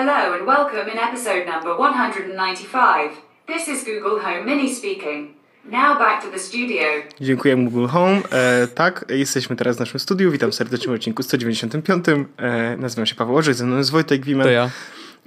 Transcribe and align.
Hello 0.00 0.34
and 0.34 0.46
welcome 0.46 0.92
in 0.92 0.98
episode 0.98 1.46
number 1.46 1.76
195. 1.78 3.10
This 3.46 3.68
is 3.68 3.84
Google 3.84 4.18
Home 4.20 4.46
Mini 4.46 4.74
speaking. 4.74 5.34
Now 5.64 5.98
back 5.98 6.22
to 6.22 6.30
the 6.30 6.38
studio. 6.38 6.82
Dziękuję 7.20 7.56
Google 7.56 7.86
Home. 7.86 8.20
E, 8.32 8.66
tak, 8.66 9.04
jesteśmy 9.08 9.56
teraz 9.56 9.76
w 9.76 9.80
naszym 9.80 10.00
studiu. 10.00 10.30
Witam 10.30 10.52
serdecznie 10.52 10.88
w 10.88 10.94
odcinku 10.94 11.22
195. 11.22 12.04
E, 12.08 12.76
nazywam 12.76 13.06
się 13.06 13.14
Paweł 13.14 13.36
Orzech, 13.36 13.54
ze 13.54 13.66
mną 13.66 13.78
jest 13.78 13.90
Wojtek 13.90 14.24
Wiman. 14.24 14.44
To 14.44 14.50
ja. 14.50 14.70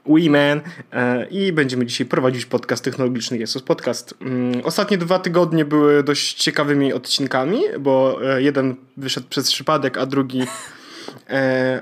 Weeman 0.09 0.62
e, 0.94 1.27
i 1.30 1.52
będziemy 1.52 1.85
dzisiaj 1.85 2.08
prowadzić 2.08 2.45
podcast 2.45 2.84
technologiczny 2.84 3.38
Jesus 3.38 3.62
Podcast. 3.62 4.13
Mm, 4.21 4.62
ostatnie 4.63 4.98
dwa 4.98 5.20
tygodnie 5.20 5.66
były 5.66 6.03
dość 6.03 6.34
ciekawymi 6.34 6.94
odcinkami, 6.94 7.62
bo 7.80 8.20
e, 8.35 8.41
jeden 8.41 8.76
wyszedł 8.98 9.27
przez 9.30 9.52
przypadek, 9.52 9.98
a 9.98 10.05
drugi 10.05 10.44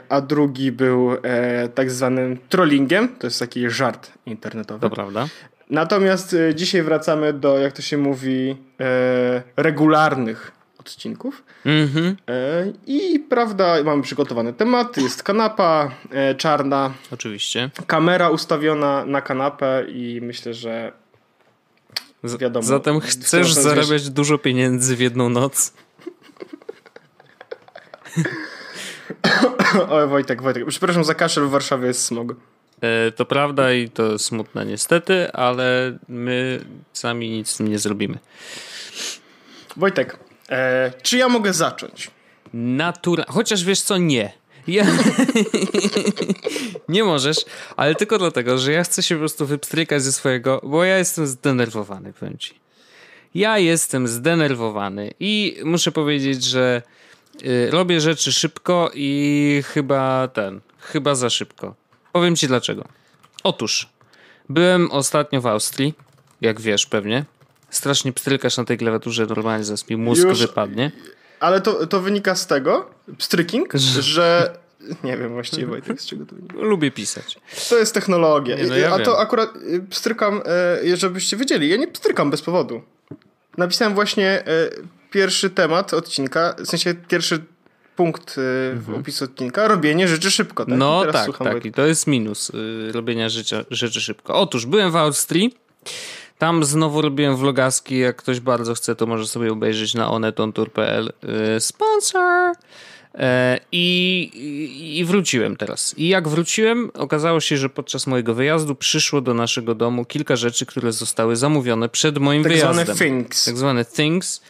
a 0.09 0.21
drugi 0.21 0.71
był 0.71 1.09
tak 1.75 1.91
zwanym 1.91 2.37
trollingiem. 2.49 3.15
To 3.19 3.27
jest 3.27 3.39
taki 3.39 3.69
żart 3.69 4.11
internetowy. 4.25 4.79
To 4.81 4.89
prawda. 4.89 5.27
Natomiast 5.69 6.35
dzisiaj 6.55 6.83
wracamy 6.83 7.33
do, 7.33 7.59
jak 7.59 7.73
to 7.73 7.81
się 7.81 7.97
mówi, 7.97 8.57
regularnych 9.57 10.51
odcinków. 10.81 11.43
Mm-hmm. 11.65 12.15
I 12.87 13.19
prawda, 13.19 13.83
mamy 13.83 14.03
przygotowany 14.03 14.53
temat. 14.53 14.97
Jest 14.97 15.23
kanapa 15.23 15.91
e, 16.11 16.35
czarna. 16.35 16.93
Oczywiście. 17.11 17.69
Kamera 17.87 18.29
ustawiona 18.29 19.05
na 19.05 19.21
kanapę 19.21 19.85
i 19.87 20.19
myślę, 20.21 20.53
że 20.53 20.91
wiadomo. 22.23 22.67
Zatem 22.67 22.99
chcesz 22.99 23.53
zarabiać 23.53 24.09
dużo 24.09 24.37
pieniędzy 24.37 24.95
w 24.95 24.99
jedną 24.99 25.29
noc? 25.29 25.73
o, 29.89 30.07
Wojtek, 30.07 30.41
Wojtek. 30.41 30.65
Przepraszam 30.67 31.03
za 31.03 31.15
kaszel, 31.15 31.47
w 31.47 31.49
Warszawie 31.49 31.87
jest 31.87 32.05
smog. 32.05 32.35
E, 32.81 33.11
to 33.11 33.25
prawda 33.25 33.73
i 33.73 33.89
to 33.89 34.19
smutne 34.19 34.65
niestety, 34.65 35.31
ale 35.31 35.97
my 36.07 36.65
sami 36.93 37.29
nic 37.29 37.49
z 37.49 37.57
tym 37.57 37.67
nie 37.67 37.79
zrobimy. 37.79 38.17
Wojtek, 39.77 40.17
E, 40.51 40.91
czy 41.01 41.17
ja 41.17 41.29
mogę 41.29 41.53
zacząć? 41.53 42.11
Natura... 42.53 43.25
Chociaż 43.27 43.63
wiesz 43.63 43.81
co, 43.81 43.97
nie. 43.97 44.33
Ja... 44.67 44.85
nie 46.89 47.03
możesz, 47.03 47.37
ale 47.77 47.95
tylko 47.95 48.17
dlatego, 48.17 48.57
że 48.57 48.71
ja 48.71 48.83
chcę 48.83 49.03
się 49.03 49.15
po 49.15 49.19
prostu 49.19 49.45
wypstrykać 49.45 50.03
ze 50.03 50.11
swojego, 50.11 50.61
bo 50.63 50.83
ja 50.83 50.97
jestem 50.97 51.27
zdenerwowany, 51.27 52.13
powiem 52.13 52.37
ci. 52.37 52.53
Ja 53.35 53.57
jestem 53.57 54.07
zdenerwowany 54.07 55.13
i 55.19 55.57
muszę 55.63 55.91
powiedzieć, 55.91 56.43
że 56.43 56.81
robię 57.69 58.01
rzeczy 58.01 58.31
szybko 58.31 58.91
i 58.93 59.63
chyba 59.65 60.27
ten, 60.27 60.61
chyba 60.79 61.15
za 61.15 61.29
szybko. 61.29 61.75
Powiem 62.11 62.35
ci 62.35 62.47
dlaczego. 62.47 62.85
Otóż, 63.43 63.89
byłem 64.49 64.91
ostatnio 64.91 65.41
w 65.41 65.47
Austrii, 65.47 65.93
jak 66.41 66.61
wiesz 66.61 66.85
pewnie, 66.85 67.25
strasznie 67.69 68.13
pstrykasz 68.13 68.57
na 68.57 68.65
tej 68.65 68.77
klawiaturze, 68.77 69.25
normalnie 69.25 69.63
zaraz 69.63 69.89
mi 69.89 69.97
mózg 69.97 70.23
Już, 70.23 70.39
wypadnie. 70.39 70.91
Ale 71.39 71.61
to, 71.61 71.87
to 71.87 71.99
wynika 72.01 72.35
z 72.35 72.47
tego, 72.47 72.89
pstryking, 73.17 73.73
że 73.99 74.57
nie 75.03 75.17
wiem 75.17 75.29
właściwie 75.33 75.67
Wojtek, 75.67 76.01
z 76.01 76.05
czego 76.05 76.25
to 76.25 76.35
wynika. 76.35 76.55
Lubię 76.57 76.91
pisać. 76.91 77.39
To 77.69 77.77
jest 77.77 77.93
technologia. 77.93 78.55
Nie, 78.55 78.63
no 78.63 78.75
ja 78.77 78.91
A 78.91 78.97
wiem. 78.97 79.05
to 79.05 79.19
akurat 79.19 79.55
y, 79.55 79.85
pstrykam, 79.89 80.41
e, 80.85 80.97
żebyście 80.97 81.37
wiedzieli, 81.37 81.69
ja 81.69 81.77
nie 81.77 81.87
pstrykam 81.87 82.31
bez 82.31 82.41
powodu. 82.41 82.81
Napisałem 83.57 83.93
właśnie 83.93 84.43
pierwszy 85.11 85.49
temat 85.49 85.93
odcinka, 85.93 86.55
w 86.65 86.67
sensie 86.67 86.93
pierwszy 86.93 87.43
punkt 87.95 88.35
e, 88.37 88.71
mhm. 88.71 88.99
opisu 88.99 89.25
odcinka, 89.25 89.67
robienie 89.67 90.07
rzeczy 90.07 90.31
szybko. 90.31 90.65
Tak? 90.65 90.77
No 90.77 91.05
tak, 91.11 91.37
tak. 91.37 91.65
I 91.65 91.71
to 91.71 91.85
jest 91.85 92.07
minus 92.07 92.49
y, 92.49 92.91
robienia 92.91 93.29
życia, 93.29 93.65
rzeczy 93.71 94.01
szybko. 94.01 94.35
Otóż 94.35 94.65
byłem 94.65 94.91
w 94.91 94.95
Austrii, 94.95 95.55
tam 96.37 96.63
znowu 96.63 97.01
robiłem 97.01 97.35
vlogaski, 97.37 97.99
jak 97.99 98.15
ktoś 98.15 98.39
bardzo 98.39 98.73
chce, 98.73 98.95
to 98.95 99.05
może 99.05 99.27
sobie 99.27 99.51
obejrzeć 99.51 99.93
na 99.93 100.11
onetontour.pl. 100.11 101.13
Y, 101.55 101.59
sponsor! 101.59 102.55
E, 103.15 103.59
I, 103.71 104.97
I 104.99 105.05
wróciłem 105.05 105.55
teraz. 105.55 105.97
I 105.97 106.07
jak 106.07 106.27
wróciłem, 106.27 106.91
okazało 106.93 107.39
się, 107.39 107.57
że 107.57 107.69
podczas 107.69 108.07
mojego 108.07 108.33
wyjazdu 108.33 108.75
przyszło 108.75 109.21
do 109.21 109.33
naszego 109.33 109.75
domu 109.75 110.05
kilka 110.05 110.35
rzeczy, 110.35 110.65
które 110.65 110.91
zostały 110.91 111.35
zamówione 111.35 111.89
przed 111.89 112.17
moim 112.17 112.43
tak 112.43 112.51
wyjazdem. 112.51 112.85
Zwane 112.85 112.99
things. 112.99 113.45
Tak 113.45 113.57
zwane 113.57 113.85
things 113.85 114.41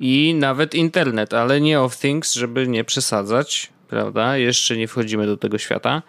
i 0.00 0.34
nawet 0.34 0.74
internet, 0.74 1.34
ale 1.34 1.60
nie 1.60 1.80
of 1.80 1.96
things, 1.96 2.34
żeby 2.34 2.68
nie 2.68 2.84
przesadzać, 2.84 3.70
prawda? 3.88 4.36
Jeszcze 4.36 4.76
nie 4.76 4.88
wchodzimy 4.88 5.26
do 5.26 5.36
tego 5.36 5.58
świata. 5.58 6.02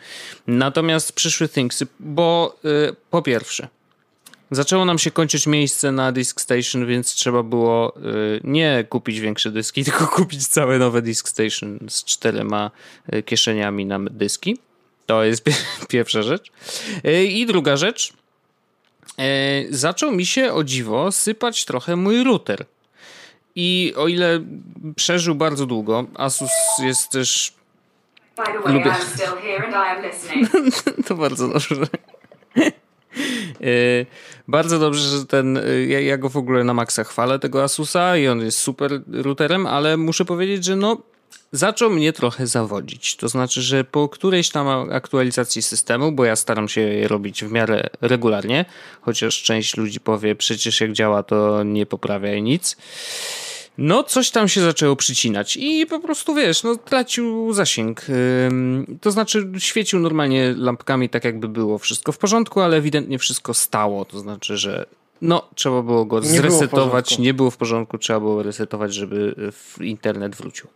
Natomiast 0.48 1.14
przyszły 1.14 1.50
thingsy, 1.50 1.88
bo 2.00 2.56
y, 2.66 2.96
po 3.10 3.22
pierwsze, 3.22 3.68
Zaczęło 4.52 4.86
nam 4.86 5.00
się 5.00 5.12
kończyć 5.12 5.48
miejsce 5.48 5.92
na 5.92 6.12
Disk 6.12 6.42
Station, 6.42 6.86
więc 6.86 7.14
trzeba 7.14 7.44
było 7.44 7.98
y, 7.98 8.02
nie 8.44 8.86
kupić 8.90 9.20
większe 9.20 9.52
dyski, 9.52 9.84
tylko 9.86 10.08
kupić 10.08 10.48
całe 10.48 10.78
nowe 10.78 11.02
Disk 11.02 11.30
Station 11.30 11.80
z 11.90 12.04
czterema 12.04 12.72
y, 13.14 13.24
kieszeniami 13.24 13.86
na 13.86 14.00
dyski. 14.00 14.58
To 15.06 15.24
jest 15.24 15.44
pierwsza 15.90 16.22
rzecz. 16.22 16.52
Y, 17.08 17.26
I 17.26 17.46
druga 17.46 17.78
rzecz. 17.78 18.14
Zaczął 19.70 20.12
mi 20.12 20.26
się 20.26 20.54
o 20.54 20.64
dziwo 20.64 21.12
sypać 21.12 21.66
trochę 21.66 21.96
mój 21.96 22.24
router. 22.24 22.66
I 23.56 23.94
o 23.98 24.08
ile 24.08 24.40
przeżył 24.96 25.36
bardzo 25.36 25.66
długo, 25.66 26.06
Asus 26.16 26.52
jest 26.84 27.10
też. 27.10 27.54
By 28.38 28.44
the 28.44 28.60
way, 28.60 28.74
Lubię... 28.74 28.96
To 31.08 31.16
bardzo 31.16 31.48
dobrze. 31.48 31.88
E, 33.62 34.06
bardzo 34.48 34.80
dobrze, 34.80 35.18
że 35.18 35.26
ten, 35.26 35.58
e, 35.58 35.86
ja, 35.86 36.00
ja 36.00 36.18
go 36.18 36.30
w 36.30 36.38
ogóle 36.38 36.64
na 36.64 36.74
maksa 36.74 37.04
chwalę, 37.04 37.40
tego 37.40 37.64
Asusa 37.64 38.18
i 38.18 38.28
on 38.28 38.42
jest 38.42 38.58
super 38.58 39.02
routerem, 39.12 39.68
ale 39.68 39.98
muszę 39.98 40.26
powiedzieć, 40.26 40.66
że 40.66 40.76
no 40.76 40.98
zaczął 41.52 41.90
mnie 41.90 42.14
trochę 42.14 42.48
zawodzić. 42.48 43.16
To 43.16 43.30
znaczy, 43.30 43.62
że 43.62 43.84
po 43.84 44.10
którejś 44.10 44.50
tam 44.50 44.68
aktualizacji 44.92 45.62
systemu, 45.62 46.12
bo 46.12 46.26
ja 46.26 46.36
staram 46.36 46.68
się 46.68 46.82
je 46.82 47.08
robić 47.08 47.44
w 47.44 47.52
miarę 47.52 47.90
regularnie, 48.02 48.66
chociaż 49.02 49.44
część 49.44 49.78
ludzi 49.78 50.00
powie, 50.00 50.36
przecież 50.36 50.82
jak 50.82 50.92
działa, 50.92 51.24
to 51.24 51.64
nie 51.64 51.86
poprawiaj 51.86 52.42
nic. 52.42 52.78
No, 53.78 54.04
coś 54.04 54.32
tam 54.32 54.48
się 54.48 54.62
zaczęło 54.62 54.96
przycinać 54.96 55.58
i 55.58 55.86
po 55.86 56.00
prostu 56.00 56.36
wiesz, 56.36 56.64
no, 56.64 56.76
tracił 56.76 57.54
zasięg. 57.54 58.06
to 59.02 59.12
znaczy, 59.12 59.52
świecił 59.58 60.00
normalnie 60.00 60.54
lampkami, 60.58 61.10
tak 61.10 61.24
jakby 61.24 61.48
było 61.48 61.78
wszystko 61.78 62.12
w 62.12 62.18
porządku, 62.18 62.62
ale 62.62 62.78
ewidentnie 62.78 63.20
wszystko 63.20 63.54
stało. 63.54 64.06
To 64.06 64.20
znaczy, 64.20 64.58
że 64.58 64.86
no, 65.22 65.50
trzeba 65.56 65.82
było 65.82 66.06
go 66.06 66.20
nie 66.20 66.26
zresetować, 66.26 67.10
było 67.10 67.24
nie 67.24 67.34
było 67.34 67.52
w 67.52 67.58
porządku, 67.58 67.98
trzeba 67.98 68.20
było 68.20 68.44
resetować, 68.44 68.94
żeby 68.94 69.36
internet 69.80 70.36
wrócił. 70.36 70.68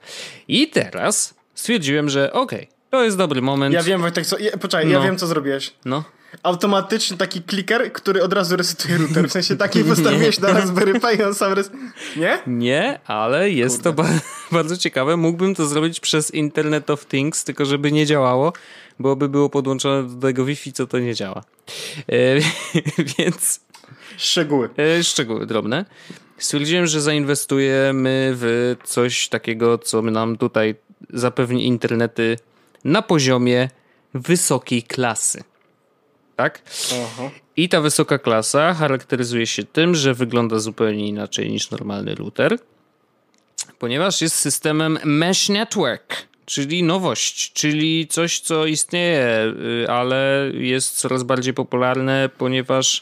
I 0.47 0.67
teraz 0.67 1.33
stwierdziłem, 1.55 2.09
że 2.09 2.33
okej, 2.33 2.59
okay, 2.59 2.73
to 2.89 3.03
jest 3.03 3.17
dobry 3.17 3.41
moment. 3.41 3.73
Ja 3.73 3.83
wiem, 3.83 4.01
Wojtek, 4.01 4.25
co, 4.25 4.37
ja, 4.37 4.57
poczekaj, 4.57 4.85
no. 4.85 4.91
ja 4.91 5.01
wiem, 5.01 5.17
co 5.17 5.27
zrobiłeś. 5.27 5.73
No 5.85 6.03
automatyczny 6.43 7.17
taki 7.17 7.41
kliker, 7.41 7.93
który 7.93 8.23
od 8.23 8.33
razu 8.33 8.55
resetuje 8.55 8.97
router. 8.97 9.29
W 9.29 9.31
sensie 9.31 9.55
taki 9.55 9.83
postawiłeś 9.89 10.39
na 10.39 10.53
Raspberry 10.53 10.99
Pi 10.99 11.19
i 11.19 11.23
on 11.23 11.35
sam 11.35 11.53
res... 11.53 11.71
Nie? 12.15 12.39
Nie, 12.47 12.99
ale 13.05 13.49
jest 13.49 13.75
Kurde. 13.75 13.89
to 13.89 14.03
ba 14.03 14.09
bardzo 14.57 14.77
ciekawe. 14.77 15.17
Mógłbym 15.17 15.55
to 15.55 15.65
zrobić 15.65 15.99
przez 15.99 16.33
Internet 16.33 16.89
of 16.89 17.05
Things, 17.05 17.43
tylko 17.43 17.65
żeby 17.65 17.91
nie 17.91 18.05
działało, 18.05 18.53
bo 18.99 19.15
by 19.15 19.29
było 19.29 19.49
podłączone 19.49 20.03
do 20.03 20.27
tego 20.27 20.45
Wi-Fi, 20.45 20.73
co 20.73 20.87
to 20.87 20.99
nie 20.99 21.15
działa. 21.15 21.43
E, 22.09 22.39
więc... 23.17 23.59
Szczegóły. 24.17 24.69
E, 24.77 25.03
szczegóły 25.03 25.45
drobne. 25.45 25.85
Stwierdziłem, 26.37 26.87
że 26.87 27.01
zainwestujemy 27.01 28.31
w 28.35 28.75
coś 28.83 29.27
takiego, 29.29 29.77
co 29.77 30.01
nam 30.01 30.37
tutaj 30.37 30.75
zapewni 31.09 31.67
internety 31.67 32.37
na 32.83 33.01
poziomie 33.01 33.69
wysokiej 34.13 34.83
klasy 34.83 35.43
tak? 36.39 36.61
Aha. 37.03 37.31
I 37.57 37.69
ta 37.69 37.81
wysoka 37.81 38.17
klasa 38.17 38.73
charakteryzuje 38.73 39.47
się 39.47 39.63
tym, 39.63 39.95
że 39.95 40.13
wygląda 40.13 40.59
zupełnie 40.59 41.07
inaczej 41.07 41.51
niż 41.51 41.71
normalny 41.71 42.15
router, 42.15 42.57
ponieważ 43.79 44.21
jest 44.21 44.35
systemem 44.35 44.99
Mesh 45.03 45.49
Network, 45.49 46.15
czyli 46.45 46.83
nowość, 46.83 47.53
czyli 47.53 48.07
coś, 48.07 48.39
co 48.39 48.65
istnieje, 48.65 49.53
y, 49.83 49.89
ale 49.89 50.51
jest 50.53 50.97
coraz 50.97 51.23
bardziej 51.23 51.53
popularne, 51.53 52.29
ponieważ 52.37 53.01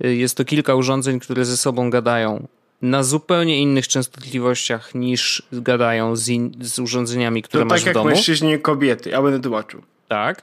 jest 0.00 0.36
to 0.36 0.44
kilka 0.44 0.74
urządzeń, 0.74 1.20
które 1.20 1.44
ze 1.44 1.56
sobą 1.56 1.90
gadają 1.90 2.46
na 2.82 3.02
zupełnie 3.02 3.60
innych 3.60 3.88
częstotliwościach 3.88 4.94
niż 4.94 5.42
gadają 5.52 6.16
z, 6.16 6.28
in, 6.28 6.52
z 6.60 6.78
urządzeniami, 6.78 7.42
które 7.42 7.62
to 7.62 7.68
masz 7.68 7.84
tak 7.84 7.90
w 7.90 7.94
domu. 7.94 8.04
Tak 8.04 8.10
jak 8.10 8.16
mężczyźni 8.16 8.58
kobiety, 8.58 9.10
ja 9.10 9.22
będę 9.22 9.40
tłumaczył. 9.40 9.82
Tak. 10.08 10.42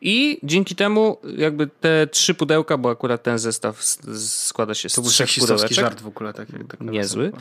I 0.00 0.38
dzięki 0.42 0.74
temu 0.76 1.18
jakby 1.36 1.66
te 1.66 2.06
trzy 2.06 2.34
pudełka, 2.34 2.76
bo 2.78 2.90
akurat 2.90 3.22
ten 3.22 3.38
zestaw 3.38 3.84
składa 4.18 4.74
się 4.74 4.88
z 4.88 4.94
to 4.94 5.02
trzech 5.02 5.30
pudełeczek. 5.38 5.72
żart 5.72 6.00
w 6.00 6.06
ogóle. 6.06 6.32
Tak, 6.32 6.48
tak 6.68 6.80
Niezły. 6.80 7.32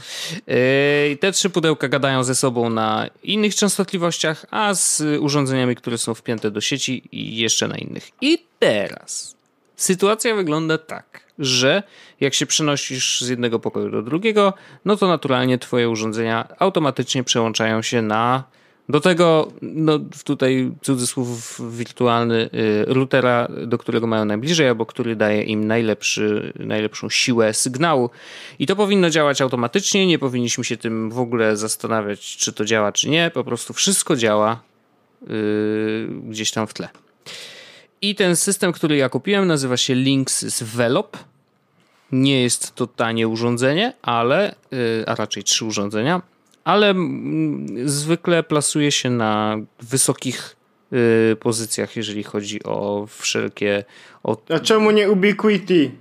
I 1.12 1.18
te 1.18 1.32
trzy 1.32 1.50
pudełka 1.50 1.88
gadają 1.88 2.24
ze 2.24 2.36
sobą 2.36 2.70
na 2.70 3.08
innych 3.24 3.56
częstotliwościach, 3.56 4.46
a 4.52 4.74
z 4.74 5.04
urządzeniami, 5.20 5.76
które 5.76 5.98
są 5.98 6.14
wpięte 6.14 6.52
do 6.52 6.62
sieci 6.62 7.04
i 7.12 7.38
jeszcze 7.38 7.68
na 7.68 7.78
innych. 7.78 8.10
I 8.22 8.46
teraz 8.60 9.36
sytuacja 9.76 10.36
wygląda 10.36 10.78
tak, 10.78 11.22
że 11.40 11.84
jak 12.20 12.34
się 12.34 12.46
przenosisz 12.46 13.22
z 13.22 13.30
jednego 13.30 13.60
pokoju 13.60 13.90
do 13.90 14.02
drugiego, 14.02 14.54
no 14.86 14.96
to 14.96 15.08
naturalnie 15.08 15.58
twoje 15.58 15.90
urządzenia 15.90 16.48
automatycznie 16.60 17.24
przełączają 17.24 17.82
się 17.82 18.02
na 18.02 18.44
do 18.90 19.00
tego, 19.00 19.52
no 19.62 20.00
tutaj 20.24 20.72
cudzysłów 20.82 21.62
wirtualny 21.78 22.50
y, 22.54 22.86
routera, 22.88 23.48
do 23.68 23.78
którego 23.78 24.08
mają 24.08 24.26
najbliżej, 24.26 24.68
albo 24.68 24.86
który 24.86 25.16
daje 25.16 25.44
im 25.44 25.68
najlepszy, 25.68 26.54
najlepszą 26.60 27.10
siłę 27.10 27.54
sygnału. 27.54 28.10
I 28.60 28.68
to 28.68 28.76
powinno 28.76 29.10
działać 29.10 29.42
automatycznie, 29.42 30.08
nie 30.08 30.20
powinniśmy 30.20 30.64
się 30.64 30.78
tym 30.78 31.10
w 31.10 31.20
ogóle 31.20 31.58
zastanawiać, 31.58 32.38
czy 32.38 32.54
to 32.54 32.66
działa, 32.66 32.92
czy 32.92 33.10
nie. 33.10 33.32
Po 33.34 33.44
prostu 33.44 33.74
wszystko 33.74 34.16
działa 34.16 34.62
yy, 35.28 36.08
gdzieś 36.30 36.52
tam 36.52 36.68
w 36.68 36.74
tle. 36.74 36.90
I 38.02 38.16
ten 38.16 38.36
system, 38.36 38.72
który 38.72 38.98
ja 38.98 39.10
kupiłem, 39.10 39.48
nazywa 39.48 39.78
się 39.78 39.96
Links 39.96 40.64
Velop. 40.64 41.18
Nie 42.12 42.44
jest 42.44 42.76
to 42.76 42.88
tanie 42.88 43.28
urządzenie, 43.28 43.94
ale, 44.02 44.56
yy, 44.72 45.04
a 45.08 45.16
raczej 45.16 45.44
trzy 45.44 45.66
urządzenia, 45.66 46.22
ale 46.64 46.96
zwykle 47.86 48.44
plasuje 48.44 48.92
się 48.92 49.10
na 49.10 49.58
wysokich 49.82 50.56
y, 50.94 51.36
pozycjach, 51.36 51.96
jeżeli 51.96 52.24
chodzi 52.24 52.64
o 52.64 53.08
wszelkie. 53.10 53.84
O... 54.24 54.38
A 54.50 54.60
czemu 54.60 54.92
nie 54.92 55.12
Ubiquiti? 55.12 55.92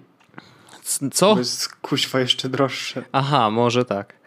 Co? 1.13 1.33
To 1.33 1.39
jest 1.39 1.69
kuźwa 1.69 2.21
jeszcze 2.21 2.49
droższe. 2.49 3.05
Aha, 3.13 3.51
może 3.51 3.85
tak. 3.85 4.19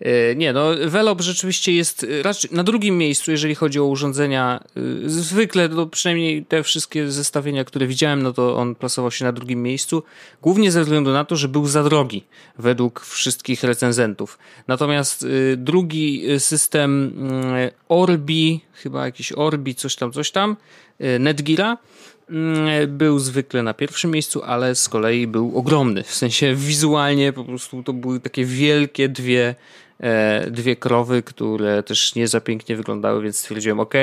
E, 0.00 0.36
nie, 0.36 0.52
no 0.52 0.66
Velop 0.86 1.20
rzeczywiście 1.20 1.72
jest 1.72 2.06
raczej 2.22 2.50
na 2.52 2.64
drugim 2.64 2.98
miejscu, 2.98 3.30
jeżeli 3.30 3.54
chodzi 3.54 3.80
o 3.80 3.84
urządzenia. 3.84 4.64
E, 4.76 5.08
zwykle, 5.08 5.68
no 5.68 5.86
przynajmniej 5.86 6.44
te 6.44 6.62
wszystkie 6.62 7.10
zestawienia, 7.10 7.64
które 7.64 7.86
widziałem, 7.86 8.22
no 8.22 8.32
to 8.32 8.56
on 8.56 8.74
plasował 8.74 9.10
się 9.10 9.24
na 9.24 9.32
drugim 9.32 9.62
miejscu, 9.62 10.02
głównie 10.42 10.72
ze 10.72 10.82
względu 10.82 11.12
na 11.12 11.24
to, 11.24 11.36
że 11.36 11.48
był 11.48 11.66
za 11.66 11.84
drogi 11.84 12.24
według 12.58 13.00
wszystkich 13.00 13.64
recenzentów. 13.64 14.38
Natomiast 14.68 15.22
e, 15.22 15.56
drugi 15.56 16.22
system 16.38 17.12
Orbi, 17.88 18.60
chyba 18.72 19.04
jakiś 19.04 19.32
Orbi, 19.32 19.74
coś 19.74 19.96
tam, 19.96 20.12
coś 20.12 20.30
tam, 20.30 20.56
Netgira, 21.18 21.76
Mm, 21.76 22.19
był 22.88 23.18
zwykle 23.18 23.62
na 23.62 23.74
pierwszym 23.74 24.10
miejscu, 24.10 24.42
ale 24.42 24.74
z 24.74 24.88
kolei 24.88 25.26
był 25.26 25.58
ogromny. 25.58 26.02
W 26.02 26.14
sensie 26.14 26.54
wizualnie 26.54 27.32
po 27.32 27.44
prostu 27.44 27.82
to 27.82 27.92
były 27.92 28.20
takie 28.20 28.44
wielkie 28.44 29.08
dwie, 29.08 29.54
e, 30.00 30.50
dwie 30.50 30.76
krowy, 30.76 31.22
które 31.22 31.82
też 31.82 32.14
nie 32.14 32.28
za 32.28 32.40
pięknie 32.40 32.76
wyglądały, 32.76 33.22
więc 33.22 33.38
stwierdziłem, 33.38 33.80
ok, 33.80 33.94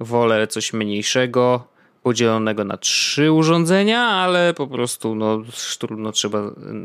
wolę 0.00 0.46
coś 0.46 0.72
mniejszego, 0.72 1.71
podzielonego 2.02 2.64
na 2.64 2.76
trzy 2.76 3.32
urządzenia, 3.32 4.00
ale 4.00 4.54
po 4.54 4.66
prostu 4.66 5.14
no, 5.14 5.42
trudno 5.78 6.12
trzeba 6.12 6.38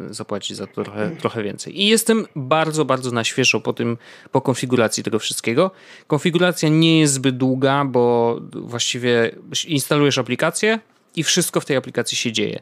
y, 0.10 0.14
zapłacić 0.14 0.58
za 0.58 0.68
to 0.68 0.84
trochę, 0.84 1.12
trochę 1.20 1.44
więcej. 1.44 1.82
I 1.82 1.88
jestem 1.88 2.26
bardzo, 2.36 2.86
bardzo 2.86 3.12
na 3.12 3.24
świeżo 3.24 3.60
po 3.60 3.74
tym, 3.74 3.98
po 4.32 4.42
konfiguracji 4.42 5.04
tego 5.04 5.20
wszystkiego. 5.20 5.72
Konfiguracja 6.08 6.70
nie 6.70 7.00
jest 7.00 7.14
zbyt 7.14 7.38
długa, 7.38 7.86
bo 7.86 8.36
właściwie 8.54 9.36
instalujesz 9.68 10.18
aplikację 10.18 10.80
i 11.16 11.24
wszystko 11.24 11.60
w 11.60 11.66
tej 11.66 11.78
aplikacji 11.78 12.18
się 12.18 12.32
dzieje. 12.32 12.62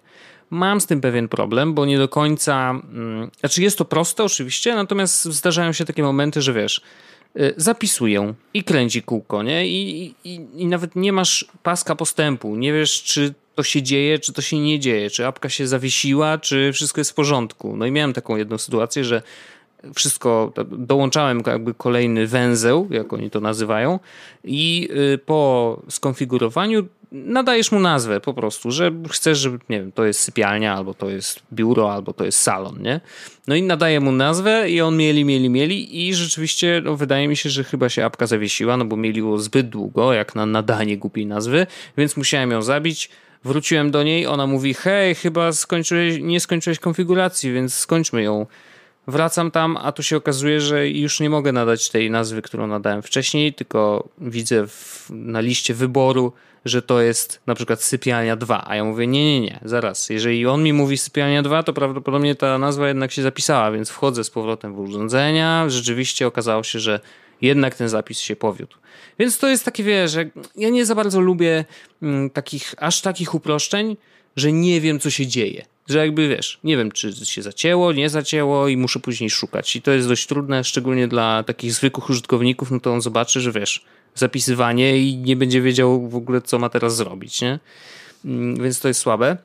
Mam 0.49 0.81
z 0.81 0.85
tym 0.85 1.01
pewien 1.01 1.27
problem, 1.27 1.73
bo 1.73 1.85
nie 1.85 1.97
do 1.97 2.07
końca. 2.07 2.53
Hmm, 2.53 3.31
znaczy, 3.39 3.63
jest 3.63 3.77
to 3.77 3.85
proste, 3.85 4.23
oczywiście, 4.23 4.75
natomiast 4.75 5.25
zdarzają 5.25 5.73
się 5.73 5.85
takie 5.85 6.03
momenty, 6.03 6.41
że 6.41 6.53
wiesz, 6.53 6.81
zapisuję 7.57 8.33
i 8.53 8.63
kręci 8.63 9.03
kółko, 9.03 9.43
nie? 9.43 9.67
I, 9.67 10.05
i, 10.23 10.41
I 10.55 10.65
nawet 10.65 10.95
nie 10.95 11.13
masz 11.13 11.45
paska 11.63 11.95
postępu. 11.95 12.55
Nie 12.55 12.73
wiesz, 12.73 13.03
czy 13.03 13.33
to 13.55 13.63
się 13.63 13.81
dzieje, 13.81 14.19
czy 14.19 14.33
to 14.33 14.41
się 14.41 14.59
nie 14.59 14.79
dzieje, 14.79 15.09
czy 15.09 15.27
apka 15.27 15.49
się 15.49 15.67
zawiesiła, 15.67 16.37
czy 16.37 16.71
wszystko 16.73 17.01
jest 17.01 17.11
w 17.11 17.13
porządku. 17.13 17.77
No 17.77 17.85
i 17.85 17.91
miałem 17.91 18.13
taką 18.13 18.35
jedną 18.35 18.57
sytuację, 18.57 19.03
że 19.03 19.21
wszystko, 19.95 20.53
dołączałem 20.71 21.43
jakby 21.47 21.73
kolejny 21.73 22.27
węzeł, 22.27 22.87
jak 22.89 23.13
oni 23.13 23.29
to 23.29 23.39
nazywają 23.39 23.99
i 24.43 24.89
y, 25.13 25.17
po 25.17 25.81
skonfigurowaniu 25.89 26.87
nadajesz 27.15 27.71
mu 27.71 27.79
nazwę 27.79 28.19
po 28.19 28.33
prostu, 28.33 28.71
że 28.71 28.91
chcesz, 29.11 29.37
żeby, 29.37 29.59
nie 29.69 29.79
wiem, 29.79 29.91
to 29.91 30.05
jest 30.05 30.19
sypialnia, 30.19 30.75
albo 30.75 30.93
to 30.93 31.09
jest 31.09 31.39
biuro, 31.53 31.93
albo 31.93 32.13
to 32.13 32.25
jest 32.25 32.39
salon, 32.39 32.81
nie? 32.81 33.01
No 33.47 33.55
i 33.55 33.63
nadaję 33.63 33.99
mu 33.99 34.11
nazwę 34.11 34.69
i 34.69 34.81
on 34.81 34.97
mieli, 34.97 35.25
mieli, 35.25 35.49
mieli 35.49 36.07
i 36.07 36.15
rzeczywiście 36.15 36.81
no, 36.85 36.95
wydaje 36.95 37.27
mi 37.27 37.37
się, 37.37 37.49
że 37.49 37.63
chyba 37.63 37.89
się 37.89 38.05
apka 38.05 38.27
zawiesiła, 38.27 38.77
no 38.77 38.85
bo 38.85 38.97
mieliło 38.97 39.37
zbyt 39.37 39.69
długo, 39.69 40.13
jak 40.13 40.35
na 40.35 40.45
nadanie 40.45 40.97
głupiej 40.97 41.25
nazwy, 41.25 41.67
więc 41.97 42.17
musiałem 42.17 42.51
ją 42.51 42.61
zabić. 42.61 43.09
Wróciłem 43.43 43.91
do 43.91 44.03
niej, 44.03 44.27
ona 44.27 44.47
mówi, 44.47 44.73
hej, 44.73 45.15
chyba 45.15 45.51
skończyłeś, 45.51 46.17
nie 46.21 46.39
skończyłeś 46.39 46.79
konfiguracji, 46.79 47.53
więc 47.53 47.73
skończmy 47.73 48.23
ją. 48.23 48.45
Wracam 49.07 49.51
tam, 49.51 49.77
a 49.77 49.91
tu 49.91 50.03
się 50.03 50.17
okazuje, 50.17 50.61
że 50.61 50.89
już 50.89 51.19
nie 51.19 51.29
mogę 51.29 51.51
nadać 51.51 51.89
tej 51.89 52.11
nazwy, 52.11 52.41
którą 52.41 52.67
nadałem 52.67 53.01
wcześniej, 53.01 53.53
tylko 53.53 54.09
widzę 54.17 54.67
w, 54.67 55.07
na 55.09 55.39
liście 55.39 55.73
wyboru, 55.73 56.33
że 56.65 56.81
to 56.81 57.01
jest 57.01 57.41
na 57.47 57.55
przykład 57.55 57.83
sypialnia 57.83 58.35
2, 58.35 58.63
a 58.67 58.75
ja 58.75 58.83
mówię 58.83 59.07
nie, 59.07 59.25
nie, 59.25 59.41
nie, 59.41 59.59
zaraz, 59.65 60.09
jeżeli 60.09 60.47
on 60.47 60.63
mi 60.63 60.73
mówi 60.73 60.97
sypialnia 60.97 61.41
2, 61.43 61.63
to 61.63 61.73
prawdopodobnie 61.73 62.35
ta 62.35 62.57
nazwa 62.57 62.87
jednak 62.87 63.11
się 63.11 63.21
zapisała, 63.21 63.71
więc 63.71 63.89
wchodzę 63.89 64.23
z 64.23 64.29
powrotem 64.29 64.75
w 64.75 64.79
urządzenia, 64.79 65.69
rzeczywiście 65.69 66.27
okazało 66.27 66.63
się, 66.63 66.79
że 66.79 66.99
jednak 67.41 67.75
ten 67.75 67.89
zapis 67.89 68.19
się 68.19 68.35
powiódł. 68.35 68.75
Więc 69.19 69.37
to 69.37 69.47
jest 69.47 69.65
takie, 69.65 69.83
wiesz, 69.83 70.11
że 70.11 70.29
ja 70.55 70.69
nie 70.69 70.85
za 70.85 70.95
bardzo 70.95 71.21
lubię 71.21 71.65
mm, 72.01 72.29
takich, 72.29 72.75
aż 72.77 73.01
takich 73.01 73.35
uproszczeń, 73.35 73.97
że 74.35 74.51
nie 74.51 74.81
wiem, 74.81 74.99
co 74.99 75.09
się 75.09 75.27
dzieje. 75.27 75.65
Że 75.89 75.97
jakby 75.97 76.29
wiesz, 76.29 76.59
nie 76.63 76.77
wiem, 76.77 76.91
czy 76.91 77.25
się 77.25 77.41
zacięło, 77.41 77.91
nie 77.93 78.09
zacięło 78.09 78.67
i 78.67 78.77
muszę 78.77 78.99
później 78.99 79.29
szukać. 79.29 79.75
I 79.75 79.81
to 79.81 79.91
jest 79.91 80.07
dość 80.07 80.27
trudne, 80.27 80.63
szczególnie 80.63 81.07
dla 81.07 81.43
takich 81.43 81.73
zwykłych 81.73 82.09
użytkowników, 82.09 82.71
no 82.71 82.79
to 82.79 82.93
on 82.93 83.01
zobaczy, 83.01 83.41
że 83.41 83.51
wiesz, 83.51 83.85
zapisywanie 84.15 84.97
i 84.97 85.17
nie 85.17 85.35
będzie 85.35 85.61
wiedział 85.61 86.09
w 86.09 86.15
ogóle, 86.15 86.41
co 86.41 86.59
ma 86.59 86.69
teraz 86.69 86.95
zrobić, 86.95 87.41
nie? 87.41 87.59
Mm, 88.25 88.63
więc 88.63 88.79
to 88.79 88.87
jest 88.87 88.99
słabe. 88.99 89.37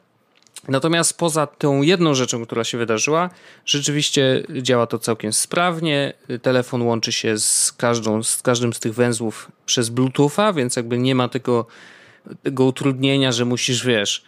Natomiast 0.68 1.18
poza 1.18 1.46
tą 1.46 1.82
jedną 1.82 2.14
rzeczą, 2.14 2.46
która 2.46 2.64
się 2.64 2.78
wydarzyła, 2.78 3.30
rzeczywiście 3.66 4.42
działa 4.62 4.86
to 4.86 4.98
całkiem 4.98 5.32
sprawnie. 5.32 6.12
Telefon 6.42 6.82
łączy 6.82 7.12
się 7.12 7.38
z, 7.38 7.72
każdą, 7.72 8.22
z 8.22 8.42
każdym 8.42 8.72
z 8.72 8.80
tych 8.80 8.94
węzłów 8.94 9.52
przez 9.66 9.88
Bluetootha, 9.88 10.52
więc 10.52 10.76
jakby 10.76 10.98
nie 10.98 11.14
ma 11.14 11.28
tego, 11.28 11.66
tego 12.42 12.64
utrudnienia, 12.64 13.32
że 13.32 13.44
musisz, 13.44 13.86
wiesz, 13.86 14.24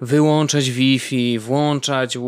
wyłączać 0.00 0.70
Wi-Fi, 0.70 1.38
włączać, 1.38 2.18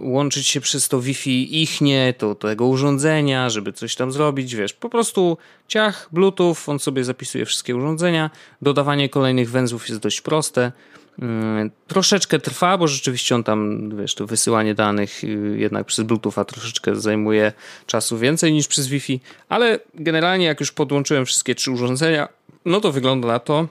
łączyć 0.00 0.46
się 0.46 0.60
przez 0.60 0.88
to 0.88 1.00
Wi-Fi 1.00 1.62
ich 1.62 1.80
nie, 1.80 2.14
to 2.18 2.34
tego 2.34 2.66
urządzenia, 2.66 3.50
żeby 3.50 3.72
coś 3.72 3.94
tam 3.96 4.12
zrobić, 4.12 4.56
wiesz, 4.56 4.72
po 4.72 4.88
prostu 4.88 5.38
ciach, 5.68 6.08
Bluetooth, 6.12 6.56
on 6.66 6.78
sobie 6.78 7.04
zapisuje 7.04 7.44
wszystkie 7.44 7.76
urządzenia, 7.76 8.30
dodawanie 8.62 9.08
kolejnych 9.08 9.50
węzłów 9.50 9.88
jest 9.88 10.00
dość 10.00 10.20
proste, 10.20 10.72
mm, 11.18 11.70
troszeczkę 11.86 12.38
trwa, 12.38 12.78
bo 12.78 12.88
rzeczywiście 12.88 13.34
on 13.34 13.44
tam, 13.44 13.90
wiesz, 13.96 14.14
to 14.14 14.26
wysyłanie 14.26 14.74
danych 14.74 15.24
y, 15.24 15.56
jednak 15.58 15.86
przez 15.86 16.04
Bluetootha 16.04 16.44
troszeczkę 16.44 16.96
zajmuje 16.96 17.52
czasu 17.86 18.18
więcej 18.18 18.52
niż 18.52 18.68
przez 18.68 18.86
Wi-Fi, 18.86 19.20
ale 19.48 19.78
generalnie 19.94 20.46
jak 20.46 20.60
już 20.60 20.72
podłączyłem 20.72 21.26
wszystkie 21.26 21.54
trzy 21.54 21.70
urządzenia, 21.70 22.28
no 22.64 22.80
to 22.80 22.92
wygląda 22.92 23.28
na 23.28 23.38
to, 23.38 23.68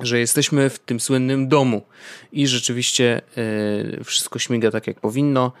że 0.00 0.18
jesteśmy 0.18 0.70
w 0.70 0.78
tym 0.78 1.00
słynnym 1.00 1.48
domu 1.48 1.82
i 2.32 2.46
rzeczywiście 2.46 3.20
y, 4.00 4.04
wszystko 4.04 4.38
śmiga 4.38 4.70
tak, 4.70 4.86
jak 4.86 5.00
powinno. 5.00 5.52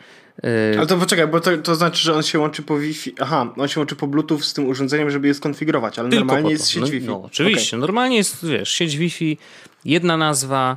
Y, 0.44 0.78
Ale 0.78 0.86
to 0.86 0.96
poczekaj, 0.96 1.26
bo 1.26 1.40
to, 1.40 1.58
to 1.58 1.74
znaczy, 1.74 2.02
że 2.02 2.14
on 2.14 2.22
się 2.22 2.38
łączy 2.38 2.62
po 2.62 2.78
Wi-Fi. 2.78 3.14
Aha, 3.20 3.54
on 3.56 3.68
się 3.68 3.80
łączy 3.80 3.96
po 3.96 4.06
Bluetooth 4.06 4.40
z 4.40 4.54
tym 4.54 4.68
urządzeniem, 4.68 5.10
żeby 5.10 5.28
je 5.28 5.34
skonfigurować, 5.34 5.98
ale 5.98 6.08
Tylko 6.08 6.24
normalnie 6.24 6.50
jest 6.50 6.68
sieć 6.68 6.80
no, 6.80 6.86
Wi-Fi. 6.86 7.06
No, 7.06 7.22
oczywiście, 7.22 7.76
okay. 7.76 7.80
normalnie 7.80 8.16
jest, 8.16 8.46
wiesz, 8.46 8.72
sieć 8.72 8.96
Wi-Fi, 8.96 9.38
jedna 9.84 10.16
nazwa, 10.16 10.76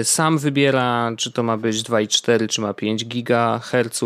y, 0.00 0.04
sam 0.04 0.38
wybiera, 0.38 1.12
czy 1.16 1.32
to 1.32 1.42
ma 1.42 1.56
być 1.56 1.82
2,4, 1.82 2.48
czy 2.48 2.60
ma 2.60 2.74
5 2.74 3.04
GHz, 3.04 4.00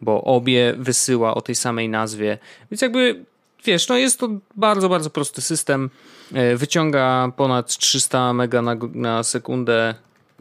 bo 0.00 0.24
obie 0.24 0.74
wysyła 0.78 1.34
o 1.34 1.40
tej 1.40 1.54
samej 1.54 1.88
nazwie. 1.88 2.38
Więc 2.70 2.82
jakby 2.82 3.24
wiesz, 3.64 3.88
no 3.88 3.96
jest 3.96 4.20
to 4.20 4.28
bardzo, 4.56 4.88
bardzo 4.88 5.10
prosty 5.10 5.40
system. 5.40 5.90
E, 6.32 6.56
wyciąga 6.56 7.32
ponad 7.36 7.76
300 7.76 8.32
mega 8.32 8.62
na, 8.62 8.76
na 8.92 9.22
sekundę 9.22 9.94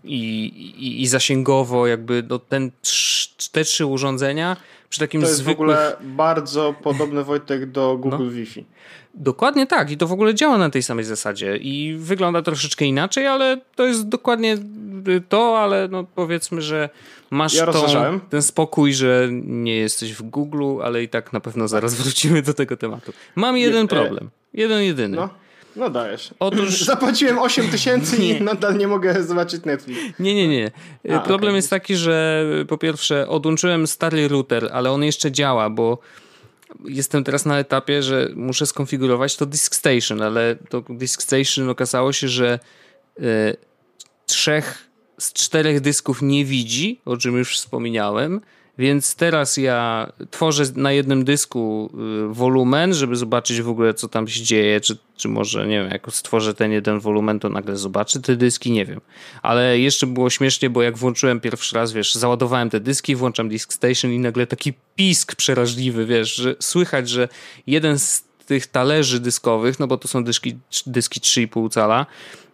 i, 0.03 0.45
i, 0.77 1.01
i, 1.01 1.07
zasięgowo 1.07 1.87
jakby 1.87 2.23
no 2.29 2.39
ten, 2.39 2.71
te 3.51 3.63
trzy 3.63 3.85
urządzenia 3.85 4.57
Przy 4.89 4.99
takim 4.99 5.21
To 5.21 5.27
jest 5.27 5.39
zwykłych... 5.39 5.57
w 5.57 5.61
ogóle 5.61 5.95
bardzo 6.01 6.75
podobny 6.83 7.23
Wojtek 7.23 7.71
do 7.71 7.97
Google 7.97 8.25
no. 8.25 8.31
Wi-Fi. 8.31 8.65
Dokładnie 9.19 9.67
tak 9.67 9.91
i 9.91 9.97
to 9.97 10.07
w 10.07 10.11
ogóle 10.11 10.35
działa 10.35 10.57
na 10.57 10.69
tej 10.69 10.83
samej 10.83 11.05
zasadzie 11.05 11.57
i 11.57 11.95
wygląda 11.97 12.41
troszeczkę 12.41 12.85
inaczej, 12.85 13.27
ale 13.27 13.57
to 13.75 13.85
jest 13.85 14.07
dokładnie 14.07 14.57
to, 15.29 15.59
ale 15.59 15.87
no 15.91 16.05
powiedzmy, 16.15 16.61
że 16.61 16.89
masz 17.29 17.53
ja 17.53 17.65
tą, 17.65 18.19
ten 18.29 18.41
spokój, 18.41 18.93
że 18.93 19.29
nie 19.43 19.75
jesteś 19.75 20.13
w 20.13 20.21
Google, 20.21 20.81
ale 20.83 21.03
i 21.03 21.09
tak 21.09 21.33
na 21.33 21.39
pewno 21.39 21.67
zaraz 21.67 21.95
wrócimy 21.95 22.41
do 22.41 22.53
tego 22.53 22.77
tematu. 22.77 23.13
Mam 23.35 23.57
jeden 23.57 23.81
nie, 23.81 23.87
problem. 23.87 24.29
Jeden, 24.53 24.83
jedyny. 24.83 25.17
No. 25.17 25.29
No 25.75 25.89
dajesz. 25.89 26.33
Otóż... 26.39 26.81
Zapłaciłem 26.85 27.39
8 27.39 27.69
tysięcy 27.69 28.17
i 28.17 28.41
nadal 28.43 28.77
nie 28.77 28.87
mogę 28.87 29.23
zobaczyć 29.23 29.65
Netflix. 29.65 29.99
Nie, 30.19 30.35
nie, 30.35 30.47
nie. 30.47 30.71
A, 31.15 31.19
Problem 31.19 31.49
okay. 31.49 31.55
jest 31.55 31.69
taki, 31.69 31.95
że 31.95 32.45
po 32.67 32.77
pierwsze 32.77 33.27
odłączyłem 33.27 33.87
stary 33.87 34.27
router, 34.27 34.69
ale 34.73 34.91
on 34.91 35.03
jeszcze 35.03 35.31
działa, 35.31 35.69
bo 35.69 35.97
jestem 36.85 37.23
teraz 37.23 37.45
na 37.45 37.59
etapie, 37.59 38.03
że 38.03 38.29
muszę 38.35 38.65
skonfigurować 38.65 39.37
to 39.37 39.45
Disk 39.45 39.75
Station, 39.75 40.21
ale 40.21 40.55
to 40.69 40.83
Disk 40.89 41.21
Station 41.21 41.69
okazało 41.69 42.13
się, 42.13 42.27
że 42.27 42.59
y, 43.19 43.23
trzech 44.25 44.89
z 45.17 45.33
czterech 45.33 45.81
dysków 45.81 46.21
nie 46.21 46.45
widzi, 46.45 47.01
o 47.05 47.17
czym 47.17 47.37
już 47.37 47.55
wspomniałem. 47.55 48.41
Więc 48.79 49.15
teraz 49.15 49.57
ja 49.57 50.11
tworzę 50.31 50.63
na 50.75 50.91
jednym 50.91 51.25
dysku 51.25 51.89
y, 52.31 52.33
wolumen, 52.33 52.93
żeby 52.93 53.15
zobaczyć 53.15 53.61
w 53.61 53.69
ogóle, 53.69 53.93
co 53.93 54.07
tam 54.07 54.27
się 54.27 54.43
dzieje, 54.43 54.81
czy, 54.81 54.97
czy 55.17 55.27
może, 55.27 55.67
nie 55.67 55.81
wiem, 55.81 55.91
jak 55.91 56.07
stworzę 56.11 56.53
ten 56.53 56.71
jeden 56.71 56.99
wolumen, 56.99 57.39
to 57.39 57.49
nagle 57.49 57.77
zobaczę 57.77 58.19
te 58.19 58.35
dyski, 58.35 58.71
nie 58.71 58.85
wiem. 58.85 59.01
Ale 59.41 59.79
jeszcze 59.79 60.07
było 60.07 60.29
śmiesznie, 60.29 60.69
bo 60.69 60.81
jak 60.81 60.97
włączyłem 60.97 61.39
pierwszy 61.39 61.75
raz, 61.75 61.93
wiesz, 61.93 62.15
załadowałem 62.15 62.69
te 62.69 62.79
dyski, 62.79 63.15
włączam 63.15 63.49
Disk 63.49 63.73
Station 63.73 64.11
i 64.11 64.19
nagle 64.19 64.47
taki 64.47 64.73
pisk 64.95 65.35
przerażliwy, 65.35 66.05
wiesz, 66.05 66.35
że 66.35 66.55
słychać, 66.59 67.09
że 67.09 67.27
jeden 67.67 67.99
z 67.99 68.28
tych 68.49 68.67
talerzy 68.67 69.19
dyskowych, 69.19 69.79
no 69.79 69.87
bo 69.87 69.97
to 69.97 70.07
są 70.07 70.23
dyski, 70.23 70.57
dyski 70.85 71.19
3,5 71.19 71.69
cala, 71.69 72.05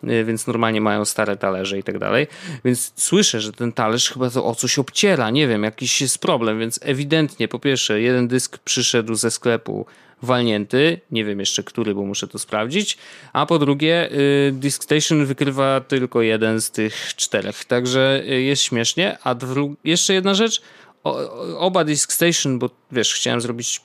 y, 0.04 0.24
więc 0.26 0.48
normalnie 0.48 0.82
mają 0.82 1.06
stare 1.06 1.38
talerze 1.38 1.80
i 1.80 1.84
tak 1.84 2.00
dalej. 2.00 2.28
Więc 2.66 2.94
słyszę, 2.96 3.42
że 3.42 3.52
ten 3.52 3.72
talerz 3.72 4.10
chyba 4.10 4.30
to 4.30 4.46
o 4.46 4.56
coś 4.56 4.80
obciera, 4.80 5.30
nie 5.30 5.48
wiem, 5.48 5.64
jakiś 5.64 6.02
jest 6.02 6.20
problem, 6.20 6.60
więc 6.60 6.80
ewidentnie 6.84 7.48
po 7.48 7.60
pierwsze 7.60 8.02
jeden 8.02 8.28
dysk 8.28 8.58
przyszedł 8.58 9.16
ze 9.16 9.32
sklepu 9.32 9.86
walnięty, 10.22 11.02
nie 11.12 11.26
wiem 11.26 11.40
jeszcze 11.40 11.64
który, 11.64 11.96
bo 11.96 12.06
muszę 12.06 12.28
to 12.28 12.40
sprawdzić, 12.40 12.98
a 13.34 13.46
po 13.46 13.60
drugie 13.60 14.12
y, 14.12 14.52
Disk 14.52 14.84
Station 14.84 15.26
wykrywa 15.26 15.82
tylko 15.82 16.22
jeden 16.22 16.62
z 16.62 16.72
tych 16.72 17.16
czterech, 17.16 17.66
także 17.66 18.24
y, 18.30 18.42
jest 18.42 18.62
śmiesznie, 18.62 19.18
a 19.24 19.36
jeszcze 19.84 20.14
jedna 20.14 20.34
rzecz, 20.34 20.62
o, 21.04 21.18
oba 21.58 21.84
Disk 21.84 22.14
Station, 22.14 22.60
bo 22.60 22.70
wiesz, 22.92 23.14
chciałem 23.14 23.42
zrobić 23.42 23.82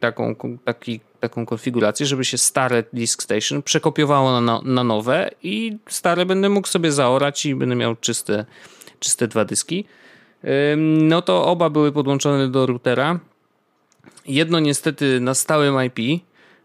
taką, 0.00 0.34
taki, 0.64 1.00
taką 1.20 1.46
konfigurację, 1.46 2.06
żeby 2.06 2.24
się 2.24 2.38
stare 2.38 2.84
Disk 2.92 3.22
Station 3.22 3.62
przekopiowało 3.62 4.40
na, 4.40 4.60
na 4.64 4.84
nowe 4.84 5.30
i 5.42 5.76
stare 5.88 6.26
będę 6.26 6.48
mógł 6.48 6.68
sobie 6.68 6.92
zaorać 6.92 7.46
i 7.46 7.54
będę 7.54 7.74
miał 7.74 7.96
czyste, 7.96 8.44
czyste 8.98 9.28
dwa 9.28 9.44
dyski. 9.44 9.84
No 10.86 11.22
to 11.22 11.46
oba 11.46 11.70
były 11.70 11.92
podłączone 11.92 12.48
do 12.48 12.66
routera. 12.66 13.20
Jedno 14.26 14.60
niestety 14.60 15.20
na 15.20 15.34
stałym 15.34 15.84
IP, 15.84 15.98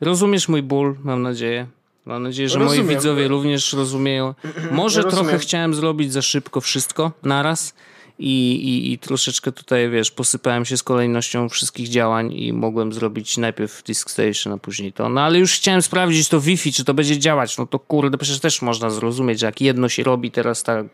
rozumiesz 0.00 0.48
mój 0.48 0.62
ból, 0.62 0.96
mam 1.04 1.22
nadzieję. 1.22 1.66
Mam 2.06 2.22
nadzieję, 2.22 2.48
że 2.48 2.58
Rozumiem. 2.58 2.86
moi 2.86 2.94
widzowie 2.94 3.28
również 3.28 3.72
rozumieją. 3.72 4.34
Może 4.70 5.02
Rozumiem. 5.02 5.24
trochę 5.24 5.38
chciałem 5.38 5.74
zrobić 5.74 6.12
za 6.12 6.22
szybko 6.22 6.60
wszystko 6.60 7.12
naraz 7.22 7.74
i, 8.18 8.54
i, 8.54 8.92
i 8.92 8.98
troszeczkę 8.98 9.52
tutaj, 9.52 9.90
wiesz, 9.90 10.10
posypałem 10.10 10.64
się 10.64 10.76
z 10.76 10.82
kolejnością 10.82 11.48
wszystkich 11.48 11.88
działań 11.88 12.32
i 12.32 12.52
mogłem 12.52 12.92
zrobić 12.92 13.38
najpierw 13.38 13.82
Disk 13.82 14.10
Station, 14.10 14.52
a 14.52 14.56
później 14.56 14.92
to. 14.92 15.08
No 15.08 15.20
ale 15.20 15.38
już 15.38 15.52
chciałem 15.52 15.82
sprawdzić 15.82 16.28
to 16.28 16.40
Wi-Fi, 16.40 16.72
czy 16.72 16.84
to 16.84 16.94
będzie 16.94 17.18
działać. 17.18 17.58
No 17.58 17.66
to 17.66 17.78
kurde, 17.78 18.18
przecież 18.18 18.40
też 18.40 18.62
można 18.62 18.90
zrozumieć, 18.90 19.42
jak 19.42 19.60
jedno 19.60 19.88
się 19.88 20.02
robi 20.02 20.30
teraz 20.30 20.62
tak, 20.62 20.86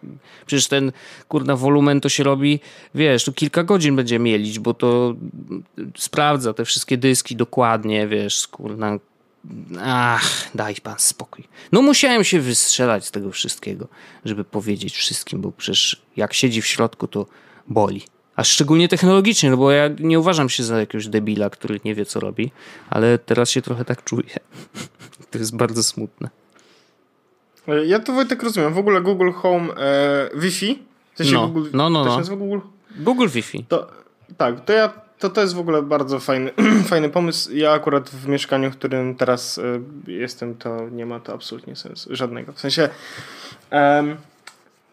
przecież 0.46 0.68
ten 0.68 0.92
kurna 1.28 1.56
wolumen 1.56 2.00
to 2.00 2.08
się 2.08 2.24
robi, 2.24 2.60
wiesz, 2.94 3.24
tu 3.24 3.32
kilka 3.32 3.64
godzin 3.64 3.96
będzie 3.96 4.18
mielić, 4.18 4.58
bo 4.58 4.74
to 4.74 5.14
sprawdza 5.96 6.52
te 6.54 6.64
wszystkie 6.64 6.96
dyski 6.98 7.36
dokładnie, 7.36 8.08
wiesz, 8.08 8.48
kurna, 8.48 8.98
Ach, 9.82 10.50
daj 10.54 10.74
pan 10.74 10.98
spokój. 10.98 11.48
No 11.72 11.82
musiałem 11.82 12.24
się 12.24 12.40
wystrzelać 12.40 13.06
z 13.06 13.10
tego 13.10 13.30
wszystkiego, 13.30 13.88
żeby 14.24 14.44
powiedzieć 14.44 14.96
wszystkim, 14.96 15.40
bo 15.40 15.52
przecież 15.52 16.02
jak 16.16 16.34
siedzi 16.34 16.62
w 16.62 16.66
środku, 16.66 17.08
to 17.08 17.26
boli. 17.68 18.02
A 18.36 18.44
szczególnie 18.44 18.88
technologicznie, 18.88 19.50
no 19.50 19.56
bo 19.56 19.70
ja 19.70 19.88
nie 19.98 20.20
uważam 20.20 20.48
się 20.48 20.62
za 20.62 20.80
jakiegoś 20.80 21.08
debila, 21.08 21.50
który 21.50 21.80
nie 21.84 21.94
wie, 21.94 22.06
co 22.06 22.20
robi, 22.20 22.52
ale 22.90 23.18
teraz 23.18 23.50
się 23.50 23.62
trochę 23.62 23.84
tak 23.84 24.04
czuję. 24.04 24.30
To 25.30 25.38
jest 25.38 25.56
bardzo 25.56 25.82
smutne. 25.82 26.30
Ja 27.86 28.00
to 28.00 28.12
Wojtek 28.12 28.42
rozumiem. 28.42 28.74
W 28.74 28.78
ogóle 28.78 29.00
Google 29.00 29.30
Home 29.30 29.74
e, 29.74 30.30
Wi-Fi. 30.34 30.82
W 31.14 31.16
sensie 31.16 31.32
no, 31.32 31.48
Google, 31.48 31.70
no, 31.72 31.90
no, 31.90 32.04
no. 32.04 32.36
Google? 32.36 32.58
Google 32.96 33.28
Wi-Fi. 33.28 33.64
To, 33.64 33.90
tak, 34.36 34.64
to 34.64 34.72
ja 34.72 34.92
to, 35.20 35.30
to 35.30 35.40
jest 35.40 35.54
w 35.54 35.58
ogóle 35.58 35.82
bardzo 35.82 36.20
fajny, 36.20 36.50
fajny 36.90 37.08
pomysł. 37.08 37.52
Ja 37.52 37.72
akurat 37.72 38.10
w 38.10 38.28
mieszkaniu, 38.28 38.70
w 38.70 38.76
którym 38.76 39.14
teraz 39.14 39.58
y, 39.58 39.80
jestem, 40.06 40.54
to 40.54 40.88
nie 40.88 41.06
ma 41.06 41.20
to 41.20 41.32
absolutnie 41.32 41.76
sensu. 41.76 42.16
Żadnego. 42.16 42.52
W 42.52 42.60
sensie 42.60 42.88
um, 43.72 44.16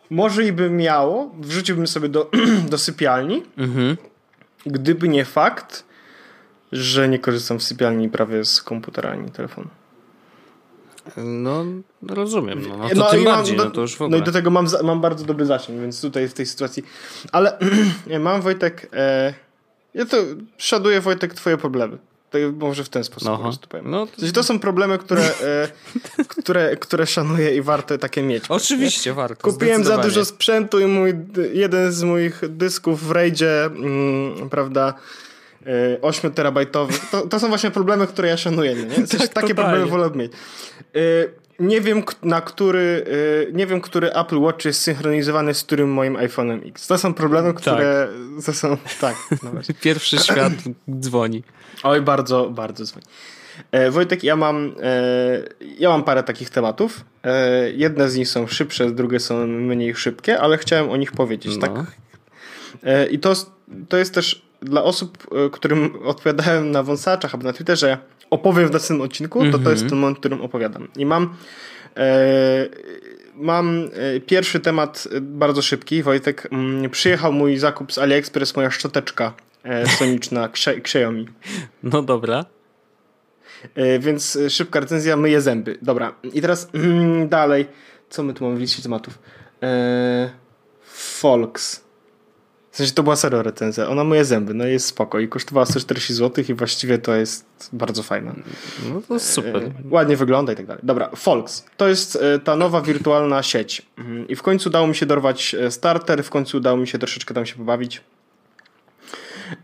może 0.09 0.45
i 0.45 0.51
by 0.51 0.69
miało, 0.69 1.31
wrzuciłbym 1.39 1.87
sobie 1.87 2.09
do, 2.09 2.31
do 2.71 2.77
sypialni, 2.77 3.43
mhm. 3.57 3.97
gdyby 4.65 5.07
nie 5.07 5.25
fakt, 5.25 5.83
że 6.71 7.09
nie 7.09 7.19
korzystam 7.19 7.59
w 7.59 7.63
sypialni 7.63 8.09
prawie 8.09 8.45
z 8.45 8.61
komputera 8.61 9.11
ani 9.11 9.31
telefonu. 9.31 9.67
No, 11.17 11.65
rozumiem. 12.07 12.61
No, 12.69 12.77
no 12.77 12.89
to 12.89 12.95
no 12.95 13.11
tym 13.11 13.23
bardziej, 13.23 13.57
mam, 13.57 13.65
no 13.65 13.71
to 13.71 13.81
już 13.81 13.95
w 13.95 14.01
ogóle. 14.01 14.17
No 14.17 14.23
i 14.23 14.25
do 14.25 14.31
tego 14.31 14.51
mam, 14.51 14.67
mam 14.83 15.01
bardzo 15.01 15.25
dobry 15.25 15.45
zasięg, 15.45 15.81
więc 15.81 16.01
tutaj 16.01 16.27
w 16.27 16.33
tej 16.33 16.45
sytuacji. 16.45 16.83
Ale 17.31 17.59
mam 18.19 18.41
Wojtek... 18.41 18.89
E, 18.93 19.46
ja 19.93 20.05
to 20.05 20.17
szanuję 20.57 21.01
Wojtek 21.01 21.33
twoje 21.33 21.57
problemy. 21.57 21.97
To 22.29 22.37
może 22.59 22.83
w 22.83 22.89
ten 22.89 23.03
sposób 23.03 23.27
Aha. 23.27 23.37
po 23.37 23.43
prostu 23.43 23.67
powiem. 23.67 23.91
No, 23.91 24.07
to... 24.07 24.31
to 24.33 24.43
są 24.43 24.59
problemy, 24.59 24.97
które, 24.97 25.21
e, 25.21 25.67
które, 26.27 26.77
które 26.77 27.07
szanuję 27.07 27.55
i 27.55 27.61
warto 27.61 27.97
takie 27.97 28.23
mieć. 28.23 28.43
Oczywiście, 28.49 29.13
warto. 29.13 29.51
Kupiłem 29.51 29.83
za 29.83 29.97
dużo 29.97 30.25
sprzętu 30.25 30.79
i 30.79 30.85
mój, 30.85 31.13
jeden 31.53 31.91
z 31.91 32.03
moich 32.03 32.41
dysków 32.49 33.07
w 33.07 33.11
rajdzie, 33.11 33.65
mm, 33.65 34.49
prawda, 34.49 34.93
8 36.01 36.31
e, 36.31 36.33
terabajtowy. 36.33 36.93
To, 37.11 37.27
to 37.27 37.39
są 37.39 37.47
właśnie 37.47 37.71
problemy, 37.71 38.07
które 38.07 38.27
ja 38.27 38.37
szanuję. 38.37 38.75
Nie? 38.75 38.85
tak, 38.85 39.07
takie 39.07 39.27
totalnie. 39.27 39.55
problemy 39.55 39.85
wolę 39.85 40.09
mieć. 40.15 40.31
Nie 41.59 41.81
wiem, 41.81 42.03
na 42.23 42.41
który, 42.41 43.05
y, 43.49 43.51
nie 43.53 43.67
wiem, 43.67 43.81
który 43.81 44.13
Apple 44.13 44.39
Watch 44.39 44.65
jest 44.65 44.81
synchronizowany 44.81 45.53
z 45.53 45.63
którym 45.63 45.93
moim 45.93 46.15
iPhone'em 46.15 46.67
X. 46.67 46.87
To 46.87 46.97
są 46.97 47.13
problemy, 47.13 47.53
które 47.53 48.07
tak. 48.35 48.45
to 48.45 48.53
są, 48.53 48.77
tak. 49.01 49.15
No 49.43 49.51
Pierwszy 49.81 50.17
świat 50.17 50.53
dzwoni. 50.99 51.43
Oj, 51.83 52.01
bardzo, 52.01 52.49
bardzo 52.49 52.85
dzwoni. 52.85 53.05
E, 53.71 53.91
Wojtek, 53.91 54.23
ja 54.23 54.35
mam, 54.35 54.75
e, 54.81 55.41
ja 55.79 55.89
mam 55.89 56.03
parę 56.03 56.23
takich 56.23 56.49
tematów. 56.49 57.05
E, 57.23 57.71
jedne 57.71 58.09
z 58.09 58.15
nich 58.15 58.27
są 58.27 58.47
szybsze, 58.47 58.91
drugie 58.91 59.19
są 59.19 59.47
mniej 59.47 59.95
szybkie, 59.95 60.39
ale 60.39 60.57
chciałem 60.57 60.89
o 60.89 60.97
nich 60.97 61.11
powiedzieć. 61.11 61.57
No. 61.57 61.67
Tak? 61.67 61.85
I 63.11 63.19
to, 63.19 63.33
to 63.89 63.97
jest 63.97 64.13
też 64.13 64.41
dla 64.61 64.83
osób, 64.83 65.27
którym 65.51 65.99
odpowiadałem 66.03 66.71
na 66.71 66.83
wąsaczach 66.83 67.33
albo 67.33 67.47
na 67.47 67.53
Twitterze, 67.53 67.97
opowiem 68.29 68.67
w 68.67 68.71
następnym 68.71 69.05
odcinku, 69.05 69.51
to 69.51 69.59
to 69.59 69.71
jest 69.71 69.89
ten 69.89 69.97
moment, 69.97 70.17
w 70.17 70.19
którym 70.19 70.41
opowiadam. 70.41 70.87
I 70.97 71.05
mam 71.05 71.35
e, 71.97 72.67
mam 73.37 73.89
e, 73.93 74.19
pierwszy 74.19 74.59
temat 74.59 75.07
e, 75.11 75.21
bardzo 75.21 75.61
szybki. 75.61 76.03
Wojtek, 76.03 76.47
mm, 76.51 76.89
przyjechał 76.89 77.33
mój 77.33 77.57
zakup 77.57 77.93
z 77.93 77.97
AliExpress, 77.97 78.55
moja 78.55 78.71
szczoteczka 78.71 79.33
e, 79.63 79.87
soniczna 79.87 80.49
Xiaomi. 80.83 81.27
No 81.83 82.01
dobra. 82.01 82.45
Więc 83.99 84.37
szybka 84.49 84.79
recenzja, 84.79 85.17
myję 85.17 85.41
zęby. 85.41 85.77
Dobra, 85.81 86.15
i 86.33 86.41
teraz 86.41 86.69
mm, 86.73 87.29
dalej. 87.29 87.65
Co 88.09 88.23
my 88.23 88.33
tu 88.33 88.43
mamy 88.43 88.57
w 88.57 88.59
liście 88.59 88.83
tematów? 88.83 89.19
Folks. 90.83 91.86
W 92.77 92.79
sensie 92.79 92.93
to 92.93 93.03
była 93.03 93.15
serio 93.15 93.43
recenzja. 93.43 93.89
Ona 93.89 94.03
myje 94.03 94.25
zęby, 94.25 94.53
no 94.53 94.65
jest 94.65 94.85
spoko 94.85 95.19
i 95.19 95.27
kosztowała 95.27 95.65
140 95.65 96.13
zł 96.13 96.43
i 96.49 96.53
właściwie 96.53 96.97
to 96.97 97.15
jest 97.15 97.45
bardzo 97.73 98.03
fajna. 98.03 98.35
No 98.93 99.01
to 99.07 99.19
super. 99.19 99.63
E, 99.63 99.71
Ładnie 99.89 100.17
wygląda 100.17 100.53
i 100.53 100.55
tak 100.55 100.65
dalej. 100.65 100.81
Dobra, 100.85 101.09
Folks. 101.15 101.65
To 101.77 101.87
jest 101.87 102.15
e, 102.15 102.39
ta 102.39 102.55
nowa 102.55 102.81
wirtualna 102.81 103.43
sieć. 103.43 103.81
Mhm. 103.97 104.27
I 104.27 104.35
w 104.35 104.41
końcu 104.41 104.69
udało 104.69 104.87
mi 104.87 104.95
się 104.95 105.05
dorwać 105.05 105.55
e, 105.55 105.71
starter, 105.71 106.23
w 106.23 106.29
końcu 106.29 106.57
udało 106.57 106.77
mi 106.77 106.87
się 106.87 106.99
troszeczkę 106.99 107.33
tam 107.33 107.45
się 107.45 107.55
pobawić. 107.55 108.01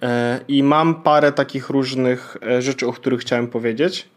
E, 0.01 0.39
I 0.47 0.63
mam 0.63 1.03
parę 1.03 1.31
takich 1.31 1.69
różnych 1.69 2.37
e, 2.41 2.61
rzeczy, 2.61 2.87
o 2.87 2.93
których 2.93 3.21
chciałem 3.21 3.47
powiedzieć. 3.47 4.07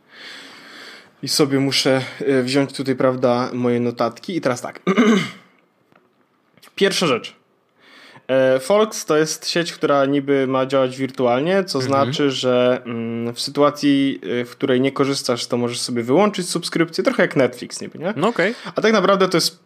I 1.23 1.29
sobie 1.29 1.61
muszę 1.61 2.00
wziąć 2.43 2.73
tutaj, 2.73 2.97
prawda, 2.97 3.50
moje 3.53 3.81
notatki. 3.81 4.37
I 4.37 4.41
teraz 4.41 4.61
tak. 4.61 4.81
Pierwsza 6.75 7.07
rzecz. 7.07 7.36
E, 8.28 8.61
Folks 8.61 9.04
to 9.04 9.16
jest 9.16 9.49
sieć, 9.49 9.73
która 9.73 10.06
niby 10.06 10.47
ma 10.47 10.66
działać 10.66 10.97
wirtualnie, 10.97 11.64
co 11.64 11.80
znaczy, 11.80 12.30
że 12.30 12.83
mm, 12.85 13.35
w 13.35 13.40
sytuacji, 13.40 14.21
y, 14.25 14.45
w 14.45 14.50
której 14.50 14.80
nie 14.80 14.92
korzystasz, 14.92 15.47
to 15.47 15.56
możesz 15.56 15.80
sobie 15.80 16.02
wyłączyć 16.02 16.50
subskrypcję, 16.50 17.04
trochę 17.04 17.23
jak 17.23 17.37
Netflix 17.37 17.80
niby, 17.80 17.99
nie? 17.99 18.14
No 18.16 18.28
okej. 18.28 18.54
A 18.75 18.83
tak 18.83 18.92
naprawdę 18.92 19.28
to 19.28 19.37
jest 19.37 19.59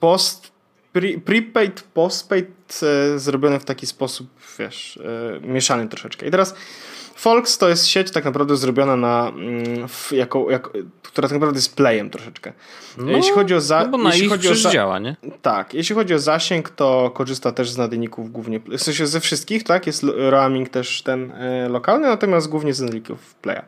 post, 0.00 0.52
pre, 0.92 1.08
prepaid, 1.24 1.82
postpaid 1.94 2.80
e, 2.82 3.18
zrobione 3.18 3.60
w 3.60 3.64
taki 3.64 3.86
sposób, 3.86 4.28
wiesz, 4.58 4.98
e, 5.44 5.46
mieszany 5.46 5.88
troszeczkę. 5.88 6.26
I 6.26 6.30
teraz 6.30 6.54
Folks 7.16 7.58
to 7.58 7.68
jest 7.68 7.86
sieć 7.86 8.10
tak 8.10 8.24
naprawdę 8.24 8.56
zrobiona 8.56 8.96
na, 8.96 9.28
mm, 9.28 9.88
w, 9.88 10.12
jako, 10.12 10.50
jako, 10.50 10.70
która 11.02 11.28
tak 11.28 11.34
naprawdę 11.34 11.58
jest 11.58 11.76
playem 11.76 12.10
troszeczkę. 12.10 12.52
jeśli 13.06 13.32
chodzi 13.32 13.54
o 13.54 13.60
za, 13.60 13.82
No 13.82 13.88
bo 13.88 13.98
na 13.98 14.10
jeśli 14.10 14.24
ich 14.24 14.30
chodzi 14.30 14.48
o 14.48 14.54
za, 14.54 14.70
działa, 14.70 14.98
nie? 14.98 15.16
tak, 15.42 15.74
jeśli 15.74 15.94
chodzi 15.94 16.14
o 16.14 16.18
zasięg, 16.18 16.70
to 16.70 17.10
korzysta 17.14 17.52
też 17.52 17.70
z 17.70 17.76
nadajników 17.76 18.32
głównie, 18.32 18.60
w 18.60 18.82
sensie 18.82 19.06
ze 19.06 19.20
wszystkich, 19.20 19.64
tak, 19.64 19.86
jest 19.86 20.02
roaming 20.16 20.68
też 20.68 21.02
ten 21.02 21.32
e, 21.32 21.68
lokalny, 21.68 22.08
natomiast 22.08 22.48
głównie 22.48 22.74
z 22.74 22.80
nadajników 22.80 23.34
Playa. 23.34 23.62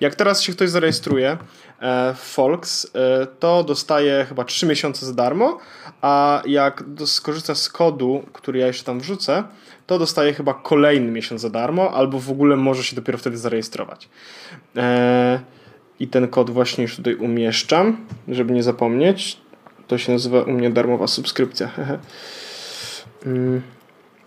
Jak 0.00 0.14
teraz 0.14 0.42
się 0.42 0.52
ktoś 0.52 0.70
zarejestruje 0.70 1.36
e, 1.80 2.14
w 2.14 2.18
Folks, 2.18 2.90
e, 2.94 3.26
to 3.26 3.64
dostaje 3.64 4.26
chyba 4.28 4.44
3 4.44 4.66
miesiące 4.66 5.06
za 5.06 5.14
darmo, 5.14 5.58
a 6.02 6.42
jak 6.46 6.82
do, 6.94 7.06
skorzysta 7.06 7.54
z 7.54 7.68
kodu, 7.68 8.24
który 8.32 8.58
ja 8.58 8.66
jeszcze 8.66 8.84
tam 8.84 9.00
wrzucę, 9.00 9.44
to 9.88 9.98
dostaje 9.98 10.34
chyba 10.34 10.54
kolejny 10.54 11.10
miesiąc 11.12 11.40
za 11.40 11.50
darmo, 11.50 11.90
albo 11.94 12.20
w 12.20 12.30
ogóle 12.30 12.56
może 12.56 12.84
się 12.84 12.96
dopiero 12.96 13.18
wtedy 13.18 13.38
zarejestrować. 13.38 14.08
E, 14.76 15.40
I 16.00 16.08
ten 16.08 16.28
kod 16.28 16.50
właśnie 16.50 16.82
już 16.82 16.96
tutaj 16.96 17.14
umieszczam, 17.14 18.06
żeby 18.28 18.52
nie 18.54 18.62
zapomnieć. 18.62 19.40
To 19.86 19.98
się 19.98 20.12
nazywa 20.12 20.42
u 20.42 20.50
mnie 20.50 20.70
darmowa 20.70 21.06
subskrypcja. 21.06 21.70
Mm, 23.26 23.62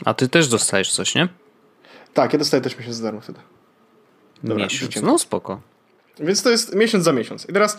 A 0.05 0.13
ty 0.13 0.29
też 0.29 0.47
dostajesz 0.47 0.91
coś, 0.91 1.15
nie? 1.15 1.27
tak, 2.13 2.33
ja 2.33 2.39
dostaję 2.39 2.61
też 2.61 2.77
miesiąc 2.77 2.95
za 2.95 3.03
darmo 3.03 3.21
wtedy. 3.21 3.39
Dobra, 4.43 4.63
Miesiąc. 4.63 5.01
No 5.01 5.19
spoko. 5.19 5.61
Więc 6.19 6.43
to 6.43 6.49
jest 6.49 6.75
miesiąc 6.75 7.03
za 7.03 7.13
miesiąc. 7.13 7.49
I 7.49 7.53
teraz 7.53 7.77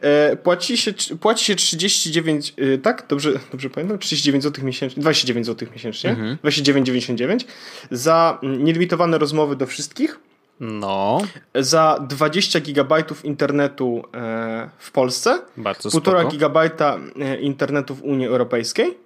e, 0.00 0.36
płaci, 0.36 0.76
się, 0.76 0.92
płaci 1.20 1.44
się 1.44 1.54
39, 1.56 2.54
e, 2.74 2.78
tak? 2.78 3.06
Dobrze, 3.08 3.32
dobrze 3.52 3.70
pamiętam? 3.70 3.98
39 3.98 4.44
zł 4.44 4.64
miesięcznie, 4.64 5.00
29 5.02 5.46
zł 5.46 5.68
miesięcznie, 5.72 6.10
Mhm. 6.10 6.36
29,99 6.44 7.44
za 7.90 8.38
nielimitowane 8.42 9.18
rozmowy 9.18 9.56
do 9.56 9.66
wszystkich, 9.66 10.20
No, 10.60 11.20
za 11.54 11.98
20 12.08 12.60
gigabajtów 12.60 13.24
internetu 13.24 14.02
e, 14.14 14.70
w 14.78 14.90
Polsce, 14.90 15.38
bardzo 15.56 15.88
1,5 15.88 16.00
spoko. 16.00 16.24
gigabajta 16.28 16.98
e, 17.20 17.36
internetu 17.40 17.94
w 17.94 18.02
Unii 18.02 18.26
Europejskiej 18.26 18.98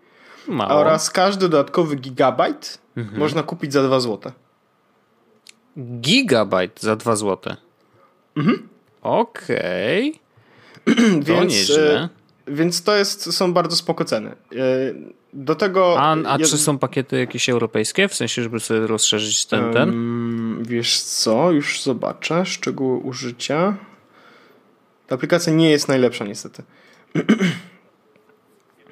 Mało. 0.48 0.74
oraz 0.80 1.10
każdy 1.10 1.48
dodatkowy 1.48 1.96
gigabajt 1.96 2.78
Mhm. 2.96 3.18
można 3.18 3.42
kupić 3.42 3.72
za 3.72 3.82
2 3.82 4.00
zł. 4.00 4.32
Gigabajt 6.00 6.80
za 6.80 6.96
2 6.96 7.16
zł. 7.16 7.56
Mhm. 8.36 8.68
Okej. 9.02 10.20
To 11.26 11.32
Więc, 11.34 11.52
nieźle. 11.52 12.00
e, 12.02 12.08
więc 12.54 12.82
to 12.82 12.96
jest, 12.96 13.32
są 13.34 13.52
bardzo 13.52 13.76
spoko 13.76 14.04
ceny. 14.04 14.30
E, 14.30 14.56
Do 15.32 15.54
tego... 15.54 16.00
A, 16.00 16.12
a 16.26 16.38
ja- 16.38 16.46
czy 16.46 16.58
są 16.58 16.78
pakiety 16.78 17.18
jakieś 17.18 17.48
europejskie? 17.48 18.08
W 18.08 18.14
sensie, 18.14 18.42
żeby 18.42 18.60
sobie 18.60 18.86
rozszerzyć 18.86 19.46
ten, 19.46 19.72
ten? 19.72 20.62
Wiesz 20.62 21.00
co, 21.00 21.50
już 21.52 21.82
zobaczę. 21.82 22.46
Szczegóły 22.46 22.96
użycia. 22.98 23.76
Ta 25.06 25.14
aplikacja 25.14 25.52
nie 25.52 25.70
jest 25.70 25.88
najlepsza 25.88 26.24
niestety. 26.24 26.62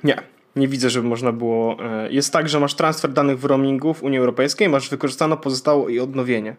nie, 0.04 0.16
nie 0.56 0.68
widzę, 0.68 0.90
żeby 0.90 1.08
można 1.08 1.32
było... 1.32 1.76
e, 1.84 2.12
Jest 2.12 2.32
tak, 2.32 2.48
że 2.48 2.60
masz 2.60 2.74
transfer 2.74 3.12
danych 3.12 3.38
w 3.38 3.44
roamingu 3.44 3.94
w 3.94 4.02
Unii 4.02 4.18
Europejskiej, 4.18 4.68
masz 4.68 4.88
wykorzystano 4.90 5.36
pozostałe 5.36 5.92
i 5.92 6.00
odnowienie. 6.00 6.56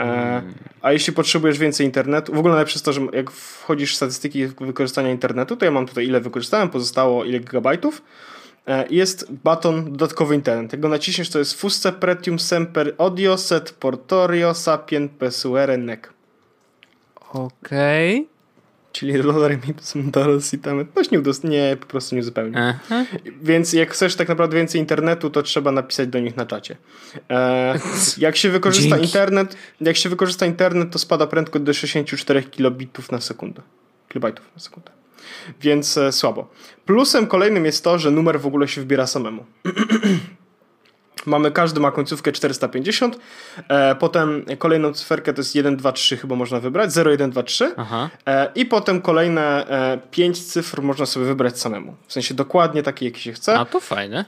E, 0.00 0.42
a 0.82 0.92
jeśli 0.92 1.12
potrzebujesz 1.12 1.58
więcej 1.58 1.86
internetu, 1.86 2.34
w 2.34 2.38
ogóle 2.38 2.54
najlepsze 2.54 2.74
jest 2.74 2.84
to, 2.84 2.92
że 2.92 3.00
jak 3.12 3.30
wchodzisz 3.30 3.92
w 3.92 3.96
statystyki 3.96 4.46
wykorzystania 4.46 5.10
internetu, 5.10 5.56
to 5.56 5.64
ja 5.64 5.70
mam 5.70 5.86
tutaj 5.86 6.06
ile 6.06 6.20
wykorzystałem, 6.20 6.68
pozostało 6.68 7.24
ile 7.24 7.38
gigabajtów. 7.38 8.02
E, 8.66 8.86
Jest 8.90 9.32
baton 9.32 9.84
dodatkowy 9.92 10.34
internet. 10.34 10.72
Jak 10.72 10.80
go 10.80 10.88
naciśniesz, 10.88 11.30
to 11.30 11.38
jest 11.38 11.60
Fusse 11.60 11.92
Pretium 11.92 12.38
Semper 12.38 12.94
Audio 12.98 13.38
Set 13.38 13.72
Portorio 13.72 14.54
Sapien 14.54 15.08
Pesuere 15.08 15.76
Nec. 15.78 16.00
Okej. 17.32 18.28
Czyli 18.92 19.12
Lodare 19.12 19.58
Mips 19.66 19.94
Montaros 19.94 20.54
i 20.54 20.58
tam. 20.58 20.86
Ktoś 20.86 21.10
nie. 21.10 21.22
Nie, 21.44 21.76
po 21.80 21.86
prostu 21.86 22.16
nie 22.16 22.22
zupełnie. 22.22 22.58
Aha. 22.58 23.04
Więc 23.42 23.72
jak 23.72 23.90
chcesz 23.90 24.16
tak 24.16 24.28
naprawdę 24.28 24.56
więcej 24.56 24.80
internetu, 24.80 25.30
to 25.30 25.42
trzeba 25.42 25.72
napisać 25.72 26.08
do 26.08 26.20
nich 26.20 26.36
na 26.36 26.46
czacie. 26.46 26.76
E, 27.30 27.78
jak 28.18 28.36
się 28.36 28.50
wykorzysta 28.50 28.90
Dzięki. 28.90 29.04
internet, 29.04 29.56
jak 29.80 29.96
się 29.96 30.08
wykorzysta 30.08 30.46
internet, 30.46 30.90
to 30.90 30.98
spada 30.98 31.26
prędkość 31.26 31.64
do 31.64 31.72
64 31.72 32.42
kilobitów 32.42 33.12
na 33.12 33.20
sekundę. 33.20 33.62
Kilobajtów 34.08 34.44
na 34.56 34.60
sekundę. 34.60 34.90
Więc 35.60 35.96
e, 35.98 36.12
słabo. 36.12 36.50
Plusem 36.86 37.26
kolejnym 37.26 37.64
jest 37.64 37.84
to, 37.84 37.98
że 37.98 38.10
numer 38.10 38.40
w 38.40 38.46
ogóle 38.46 38.68
się 38.68 38.80
wbiera 38.80 39.06
samemu. 39.06 39.44
Mamy, 41.26 41.50
każdy 41.50 41.80
ma 41.80 41.90
końcówkę 41.90 42.32
450. 42.32 43.18
E, 43.68 43.94
potem 43.94 44.44
kolejną 44.58 44.92
cyferkę 44.92 45.32
to 45.32 45.40
jest 45.40 45.54
1, 45.54 45.76
2, 45.76 45.92
3 45.92 46.16
chyba 46.16 46.36
można 46.36 46.60
wybrać. 46.60 46.92
0, 46.92 47.10
1, 47.10 47.30
2, 47.30 47.42
3. 47.42 47.74
Aha. 47.76 48.10
E, 48.26 48.52
I 48.54 48.66
potem 48.66 49.02
kolejne 49.02 49.68
e, 49.68 49.98
5 50.10 50.44
cyfr 50.46 50.82
można 50.82 51.06
sobie 51.06 51.26
wybrać 51.26 51.60
samemu. 51.60 51.94
W 52.06 52.12
sensie 52.12 52.34
dokładnie 52.34 52.82
takie, 52.82 53.04
jakie 53.06 53.20
się 53.20 53.32
chce. 53.32 53.58
A 53.58 53.64
to 53.64 53.80
fajne. 53.80 54.24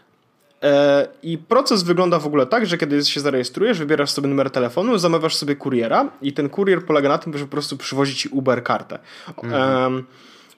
E, 0.62 1.08
I 1.22 1.38
proces 1.38 1.82
wygląda 1.82 2.18
w 2.18 2.26
ogóle 2.26 2.46
tak, 2.46 2.66
że 2.66 2.78
kiedy 2.78 3.04
się 3.04 3.20
zarejestrujesz, 3.20 3.78
wybierasz 3.78 4.10
sobie 4.10 4.28
numer 4.28 4.50
telefonu, 4.50 4.98
zamawiasz 4.98 5.36
sobie 5.36 5.56
kuriera 5.56 6.08
i 6.22 6.32
ten 6.32 6.48
kurier 6.48 6.84
polega 6.84 7.08
na 7.08 7.18
tym, 7.18 7.38
że 7.38 7.44
po 7.44 7.50
prostu 7.50 7.76
przywozi 7.76 8.14
ci 8.14 8.28
Uber 8.28 8.62
kartę. 8.62 8.98
Em, 9.42 10.04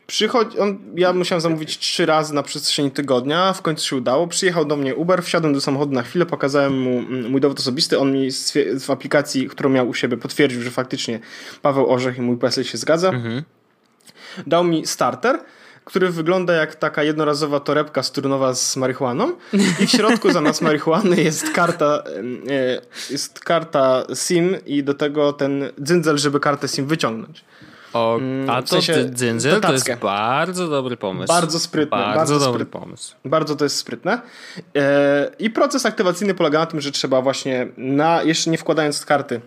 Przychodzi, 0.06 0.58
on, 0.58 0.78
ja 0.96 1.12
musiałem 1.12 1.40
zamówić 1.40 1.78
trzy 1.78 2.06
razy 2.06 2.34
na 2.34 2.42
przestrzeni 2.42 2.90
tygodnia, 2.90 3.52
w 3.52 3.62
końcu 3.62 3.86
się 3.86 3.96
udało. 3.96 4.26
Przyjechał 4.26 4.64
do 4.64 4.76
mnie 4.76 4.94
Uber, 4.94 5.22
wsiadłem 5.22 5.54
do 5.54 5.60
samochodu 5.60 5.92
na 5.92 6.02
chwilę, 6.02 6.26
pokazałem 6.26 6.80
mu 6.80 6.98
mm, 6.98 7.30
mój 7.30 7.40
dowód 7.40 7.60
osobisty. 7.60 7.98
On 7.98 8.12
mi 8.12 8.28
w 8.80 8.90
aplikacji, 8.90 9.48
którą 9.48 9.70
miał 9.70 9.88
u 9.88 9.94
siebie, 9.94 10.16
potwierdził, 10.16 10.62
że 10.62 10.70
faktycznie 10.70 11.20
Paweł 11.62 11.92
Orzech 11.92 12.18
i 12.18 12.20
mój 12.20 12.36
PESEL 12.36 12.64
się 12.64 12.78
zgadza. 12.78 13.10
Dał 14.46 14.64
mi 14.64 14.86
starter, 14.86 15.40
który 15.84 16.10
wygląda 16.10 16.52
jak 16.52 16.74
taka 16.74 17.02
jednorazowa 17.02 17.60
torebka 17.60 18.02
strunowa 18.02 18.54
z 18.54 18.76
marihuaną 18.76 19.32
i 19.80 19.86
w 19.86 19.90
środku 19.90 20.32
zamiast 20.32 20.62
marihuany 20.62 21.22
jest 21.22 21.50
karta, 21.50 22.02
e, 22.50 22.80
jest 23.10 23.40
karta 23.40 24.04
SIM 24.14 24.56
i 24.66 24.82
do 24.82 24.94
tego 24.94 25.32
ten 25.32 25.64
dzyndzel, 25.80 26.18
żeby 26.18 26.40
kartę 26.40 26.68
SIM 26.68 26.86
wyciągnąć. 26.86 27.44
O, 27.94 28.16
Mm, 28.16 28.50
a 28.50 28.60
w 28.60 28.64
to 28.64 28.68
sensie 28.70 28.94
ty- 28.94 29.10
dzyndzel 29.10 29.60
to 29.60 29.72
jest 29.72 29.94
bardzo 29.94 30.68
dobry 30.68 30.96
pomysł. 30.96 31.28
Bardzo 31.32 31.58
sprytny, 31.60 31.90
Bardzo, 31.98 32.16
bardzo 32.16 32.38
dobry 32.38 32.64
sprytny. 32.64 32.80
pomysł. 32.80 33.14
Bardzo 33.24 33.56
to 33.56 33.64
jest 33.64 33.76
sprytne. 33.76 34.20
E, 34.76 35.30
I 35.38 35.50
proces 35.50 35.86
aktywacyjny 35.86 36.34
polega 36.34 36.58
na 36.58 36.66
tym, 36.66 36.80
że 36.80 36.90
trzeba 36.92 37.22
właśnie, 37.22 37.66
na, 37.76 38.22
jeszcze 38.22 38.50
nie 38.50 38.58
wkładając 38.58 39.04
karty 39.06 39.40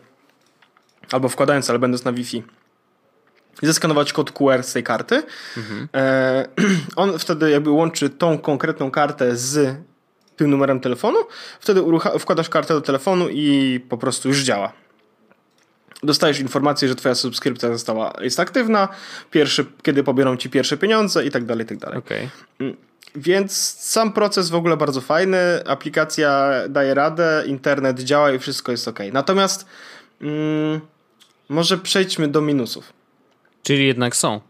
albo 1.12 1.30
wkładając, 1.30 1.70
ale 1.70 1.80
będąc 1.80 2.06
na 2.06 2.14
Wi-Fi, 2.14 2.44
zeskanować 3.64 4.14
kod 4.14 4.32
QR 4.32 4.64
z 4.64 4.74
tej 4.74 4.84
karty. 4.84 5.24
E, 5.96 6.46
on 6.96 7.20
wtedy 7.20 7.50
jakby 7.52 7.70
łączy 7.70 8.10
tą 8.10 8.38
konkretną 8.38 8.92
kartę 8.92 9.36
z 9.38 9.76
tym 10.36 10.50
numerem 10.50 10.80
telefonu. 10.80 11.18
Wtedy 11.60 11.82
urucha- 11.82 12.20
wkładasz 12.20 12.50
kartę 12.50 12.74
do 12.74 12.82
telefonu 12.82 13.30
i 13.30 13.80
po 13.90 13.98
prostu 13.98 14.28
już 14.28 14.40
działa. 14.44 14.74
Dostajesz 16.04 16.40
informację, 16.40 16.88
że 16.88 16.96
twoja 16.96 17.16
subskrypcja 17.16 17.70
została, 17.74 18.14
jest 18.22 18.40
aktywna, 18.40 18.88
pierwszy, 19.32 19.66
kiedy 19.84 20.04
pobiorą 20.04 20.38
ci 20.38 20.50
pierwsze 20.50 20.78
pieniądze 20.78 21.26
i 21.26 21.32
tak 21.32 21.46
dalej, 21.46 21.66
i 21.66 21.68
tak 21.68 21.78
dalej. 21.78 21.98
Okej. 22.00 22.30
Więc 23.16 23.58
sam 23.80 24.14
proces 24.14 24.50
w 24.50 24.56
ogóle 24.56 24.78
bardzo 24.78 25.02
fajny, 25.02 25.38
aplikacja 25.66 26.52
daje 26.70 26.94
radę, 26.94 27.44
internet 27.48 28.00
działa 28.00 28.32
i 28.32 28.40
wszystko 28.40 28.72
jest 28.72 28.88
ok. 28.88 29.00
Natomiast 29.14 29.66
mm, 30.22 30.82
może 31.50 31.78
przejdźmy 31.78 32.28
do 32.28 32.42
minusów. 32.42 32.94
Czyli 33.64 33.88
jednak 33.88 34.16
są. 34.16 34.42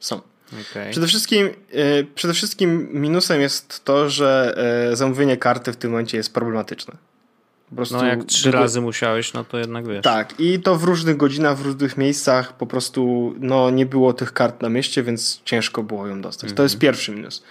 Są. 0.00 0.20
Okej. 0.70 0.90
Przede 0.90 1.06
wszystkim, 1.06 1.48
e, 1.72 2.04
przede 2.04 2.34
wszystkim 2.34 2.88
minusem 2.92 3.40
jest 3.40 3.84
to, 3.84 4.10
że 4.10 4.54
e, 4.92 4.96
zamówienie 4.96 5.36
karty 5.36 5.72
w 5.72 5.76
tym 5.76 5.90
momencie 5.90 6.16
jest 6.16 6.34
problematyczne. 6.34 6.96
Po 7.70 7.76
prostu 7.76 7.96
No 7.96 8.06
jak 8.06 8.24
trzy 8.24 8.50
razy 8.50 8.80
musiałeś, 8.80 9.32
no 9.32 9.44
to 9.44 9.58
jednak 9.58 9.88
wiesz. 9.88 10.02
Tak, 10.02 10.40
i 10.40 10.60
to 10.60 10.76
w 10.76 10.84
różnych 10.84 11.16
godzinach, 11.16 11.58
w 11.58 11.66
różnych 11.66 11.96
miejscach 11.96 12.56
po 12.56 12.66
prostu 12.66 13.34
no, 13.40 13.70
nie 13.70 13.86
było 13.86 14.12
tych 14.12 14.32
kart 14.32 14.62
na 14.62 14.68
mieście, 14.68 15.02
więc 15.02 15.40
ciężko 15.44 15.82
było 15.82 16.06
ją 16.06 16.20
dostać. 16.20 16.52
To 16.52 16.62
jest 16.62 16.78
pierwszy 16.78 17.12
minus. 17.12 17.42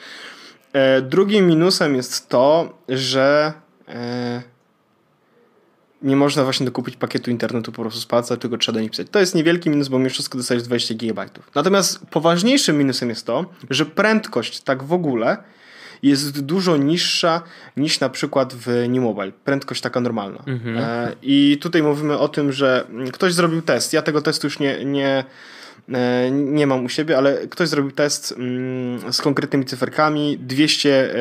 E, 0.74 1.02
drugim 1.02 1.48
minusem 1.48 1.96
jest 1.96 2.30
to, 2.30 2.78
że 2.90 3.54
e, 3.88 4.42
nie 6.02 6.16
można 6.16 6.44
właśnie 6.44 6.66
dokupić 6.66 6.96
pakietu 6.96 7.32
internetu 7.32 7.72
po 7.72 7.82
prostu 7.82 8.00
z 8.00 8.06
palca, 8.06 8.38
tylko 8.38 8.58
trzeba 8.58 8.74
do 8.74 8.82
nich 8.82 8.92
pisać. 8.92 9.08
To 9.12 9.20
jest 9.20 9.36
niewielki 9.36 9.70
minus, 9.70 9.88
bo 9.88 10.00
mimo 10.00 10.10
wszystko 10.10 10.38
dostajesz 10.38 10.64
20 10.64 10.96
GB. 10.96 11.26
Natomiast 11.56 12.06
poważniejszym 12.06 12.78
minusem 12.78 13.10
jest 13.10 13.26
to, 13.26 13.46
że 13.70 13.86
prędkość 13.86 14.62
tak 14.62 14.84
w 14.84 14.94
ogóle 14.94 15.38
jest 16.04 16.42
dużo 16.42 16.78
niższa 16.78 17.42
niż 17.78 18.00
na 18.00 18.10
przykład 18.10 18.54
w 18.54 18.68
New 18.90 19.04
Mobile. 19.04 19.32
Prędkość 19.32 19.82
taka 19.82 20.02
normalna. 20.02 20.44
E, 20.80 21.16
I 21.22 21.58
tutaj 21.62 21.84
mówimy 21.84 22.18
o 22.18 22.28
tym, 22.28 22.52
że 22.52 22.88
ktoś 23.14 23.34
zrobił 23.34 23.62
test. 23.62 23.94
Ja 23.94 24.02
tego 24.02 24.22
testu 24.22 24.48
już 24.48 24.60
nie, 24.60 24.86
nie, 24.86 25.24
e, 25.94 26.32
nie 26.32 26.68
mam 26.68 26.86
u 26.86 26.90
siebie, 26.90 27.18
ale 27.18 27.48
ktoś 27.48 27.70
zrobił 27.70 27.92
test 27.92 28.32
mm, 28.38 29.14
z 29.14 29.22
konkretnymi 29.22 29.66
cyferkami. 29.66 30.38
200 30.38 30.90
e, 30.90 31.16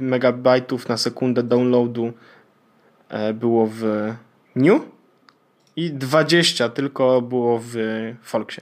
megabajtów 0.00 0.88
na 0.88 0.96
sekundę 0.96 1.42
downloadu 1.42 2.12
było 3.34 3.70
w 3.72 4.12
New 4.56 4.82
i 5.76 5.90
20 5.90 6.68
tylko 6.68 7.22
było 7.22 7.60
w 7.64 7.74
Folksie. 8.22 8.60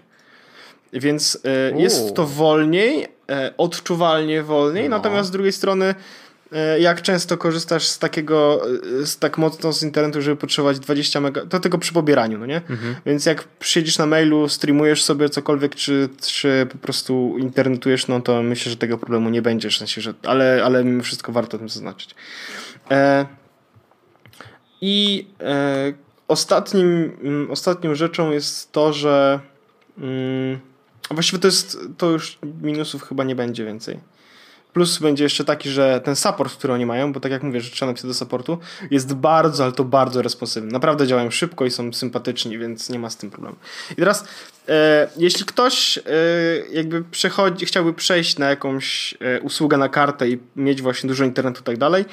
Więc 1.01 1.39
e, 1.75 1.81
jest 1.81 2.15
to 2.15 2.27
wolniej, 2.27 3.09
e, 3.31 3.55
odczuwalnie 3.57 4.43
wolniej, 4.43 4.89
No. 4.89 4.97
natomiast 4.97 5.29
z 5.29 5.31
drugiej 5.33 5.53
strony 5.53 5.95
e, 6.53 6.81
jak 6.81 7.03
często 7.03 7.37
korzystasz 7.37 7.87
z 7.87 7.99
takiego, 7.99 8.63
z 9.05 9.19
tak 9.19 9.39
mocno 9.39 9.73
z 9.73 9.83
internetu, 9.83 10.23
żeby 10.23 10.37
potrzebować 10.37 10.79
20 10.79 11.21
mega, 11.21 11.47
to 11.47 11.61
tylko 11.61 11.79
przy 11.79 11.93
pobieraniu, 11.93 12.39
no 12.39 12.47
nie? 12.47 12.61
Więc 13.07 13.27
jak 13.27 13.45
siedzisz 13.61 13.99
na 13.99 14.07
mailu, 14.07 14.49
streamujesz 14.49 15.05
sobie 15.05 15.29
cokolwiek, 15.29 15.75
czy, 15.75 16.09
czy 16.23 16.67
po 16.73 16.79
prostu 16.79 17.37
internetujesz, 17.39 18.09
no 18.09 18.21
to 18.21 18.43
myślę, 18.43 18.71
że 18.71 18.77
tego 18.77 18.99
problemu 18.99 19.31
nie 19.31 19.43
będzie, 19.43 19.71
w 19.71 19.75
sensie, 19.75 20.01
że, 20.01 20.15
ale, 20.23 20.63
ale 20.65 20.85
mimo 20.85 21.03
wszystko 21.03 21.33
warto 21.33 21.57
o 21.57 21.59
tym 21.59 21.69
zaznaczyć. 21.69 22.15
E, 22.91 23.27
I 24.81 25.27
e, 25.41 25.93
ostatnim, 26.29 27.17
mm, 27.23 27.51
ostatnią 27.51 27.95
rzeczą 27.95 28.31
jest 28.31 28.73
to, 28.73 28.93
że 28.93 29.41
mm, 29.99 30.61
właściwie 31.11 31.39
to 31.39 31.49
jest, 31.49 31.79
to 31.99 32.11
już 32.11 32.39
minusów 32.63 33.03
chyba 33.03 33.25
nie 33.25 33.35
będzie 33.35 33.65
więcej. 33.65 34.01
Plus 34.73 34.99
będzie 34.99 35.25
jeszcze 35.25 35.45
taki, 35.45 35.71
że 35.71 36.01
ten 36.05 36.17
support, 36.17 36.57
który 36.57 36.73
oni 36.73 36.87
mają, 36.87 37.13
bo 37.13 37.21
tak 37.21 37.33
jak 37.33 37.43
mówię, 37.43 37.61
że 37.61 37.71
trzeba 37.71 37.91
napisać 37.91 38.09
do 38.09 38.15
supportu, 38.15 38.59
jest 38.91 39.15
bardzo, 39.15 39.65
ale 39.65 39.73
to 39.73 39.85
bardzo 39.85 40.23
responsywny. 40.23 40.73
Naprawdę 40.73 41.07
działają 41.07 41.31
szybko 41.31 41.67
i 41.67 41.71
są 41.71 41.93
sympatyczni, 41.93 42.59
więc 42.59 42.91
nie 42.91 42.99
ma 42.99 43.11
z 43.11 43.17
tym 43.17 43.31
problemu. 43.31 43.57
I 43.93 43.95
teraz, 43.95 44.25
e, 44.69 45.09
jeśli 45.17 45.45
ktoś 45.45 45.99
e, 45.99 46.03
jakby 46.73 47.05
przechodzi, 47.05 47.67
chciałby 47.67 47.93
przejść 47.95 48.39
na 48.39 48.51
jakąś 48.51 49.15
e, 49.21 49.41
usługę 49.41 49.77
na 49.77 49.89
kartę 49.89 50.29
i 50.29 50.39
mieć 50.57 50.83
właśnie 50.83 51.09
dużo 51.09 51.25
internetu 51.25 51.61
i 51.61 51.65
tak 51.65 51.79
dalej, 51.79 52.05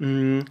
mm, 0.00 0.44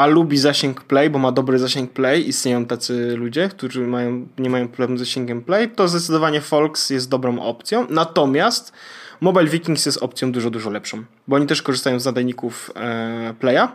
a 0.00 0.06
lubi 0.06 0.38
zasięg 0.38 0.80
Play, 0.80 1.10
bo 1.10 1.18
ma 1.18 1.32
dobry 1.32 1.58
zasięg 1.58 1.92
Play, 1.92 2.28
istnieją 2.28 2.66
tacy 2.66 3.16
ludzie, 3.16 3.48
którzy 3.48 3.86
mają, 3.86 4.26
nie 4.38 4.50
mają 4.50 4.68
problemu 4.68 4.96
z 4.96 5.00
zasięgiem 5.00 5.42
Play, 5.42 5.68
to 5.68 5.88
zdecydowanie 5.88 6.40
Folks 6.40 6.90
jest 6.90 7.08
dobrą 7.08 7.40
opcją. 7.40 7.86
Natomiast 7.90 8.72
Mobile 9.20 9.46
Vikings 9.46 9.86
jest 9.86 10.02
opcją 10.02 10.32
dużo, 10.32 10.50
dużo 10.50 10.70
lepszą, 10.70 11.04
bo 11.28 11.36
oni 11.36 11.46
też 11.46 11.62
korzystają 11.62 12.00
z 12.00 12.04
nadajników 12.04 12.70
e, 12.76 13.34
Playa, 13.40 13.68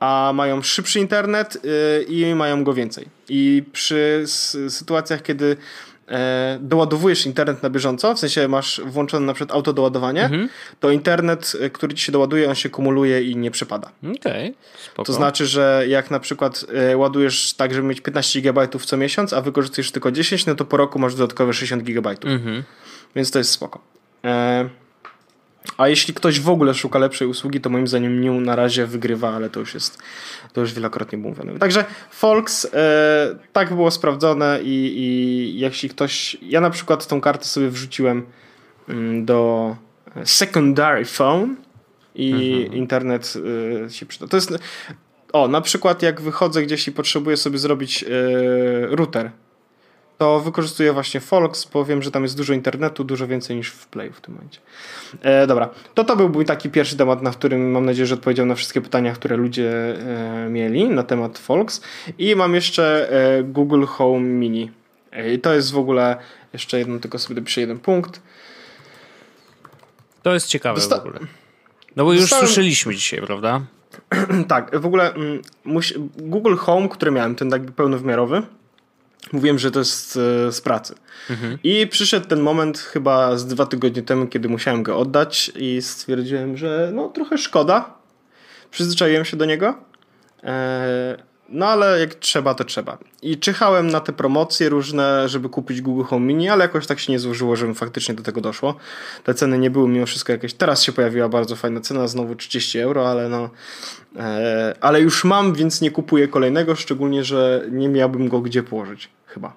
a 0.00 0.32
mają 0.34 0.62
szybszy 0.62 1.00
internet 1.00 1.56
y, 1.56 2.02
i 2.02 2.34
mają 2.34 2.64
go 2.64 2.74
więcej. 2.74 3.06
I 3.28 3.62
przy 3.72 4.24
sytuacjach, 4.68 5.22
kiedy 5.22 5.56
e, 5.56 5.56
doładowujesz 6.60 7.26
internet 7.26 7.62
na 7.62 7.70
bieżąco, 7.70 8.14
w 8.14 8.18
sensie 8.18 8.48
masz 8.48 8.80
włączone 8.86 9.26
na 9.26 9.34
przykład 9.34 9.56
autodoładowanie, 9.56 10.30
to 10.80 10.90
internet, 10.90 11.52
y, 11.64 11.70
który 11.70 11.94
ci 11.94 12.04
się 12.04 12.12
doładuje, 12.12 12.48
on 12.48 12.54
się 12.54 12.70
kumuluje 12.70 13.22
i 13.22 13.36
nie 13.36 13.50
przepada. 13.50 13.90
Okej, 14.16 14.54
spoko. 14.84 15.06
To 15.06 15.12
znaczy, 15.12 15.46
że 15.46 15.84
jak 15.88 16.10
na 16.10 16.20
przykład 16.20 16.64
e, 16.74 16.96
ładujesz 16.96 17.54
tak, 17.54 17.74
żeby 17.74 17.88
mieć 17.88 18.00
15 18.00 18.40
GB 18.40 18.68
co 18.68 18.96
miesiąc, 18.96 19.32
a 19.32 19.40
wykorzystujesz 19.40 19.92
tylko 19.92 20.12
10, 20.12 20.46
no 20.46 20.54
to 20.54 20.64
po 20.64 20.76
roku 20.76 20.98
masz 20.98 21.14
dodatkowe 21.14 21.52
60 21.52 21.82
GB. 21.82 22.10
Mhm. 22.24 22.64
Więc 23.16 23.30
to 23.30 23.38
jest 23.38 23.50
spoko. 23.50 23.80
E, 24.24 24.68
a 25.76 25.88
jeśli 25.88 26.14
ktoś 26.14 26.40
w 26.40 26.48
ogóle 26.48 26.74
szuka 26.74 26.98
lepszej 26.98 27.28
usługi, 27.28 27.60
to 27.60 27.70
moim 27.70 27.88
zdaniem 27.88 28.20
New 28.20 28.46
na 28.46 28.56
razie 28.56 28.86
wygrywa, 28.86 29.34
ale 29.34 29.50
to 29.50 29.60
już 29.60 29.74
jest, 29.74 29.98
to 30.52 30.60
już 30.60 30.74
wielokrotnie 30.74 31.18
mówione. 31.18 31.58
Także 31.58 31.84
Folks, 32.10 32.64
e, 32.74 33.38
tak 33.52 33.74
było 33.74 33.90
sprawdzone 33.90 34.58
i, 34.62 34.94
i 34.96 35.60
jeśli 35.60 35.88
ktoś, 35.88 36.36
ja 36.42 36.60
na 36.60 36.70
przykład 36.70 37.06
tą 37.06 37.20
kartę 37.20 37.44
sobie 37.44 37.68
wrzuciłem 37.68 38.26
mm, 38.88 39.24
do 39.24 39.76
secondary 40.24 41.04
phone 41.04 41.56
i 42.14 42.68
internet 42.72 43.34
e, 43.86 43.90
się 43.90 44.06
przyda. 44.06 44.26
To 44.26 44.36
jest, 44.36 44.58
o, 45.32 45.48
na 45.48 45.60
przykład 45.60 46.02
jak 46.02 46.20
wychodzę 46.20 46.62
gdzieś 46.62 46.88
i 46.88 46.92
potrzebuję 46.92 47.36
sobie 47.36 47.58
zrobić 47.58 48.04
e, 48.04 48.06
router, 48.86 49.30
to 50.18 50.40
wykorzystuję 50.40 50.92
właśnie 50.92 51.20
Folks, 51.20 51.64
bo 51.64 51.84
wiem, 51.84 52.02
że 52.02 52.10
tam 52.10 52.22
jest 52.22 52.36
dużo 52.36 52.54
internetu, 52.54 53.04
dużo 53.04 53.26
więcej 53.26 53.56
niż 53.56 53.70
w 53.70 53.86
Play 53.86 54.12
w 54.12 54.20
tym 54.20 54.34
momencie. 54.34 54.60
E, 55.22 55.46
dobra, 55.46 55.68
to 55.94 56.04
to 56.04 56.16
był 56.16 56.28
mój 56.28 56.44
taki 56.44 56.70
pierwszy 56.70 56.96
temat, 56.96 57.22
na 57.22 57.30
którym 57.30 57.70
mam 57.70 57.84
nadzieję, 57.84 58.06
że 58.06 58.14
odpowiedziałem 58.14 58.48
na 58.48 58.54
wszystkie 58.54 58.80
pytania, 58.80 59.12
które 59.12 59.36
ludzie 59.36 59.70
e, 60.46 60.48
mieli 60.50 60.88
na 60.88 61.02
temat 61.02 61.38
Folks. 61.38 61.80
I 62.18 62.36
mam 62.36 62.54
jeszcze 62.54 63.12
e, 63.38 63.42
Google 63.42 63.84
Home 63.84 64.20
Mini. 64.20 64.70
E, 65.12 65.32
I 65.34 65.38
to 65.38 65.54
jest 65.54 65.72
w 65.72 65.78
ogóle, 65.78 66.16
jeszcze 66.52 66.78
jedno, 66.78 66.98
tylko 66.98 67.18
sobie 67.18 67.34
dopiszę 67.34 67.60
jeden 67.60 67.78
punkt. 67.78 68.22
To 70.22 70.34
jest 70.34 70.46
ciekawe 70.46 70.80
Dosta- 70.80 70.96
w 70.96 71.00
ogóle. 71.00 71.18
No 71.96 72.04
bo 72.04 72.12
już 72.12 72.22
Dostałem- 72.22 72.46
słyszeliśmy 72.46 72.94
dzisiaj, 72.94 73.20
prawda? 73.20 73.60
tak, 74.48 74.80
w 74.80 74.86
ogóle 74.86 75.14
mm, 75.14 75.42
Google 76.16 76.56
Home, 76.56 76.88
który 76.88 77.10
miałem, 77.10 77.34
ten 77.34 77.50
jakby 77.50 77.72
pełnowymiarowy, 77.72 78.42
mówiłem, 79.32 79.58
że 79.58 79.70
to 79.70 79.78
jest 79.78 80.16
e, 80.16 80.52
z 80.52 80.60
pracy. 80.60 80.94
I 81.64 81.86
przyszedł 81.86 82.26
ten 82.28 82.40
moment 82.40 82.78
chyba 82.78 83.36
z 83.36 83.46
dwa 83.46 83.66
tygodnie 83.66 84.02
temu, 84.02 84.26
kiedy 84.26 84.48
musiałem 84.48 84.82
go 84.82 84.98
oddać 84.98 85.52
i 85.56 85.82
stwierdziłem, 85.82 86.56
że 86.56 86.90
no 86.94 87.08
trochę 87.08 87.38
szkoda. 87.38 87.94
Przyzwyczaiłem 88.70 89.24
się 89.24 89.36
do 89.36 89.44
niego. 89.44 89.74
E, 90.44 91.16
no 91.48 91.66
ale 91.66 92.00
jak 92.00 92.14
trzeba, 92.14 92.54
to 92.54 92.64
trzeba. 92.64 92.98
I 93.22 93.38
czyhałem 93.38 93.86
na 93.86 94.00
te 94.00 94.12
promocje 94.12 94.68
różne, 94.68 95.28
żeby 95.28 95.48
kupić 95.48 95.80
Google 95.80 96.02
Home 96.02 96.26
Mini, 96.26 96.48
ale 96.48 96.64
jakoś 96.64 96.86
tak 96.86 97.00
się 97.00 97.12
nie 97.12 97.18
złożyło, 97.18 97.56
żebym 97.56 97.74
faktycznie 97.74 98.14
do 98.14 98.22
tego 98.22 98.40
doszło. 98.40 98.74
Te 99.24 99.34
ceny 99.34 99.58
nie 99.58 99.70
były 99.70 99.88
mimo 99.88 100.06
wszystko 100.06 100.32
jakieś. 100.32 100.54
Teraz 100.54 100.82
się 100.82 100.92
pojawiła 100.92 101.28
bardzo 101.28 101.56
fajna 101.56 101.80
cena, 101.80 102.08
znowu 102.08 102.34
30 102.34 102.78
euro, 102.78 103.10
ale 103.10 103.28
no. 103.28 103.50
E, 104.16 104.74
ale 104.80 105.00
już 105.00 105.24
mam, 105.24 105.54
więc 105.54 105.80
nie 105.80 105.90
kupuję 105.90 106.28
kolejnego, 106.28 106.76
szczególnie, 106.76 107.24
że 107.24 107.64
nie 107.70 107.88
miałbym 107.88 108.28
go 108.28 108.40
gdzie 108.40 108.62
położyć. 108.62 109.08
Chyba. 109.26 109.52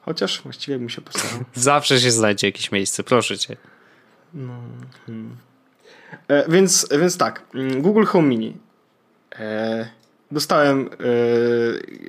Chociaż 0.00 0.42
właściwie 0.42 0.78
bym 0.78 0.88
się 0.88 1.00
postarał. 1.00 1.44
Zawsze 1.54 2.00
się 2.00 2.10
znajdzie 2.10 2.46
jakieś 2.46 2.72
miejsce, 2.72 3.04
proszę 3.04 3.38
cię. 3.38 3.56
E, 6.28 6.44
więc, 6.48 6.88
więc 7.00 7.18
tak, 7.18 7.42
mm, 7.54 7.82
Google 7.82 8.04
Home 8.04 8.28
Mini. 8.28 8.56
E, 9.38 9.97
dostałem 10.30 10.90
e, 10.92 11.06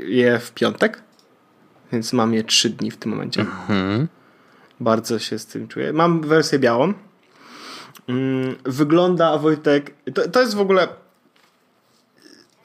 je 0.06 0.40
w 0.40 0.52
piątek, 0.52 1.02
więc 1.92 2.14
mam 2.14 2.34
je 2.34 2.44
3 2.44 2.70
dni 2.70 2.92
w 2.92 2.98
tym 2.98 3.12
momencie. 3.12 3.46
Bardzo 4.80 5.20
się 5.20 5.40
z 5.40 5.46
tym 5.46 5.68
czuję. 5.68 5.94
Mam 5.94 6.22
wersję 6.22 6.60
białą. 6.60 6.94
Mm, 8.08 8.56
wygląda, 8.64 9.38
Wojtek, 9.38 9.92
to, 10.14 10.30
to 10.30 10.42
jest 10.42 10.56
w 10.56 10.60
ogóle 10.60 10.88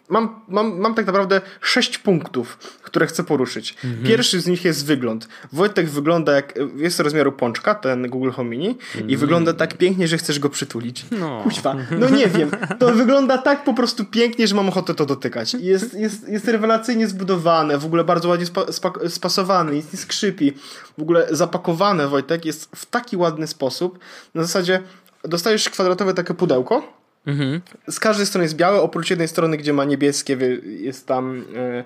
mam, 0.09 0.41
mam, 0.49 0.79
mam 0.79 0.95
tak 0.95 1.07
naprawdę 1.07 1.41
sześć 1.61 1.99
punktów, 1.99 2.59
które 2.83 3.07
chcę 3.07 3.25
poruszyć. 3.25 3.77
Mhm. 3.85 4.07
Pierwszy 4.07 4.41
z 4.41 4.47
nich 4.47 4.65
jest 4.65 4.87
wygląd. 4.87 5.29
Wojtek 5.53 5.89
wygląda 5.89 6.33
jak, 6.33 6.55
jest 6.77 7.01
rozmiaru 7.01 7.33
pączka, 7.33 7.75
ten 7.75 8.09
Google 8.11 8.31
Home 8.31 8.51
Mini 8.51 8.79
i 9.09 9.17
wygląda 9.17 9.53
tak 9.53 9.79
pięknie, 9.79 10.09
że 10.09 10.19
chcesz 10.19 10.39
go 10.39 10.51
przytulić. 10.51 11.07
Mm. 11.11 11.21
No. 11.21 11.43
Kuźwa, 11.43 11.77
no 12.01 12.09
nie 12.09 12.27
wiem, 12.27 12.51
to 12.79 12.93
wygląda 12.93 13.39
tak 13.39 13.65
po 13.65 13.75
prostu 13.75 14.05
pięknie, 14.05 14.47
że 14.47 14.55
mam 14.55 14.69
ochotę 14.69 14.95
to 14.95 15.07
dotykać. 15.07 15.55
Jest, 15.55 15.95
jest, 15.95 16.29
jest 16.29 16.49
rewelacyjnie 16.49 17.09
zbudowane, 17.09 17.79
w 17.79 17.85
ogóle 17.85 18.05
bardzo 18.05 18.29
ładnie 18.29 18.47
spa, 18.47 18.73
spa, 18.73 18.93
spasowane, 19.09 19.73
nic 19.73 19.93
nie 19.93 19.99
skrzypi. 19.99 20.53
W 20.99 21.03
ogóle 21.03 21.27
zapakowane, 21.31 22.09
Wojtek, 22.09 22.45
jest 22.45 22.69
w 22.77 22.87
taki 22.87 23.17
ładny 23.17 23.47
sposób. 23.47 23.99
Na 24.35 24.43
zasadzie 24.43 24.83
dostajesz 25.25 25.71
kwadratowe 25.71 26.15
takie 26.15 26.35
pudełko, 26.35 27.04
Mhm. 27.27 27.61
z 27.91 28.01
każdej 28.01 28.27
strony 28.27 28.45
jest 28.45 28.57
białe, 28.57 28.81
oprócz 28.81 29.11
jednej 29.11 29.29
strony, 29.29 29.57
gdzie 29.57 29.73
ma 29.73 29.85
niebieskie, 29.85 30.39
jest 30.65 31.07
tam. 31.07 31.45
E, 31.57 31.85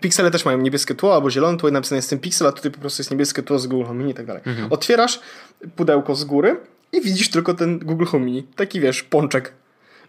piksele 0.00 0.30
też 0.30 0.44
mają 0.44 0.58
niebieskie 0.58 0.94
tło 0.94 1.14
albo 1.14 1.30
zielone 1.30 1.58
tło 1.58 1.68
i 1.68 1.72
napisane 1.72 1.96
jest 1.96 2.10
ten 2.10 2.18
piksel, 2.18 2.46
a 2.46 2.52
tutaj 2.52 2.70
po 2.70 2.78
prostu 2.78 3.00
jest 3.00 3.10
niebieskie 3.10 3.42
tło 3.42 3.58
z 3.58 3.66
Google 3.66 3.84
Home 3.84 3.98
Mini 3.98 4.10
i 4.10 4.14
tak 4.14 4.26
dalej. 4.26 4.42
Otwierasz 4.70 5.20
pudełko 5.76 6.14
z 6.14 6.24
góry 6.24 6.56
i 6.92 7.00
widzisz 7.00 7.30
tylko 7.30 7.54
ten 7.54 7.78
Google 7.78 8.04
Home 8.04 8.24
Mini. 8.24 8.42
Taki 8.42 8.80
wiesz, 8.80 9.02
pączek. 9.02 9.52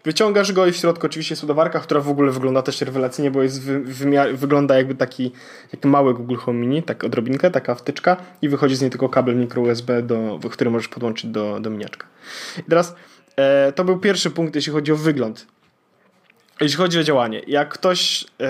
Wyciągasz 0.04 0.52
go 0.52 0.66
i 0.66 0.72
w 0.72 0.76
środku 0.76 1.06
oczywiście 1.06 1.32
jest 1.32 1.42
ładowarka, 1.42 1.80
która 1.80 2.00
w 2.00 2.08
ogóle 2.08 2.32
wygląda 2.32 2.62
też 2.62 2.80
rewelacyjnie, 2.80 3.30
bo 3.30 3.42
jest 3.42 3.62
wymiar, 3.62 4.34
wygląda 4.34 4.76
jakby 4.76 4.94
taki 4.94 5.32
jak 5.72 5.84
mały 5.84 6.14
Google 6.14 6.36
Home 6.36 6.58
Mini, 6.58 6.82
tak 6.82 7.04
odrobinkę, 7.04 7.50
taka 7.50 7.74
wtyczka 7.74 8.16
i 8.42 8.48
wychodzi 8.48 8.76
z 8.76 8.80
niej 8.80 8.90
tylko 8.90 9.08
kabel 9.08 9.36
mikro 9.36 9.62
USB, 9.62 10.02
do, 10.02 10.40
który 10.50 10.70
możesz 10.70 10.88
podłączyć 10.88 11.30
do, 11.30 11.60
do 11.60 11.70
miniaczka. 11.70 12.06
I 12.58 12.62
teraz 12.62 12.94
e, 13.36 13.72
to 13.72 13.84
był 13.84 13.98
pierwszy 13.98 14.30
punkt, 14.30 14.54
jeśli 14.54 14.72
chodzi 14.72 14.92
o 14.92 14.96
wygląd. 14.96 15.46
Jeśli 16.60 16.76
chodzi 16.76 16.98
o 16.98 17.02
działanie, 17.02 17.42
jak 17.46 17.68
ktoś 17.68 18.24
e, 18.40 18.48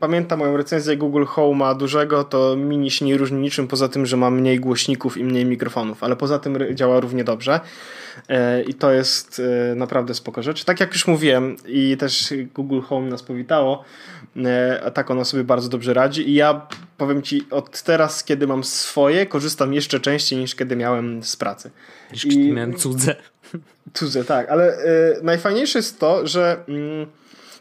pamięta 0.00 0.36
moją 0.36 0.56
recenzję 0.56 0.96
Google 0.96 1.24
Home'a 1.24 1.76
dużego, 1.76 2.24
to 2.24 2.56
mini 2.56 2.90
się 2.90 3.04
nie 3.04 3.16
różni 3.16 3.38
niczym 3.38 3.68
poza 3.68 3.88
tym, 3.88 4.06
że 4.06 4.16
ma 4.16 4.30
mniej 4.30 4.60
głośników 4.60 5.16
i 5.16 5.24
mniej 5.24 5.44
mikrofonów, 5.44 6.04
ale 6.04 6.16
poza 6.16 6.38
tym 6.38 6.58
działa 6.74 7.00
równie 7.00 7.24
dobrze 7.24 7.60
e, 8.28 8.62
i 8.62 8.74
to 8.74 8.92
jest 8.92 9.42
e, 9.70 9.74
naprawdę 9.74 10.14
spoko 10.14 10.42
rzecz. 10.42 10.64
Tak 10.64 10.80
jak 10.80 10.92
już 10.92 11.06
mówiłem 11.06 11.56
i 11.66 11.96
też 11.96 12.34
Google 12.54 12.80
Home 12.80 13.08
nas 13.08 13.22
powitało, 13.22 13.84
e, 14.36 14.90
tak 14.94 15.10
ono 15.10 15.24
sobie 15.24 15.44
bardzo 15.44 15.68
dobrze 15.68 15.94
radzi 15.94 16.30
i 16.30 16.34
ja 16.34 16.66
powiem 16.96 17.22
Ci 17.22 17.42
od 17.50 17.82
teraz, 17.82 18.24
kiedy 18.24 18.46
mam 18.46 18.64
swoje, 18.64 19.26
korzystam 19.26 19.74
jeszcze 19.74 20.00
częściej 20.00 20.38
niż 20.38 20.54
kiedy 20.54 20.76
miałem 20.76 21.22
z 21.22 21.36
pracy. 21.36 21.70
Niż 22.12 22.24
I... 22.24 22.52
miałem 22.52 22.74
cudze. 22.74 23.16
Cudze, 23.94 24.24
tak, 24.24 24.50
ale 24.50 24.78
y, 24.78 25.22
najfajniejsze 25.22 25.78
jest 25.78 26.00
to, 26.00 26.26
że 26.26 26.64
mm, 26.68 27.06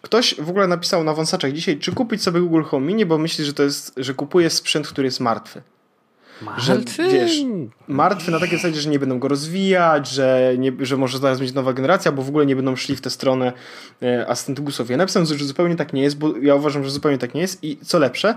ktoś 0.02 0.36
w 0.36 0.49
ogóle 0.49 0.67
napisał 0.67 1.04
na 1.04 1.13
wąsaczach 1.13 1.52
dzisiaj, 1.52 1.80
czy 1.80 1.91
kupić 1.91 2.23
sobie 2.23 2.39
Google 2.39 2.63
Home 2.63 2.88
Mini, 2.88 3.06
bo 3.06 3.17
myśli, 3.17 3.45
że 3.45 3.54
to 3.54 3.63
jest, 3.63 3.93
że 3.97 4.13
kupuje 4.13 4.49
sprzęt, 4.49 4.88
który 4.88 5.08
jest 5.08 5.19
martwy. 5.19 5.62
Że, 6.58 6.75
Martwy? 6.75 7.10
wiesz, 7.10 7.41
martwy 7.88 8.32
na 8.32 8.39
takiej 8.39 8.58
zasadzie, 8.58 8.82
że 8.82 8.89
nie 8.89 8.99
będą 8.99 9.19
go 9.19 9.28
rozwijać, 9.28 10.10
że, 10.10 10.54
nie, 10.58 10.71
że 10.80 10.97
może 10.97 11.17
zaraz 11.17 11.39
być 11.39 11.54
nowa 11.54 11.73
generacja, 11.73 12.12
bo 12.12 12.21
w 12.23 12.30
ogóle 12.30 12.45
nie 12.45 12.56
będą 12.56 12.75
szli 12.75 12.95
w 12.95 13.02
tę 13.02 13.10
stronę 13.10 13.54
e, 14.02 14.28
asystentów 14.28 14.65
głosowych. 14.65 14.89
Ja 14.89 14.97
napisałem, 14.97 15.25
że 15.25 15.45
zupełnie 15.45 15.75
tak 15.75 15.93
nie 15.93 16.02
jest, 16.02 16.17
bo 16.17 16.38
ja 16.38 16.56
uważam, 16.56 16.84
że 16.84 16.89
zupełnie 16.89 17.17
tak 17.17 17.34
nie 17.34 17.41
jest 17.41 17.63
i 17.63 17.78
co 17.78 17.99
lepsze, 17.99 18.36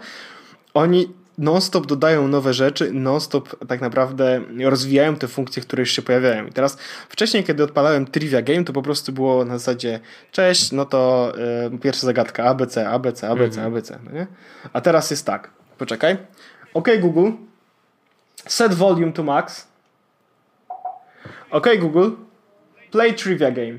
oni 0.74 1.08
non-stop 1.38 1.86
dodają 1.86 2.28
nowe 2.28 2.54
rzeczy, 2.54 2.92
non-stop 2.92 3.66
tak 3.66 3.80
naprawdę 3.80 4.40
rozwijają 4.64 5.16
te 5.16 5.28
funkcje, 5.28 5.62
które 5.62 5.80
już 5.80 5.90
się 5.90 6.02
pojawiają. 6.02 6.46
I 6.46 6.52
teraz 6.52 6.78
wcześniej, 7.08 7.44
kiedy 7.44 7.64
odpalałem 7.64 8.06
Trivia 8.06 8.42
Game, 8.42 8.64
to 8.64 8.72
po 8.72 8.82
prostu 8.82 9.12
było 9.12 9.44
na 9.44 9.58
zasadzie 9.58 10.00
cześć, 10.32 10.72
no 10.72 10.84
to 10.84 11.32
e, 11.74 11.78
pierwsza 11.78 12.06
zagadka 12.06 12.44
ABC, 12.44 12.88
ABC, 12.88 13.28
ABC, 13.28 13.62
ABC, 13.62 13.98
no 14.04 14.12
nie? 14.12 14.26
A 14.72 14.80
teraz 14.80 15.10
jest 15.10 15.26
tak, 15.26 15.50
poczekaj. 15.78 16.16
OK 16.74 16.88
Google, 17.00 17.30
set 18.46 18.74
volume 18.74 19.12
to 19.12 19.22
max. 19.22 19.68
OK 21.50 21.66
Google, 21.78 22.10
play 22.90 23.14
Trivia 23.14 23.50
Game. 23.50 23.78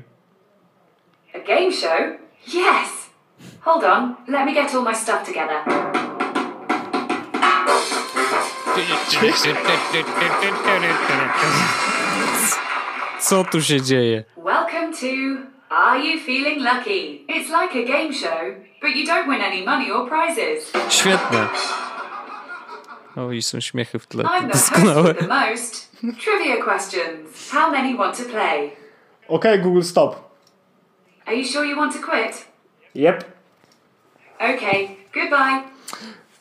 A 1.34 1.38
game 1.38 1.72
show? 1.72 2.18
Yes! 2.46 3.04
Hold 3.60 3.84
on, 3.84 4.16
let 4.28 4.46
me 4.46 4.54
get 4.54 4.74
all 4.74 4.82
my 4.82 4.94
stuff 4.94 5.24
together. 5.24 6.13
Co 13.20 13.44
tu 13.44 13.62
się 13.62 13.82
dzieje? 13.82 14.24
Welcome 14.36 14.92
to 14.92 15.06
Are 15.70 15.98
You 16.00 16.20
Feeling 16.20 16.62
Lucky? 16.62 17.24
It's 17.28 17.48
like 17.50 17.76
a 17.76 17.84
game 17.86 18.12
show, 18.12 18.54
but 18.80 18.96
you 18.96 19.06
don't 19.06 19.28
win 19.28 19.40
any 19.40 19.64
money 19.64 19.90
or 19.92 20.08
prizes. 20.08 20.72
Świetne. 20.88 21.48
O, 23.16 23.32
i 23.32 23.42
są 23.42 23.60
śmiechy 23.60 23.98
w 23.98 24.06
tle. 24.06 24.24
I'm 24.24 24.48
doskonałe. 24.52 25.14
the 25.14 25.26
most. 25.28 25.90
Trivia 26.00 26.64
questions. 26.64 27.50
How 27.50 27.70
many 27.70 27.96
want 27.96 28.16
to 28.16 28.24
play? 28.24 28.70
OK 29.28 29.44
Google, 29.62 29.82
stop. 29.82 30.30
Are 31.26 31.36
you 31.36 31.44
sure 31.44 31.66
you 31.66 31.76
want 31.76 31.92
to 31.92 31.98
quit? 32.10 32.46
Yep. 32.94 33.24
Okay, 34.40 34.88
goodbye. 35.14 35.62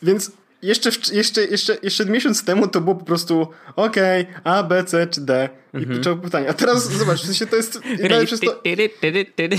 Więc 0.02 0.32
jeszcze, 0.64 0.90
jeszcze, 1.12 1.46
jeszcze, 1.46 1.78
jeszcze 1.84 2.06
miesiąc 2.06 2.46
temu 2.46 2.68
to 2.68 2.82
było 2.82 2.96
po 2.96 3.06
prostu 3.06 3.48
OK, 3.76 3.96
A, 4.44 4.64
B, 4.64 4.84
C 4.84 5.08
czy 5.08 5.22
D. 5.22 5.50
I 5.74 5.78
mhm. 5.78 6.22
pytanie. 6.22 6.50
A 6.50 6.54
teraz 6.54 6.92
zobacz, 6.92 7.22
w 7.22 7.26
sensie 7.26 7.48
to 7.48 7.56
jest. 7.56 7.80
Najlepsze 8.00 8.36
jest 8.36 8.44
to, 8.44 8.62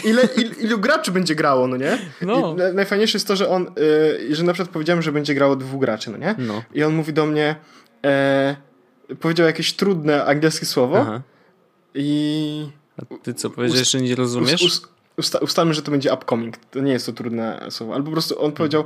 ile, 0.05 0.29
il, 0.37 0.51
ilu 0.61 0.79
graczy 0.79 1.13
będzie 1.13 1.35
grało, 1.35 1.67
no 1.67 1.77
nie? 1.77 1.99
No. 2.23 2.57
I 2.71 2.75
najfajniejsze 2.75 3.17
jest 3.17 3.29
to, 3.29 3.37
że 3.37 3.49
on, 3.49 3.67
y, 4.31 4.35
że 4.35 4.43
na 4.43 4.53
przykład 4.53 4.73
powiedziałem, 4.73 5.03
że 5.03 5.13
będzie 5.13 5.35
grało 5.35 5.57
dwóch 5.57 5.81
graczy, 5.81 6.11
no 6.11 6.17
nie? 6.17 6.35
No. 6.39 6.63
I 6.75 6.83
on 6.83 6.95
mówi 6.95 7.13
do 7.13 7.27
mnie, 7.27 7.57
e, 8.05 8.57
powiedział 9.21 9.47
jakieś 9.47 9.73
trudne 9.73 10.25
angielskie 10.25 10.67
słowo 10.67 10.99
Aha. 11.01 11.23
i 11.95 12.69
A 13.03 13.19
ty 13.23 13.35
co 13.35 13.51
powiedziałeś, 13.51 13.91
że 13.91 14.01
nie 14.01 14.15
rozumiesz? 14.15 14.63
us, 14.63 14.63
us, 14.63 14.89
usta, 15.17 15.39
ustalmy, 15.39 15.75
że 15.75 15.83
to 15.83 15.91
będzie 15.91 16.15
upcoming. 16.15 16.57
To 16.57 16.81
nie 16.81 16.93
jest 16.93 17.07
to 17.07 17.13
trudne 17.13 17.67
słowo. 17.71 17.95
Albo 17.95 18.07
po 18.07 18.13
prostu 18.13 18.45
on 18.45 18.53
powiedział 18.53 18.85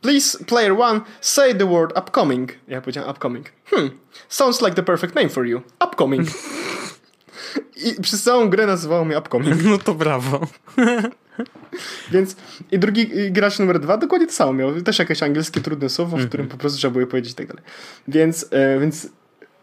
Please, 0.00 0.44
player 0.44 0.72
one, 0.80 1.00
say 1.20 1.54
the 1.54 1.66
word 1.66 1.98
upcoming. 1.98 2.52
Ja 2.68 2.80
powiedziałem 2.80 3.10
upcoming. 3.10 3.46
Hmm, 3.64 3.90
sounds 4.28 4.62
like 4.62 4.74
the 4.74 4.82
perfect 4.82 5.14
name 5.14 5.28
for 5.28 5.46
you. 5.46 5.62
Upcoming. 5.84 6.28
I 7.84 8.02
przez 8.02 8.22
całą 8.22 8.50
grę 8.50 8.66
nazywało 8.66 9.04
mnie 9.04 9.18
upcoming. 9.18 9.64
No 9.64 9.78
to 9.78 9.94
brawo. 9.94 10.40
Więc 12.12 12.36
i 12.70 12.78
drugi 12.78 13.18
i 13.18 13.32
gracz 13.32 13.58
numer 13.58 13.80
dwa 13.80 13.96
dokładnie 13.96 14.26
to 14.26 14.32
samo 14.32 14.52
miał. 14.52 14.82
Też 14.82 14.98
jakieś 14.98 15.22
angielskie 15.22 15.60
trudne 15.60 15.88
słowo, 15.88 16.16
w 16.16 16.28
którym 16.28 16.48
po 16.48 16.56
prostu 16.56 16.78
trzeba 16.78 16.92
było 16.92 17.06
powiedzieć 17.06 17.32
i 17.32 17.34
tak 17.34 17.46
dalej. 17.46 17.62
Więc, 18.08 18.46
e, 18.50 18.80
więc 18.80 19.08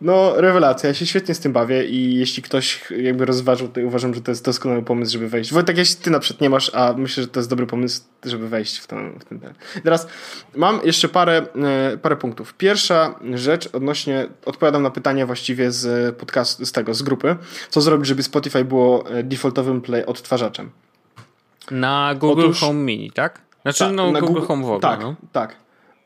no 0.06 0.42
rewelacja. 0.42 0.88
Ja 0.88 0.94
się 0.94 1.06
świetnie 1.06 1.36
z 1.36 1.40
tym 1.40 1.54
bawię 1.54 1.86
i 1.86 2.16
jeśli 2.16 2.44
ktoś 2.44 2.84
jakby 2.98 3.26
rozważył, 3.26 3.68
to 3.68 3.82
uważam, 3.82 4.14
że 4.14 4.22
to 4.22 4.32
jest 4.32 4.46
doskonały 4.46 4.84
pomysł, 4.84 5.12
żeby 5.14 5.30
wejść. 5.30 5.54
Wojtek, 5.54 5.78
jeśli 5.78 5.96
ty 5.96 6.12
na 6.12 6.20
przykład 6.20 6.42
nie 6.42 6.50
masz, 6.50 6.72
a 6.76 6.94
myślę, 6.98 7.24
że 7.24 7.30
to 7.30 7.40
jest 7.40 7.50
dobry 7.50 7.68
pomysł, 7.68 8.02
żeby 8.26 8.50
wejść 8.50 8.78
w 8.78 8.88
ten, 8.88 9.20
w 9.20 9.26
ten 9.26 9.40
ten. 9.40 9.54
Teraz 9.84 10.08
mam 10.56 10.80
jeszcze 10.84 11.10
parę, 11.10 11.46
e, 11.92 11.98
parę 11.98 12.16
punktów. 12.16 12.54
Pierwsza 12.54 13.16
rzecz 13.34 13.70
odnośnie, 13.74 14.28
odpowiadam 14.46 14.84
na 14.84 14.90
pytanie 14.90 15.26
właściwie 15.26 15.72
z 15.72 16.16
podcastu, 16.16 16.66
z 16.66 16.72
tego, 16.72 16.94
z 16.94 17.02
grupy. 17.02 17.36
Co 17.70 17.82
zrobić, 17.82 18.08
żeby 18.08 18.24
Spotify 18.24 18.66
było 18.66 19.10
e, 19.10 19.24
defaultowym 19.24 19.82
play 19.82 20.06
odtwarzaczem? 20.06 20.70
Na 21.72 22.16
Google 22.16 22.42
Otóż- 22.42 22.60
Home 22.60 22.80
Mini, 22.80 23.12
tak? 23.12 23.42
Znaczy, 23.62 23.80
Tak, 23.80 23.94
no 23.94 24.12
na 24.12 24.22
Google 24.22 24.42
Home 24.42 24.62
w 24.62 24.66
ogóle, 24.66 24.80
Tak, 24.82 25.00
no. 25.02 25.16
tak. 25.32 25.65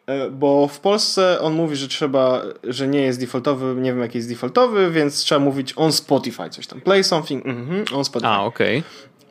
E, 0.10 0.30
Bo 0.30 0.68
w 0.68 0.80
Polsce 0.80 1.40
on 1.42 1.54
mówi, 1.54 1.76
że 1.76 1.88
trzeba, 1.88 2.42
że 2.64 2.88
nie 2.88 3.02
jest 3.02 3.20
defaultowy, 3.20 3.82
nie 3.82 3.94
wiem 3.94 4.02
jaki 4.02 4.18
jest 4.18 4.30
defaultowy, 4.30 4.92
więc 4.92 5.18
trzeba 5.20 5.40
mówić 5.40 5.74
on 5.76 5.92
Spotify, 5.92 6.50
coś 6.50 6.68
tam. 6.68 6.82
Play 6.82 7.04
something, 7.04 7.46
mhm, 7.46 7.86
on 7.94 8.06
Spotify. 8.06 8.32
A, 8.32 8.44
okej. 8.44 8.84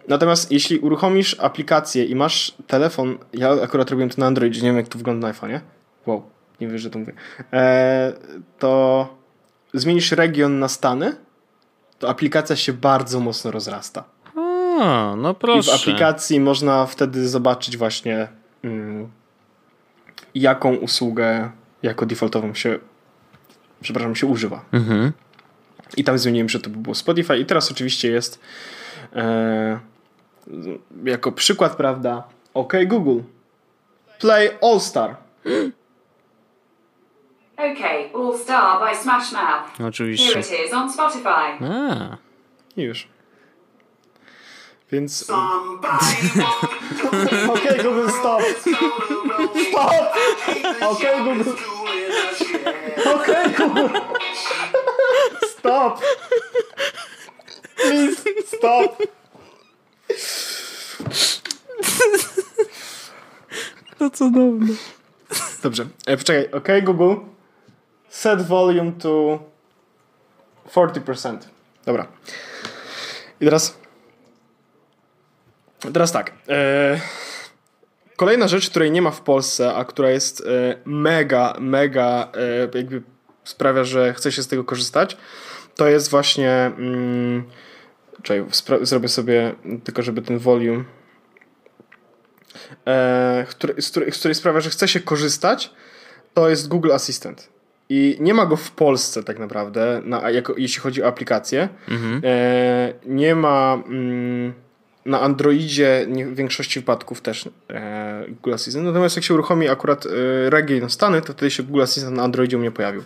Natomiast 0.09 0.53
jeśli 0.53 0.79
uruchomisz 0.79 1.37
aplikację 1.41 2.05
i 2.05 2.15
masz 2.15 2.55
telefon, 2.67 3.19
ja 3.33 3.51
akurat 3.63 3.91
robiłem 3.91 4.11
to 4.11 4.21
na 4.21 4.27
Androidzie, 4.27 4.61
nie 4.61 4.69
wiem 4.69 4.77
jak 4.77 4.89
to 4.89 4.99
wygląda 4.99 5.29
na 5.29 5.35
iPhone'ie. 5.35 5.61
Wow, 6.07 6.23
nie 6.61 6.69
wiesz, 6.69 6.83
że 6.83 6.91
to 6.91 6.99
mówię. 6.99 7.13
E, 7.53 8.13
to 8.59 9.09
zmienisz 9.75 10.13
region 10.13 10.59
na 10.59 10.69
Stany, 10.69 11.17
to 11.99 12.09
aplikacja 12.09 12.57
się 12.57 12.73
bardzo 12.73 13.21
mocno 13.21 13.51
rozrasta. 13.51 14.05
A, 14.81 15.15
no 15.19 15.31
I 15.31 15.35
w 15.35 15.37
proszę. 15.37 15.75
aplikacji 15.75 16.41
można 16.41 16.87
wtedy 16.87 17.29
zobaczyć 17.29 17.77
właśnie 17.77 18.29
mm, 18.65 19.09
jaką 20.41 20.75
usługę 20.75 21.51
jako 21.83 22.07
defaultową 22.07 22.55
się 22.55 22.79
przepraszam, 23.81 24.17
się 24.17 24.27
używa. 24.27 24.65
Mhm. 24.73 25.13
I 25.97 26.05
tam 26.05 26.19
zmieniłem, 26.19 26.49
że 26.49 26.61
to 26.61 26.71
by 26.71 26.77
było 26.77 26.95
Spotify 26.95 27.39
i 27.39 27.47
teraz 27.47 27.71
oczywiście 27.71 28.11
jest 28.11 28.41
e, 29.17 29.81
jako 31.05 31.33
przykład, 31.33 31.77
prawda, 31.77 32.29
OK 32.55 32.73
Google 32.87 33.21
Play 34.19 34.51
All 34.63 34.81
Star. 34.81 35.17
Okay, 37.57 38.11
All 38.15 38.39
Star 38.39 38.89
by 38.89 38.97
Smash 38.97 39.33
Mouth. 39.33 39.77
Here 39.77 39.89
Oczywiście. 39.89 40.39
it 40.39 40.67
is 40.67 40.73
on 40.73 40.93
Spotify. 40.93 41.65
A, 41.65 42.17
już. 42.77 43.09
Więc... 44.93 45.29
Okej, 47.55 47.79
Google, 47.83 48.11
stop! 48.21 48.43
Stop! 49.69 49.93
Okej, 50.81 51.19
Google, 51.25 51.45
that 51.45 52.37
shit. 52.39 53.07
okej, 53.07 53.55
Google! 53.57 54.01
Stop! 55.59 56.01
Please, 57.77 58.23
stop! 58.47 59.03
To 63.99 64.11
cudowne. 64.11 64.67
Dobrze, 65.63 65.87
e, 66.07 66.17
poczekaj, 66.17 66.51
okej, 66.53 66.83
Google. 66.83 67.15
Set 68.09 68.43
volume 68.43 68.93
to 68.93 69.39
40%. 70.75 71.39
Dobra. 71.87 72.07
I 73.41 73.45
teraz... 73.45 73.79
Teraz 75.93 76.13
tak. 76.13 76.33
E, 76.49 77.01
kolejna 78.17 78.49
rzecz, 78.49 78.71
której 78.71 78.91
nie 78.91 79.03
ma 79.03 79.11
w 79.11 79.21
Polsce, 79.21 79.75
a 79.75 79.85
która 79.85 80.11
jest 80.11 80.41
e, 80.41 80.45
mega, 80.85 81.57
mega 81.61 82.33
e, 82.73 82.79
jakby 82.79 83.03
sprawia, 83.45 83.85
że 83.85 84.15
chce 84.15 84.33
się 84.33 84.43
z 84.43 84.49
tego 84.49 84.65
korzystać, 84.65 85.17
to 85.77 85.89
jest 85.89 86.11
właśnie... 86.11 86.51
Mm, 86.79 87.45
czekaj, 88.23 88.45
zrobię 88.83 89.09
sobie 89.09 89.55
tylko, 89.85 90.03
żeby 90.03 90.23
ten 90.23 90.39
volume 90.39 90.85
e, 92.87 93.47
który, 93.49 93.83
z, 93.83 93.91
której, 93.91 94.13
z 94.13 94.19
której 94.19 94.35
sprawia, 94.35 94.61
że 94.61 94.71
chce 94.71 94.89
się 94.89 95.01
korzystać, 95.01 95.71
to 96.35 96.49
jest 96.49 96.69
Google 96.69 96.93
Assistant. 96.93 97.49
I 97.89 98.17
nie 98.21 98.35
ma 98.35 98.47
go 98.47 98.57
w 98.57 98.71
Polsce 98.71 99.23
tak 99.23 99.39
naprawdę, 99.39 100.01
na, 100.05 100.31
jako, 100.31 100.55
jeśli 100.57 100.81
chodzi 100.81 101.03
o 101.03 101.07
aplikację. 101.07 101.69
E, 102.25 102.93
nie 103.07 103.35
ma 103.35 103.83
mm, 103.87 104.55
na 105.09 105.21
Androidzie 105.21 106.07
nie, 106.09 106.27
w 106.27 106.35
większości 106.35 106.81
wypadków 106.81 107.21
też 107.21 107.49
e, 107.71 108.25
Google 108.29 108.55
Assistant. 108.55 108.87
Natomiast 108.87 109.17
jak 109.17 109.25
się 109.25 109.35
uruchomi 109.35 109.69
akurat 109.69 110.07
e, 110.07 110.51
region 110.51 110.91
Stany, 110.91 111.23
to 111.23 111.33
wtedy 111.33 111.51
się 111.51 111.63
Google 111.63 111.83
Assistant 111.83 112.17
na 112.17 112.23
Androidzie 112.23 112.57
u 112.57 112.61
mnie 112.61 112.71
pojawił. 112.71 113.05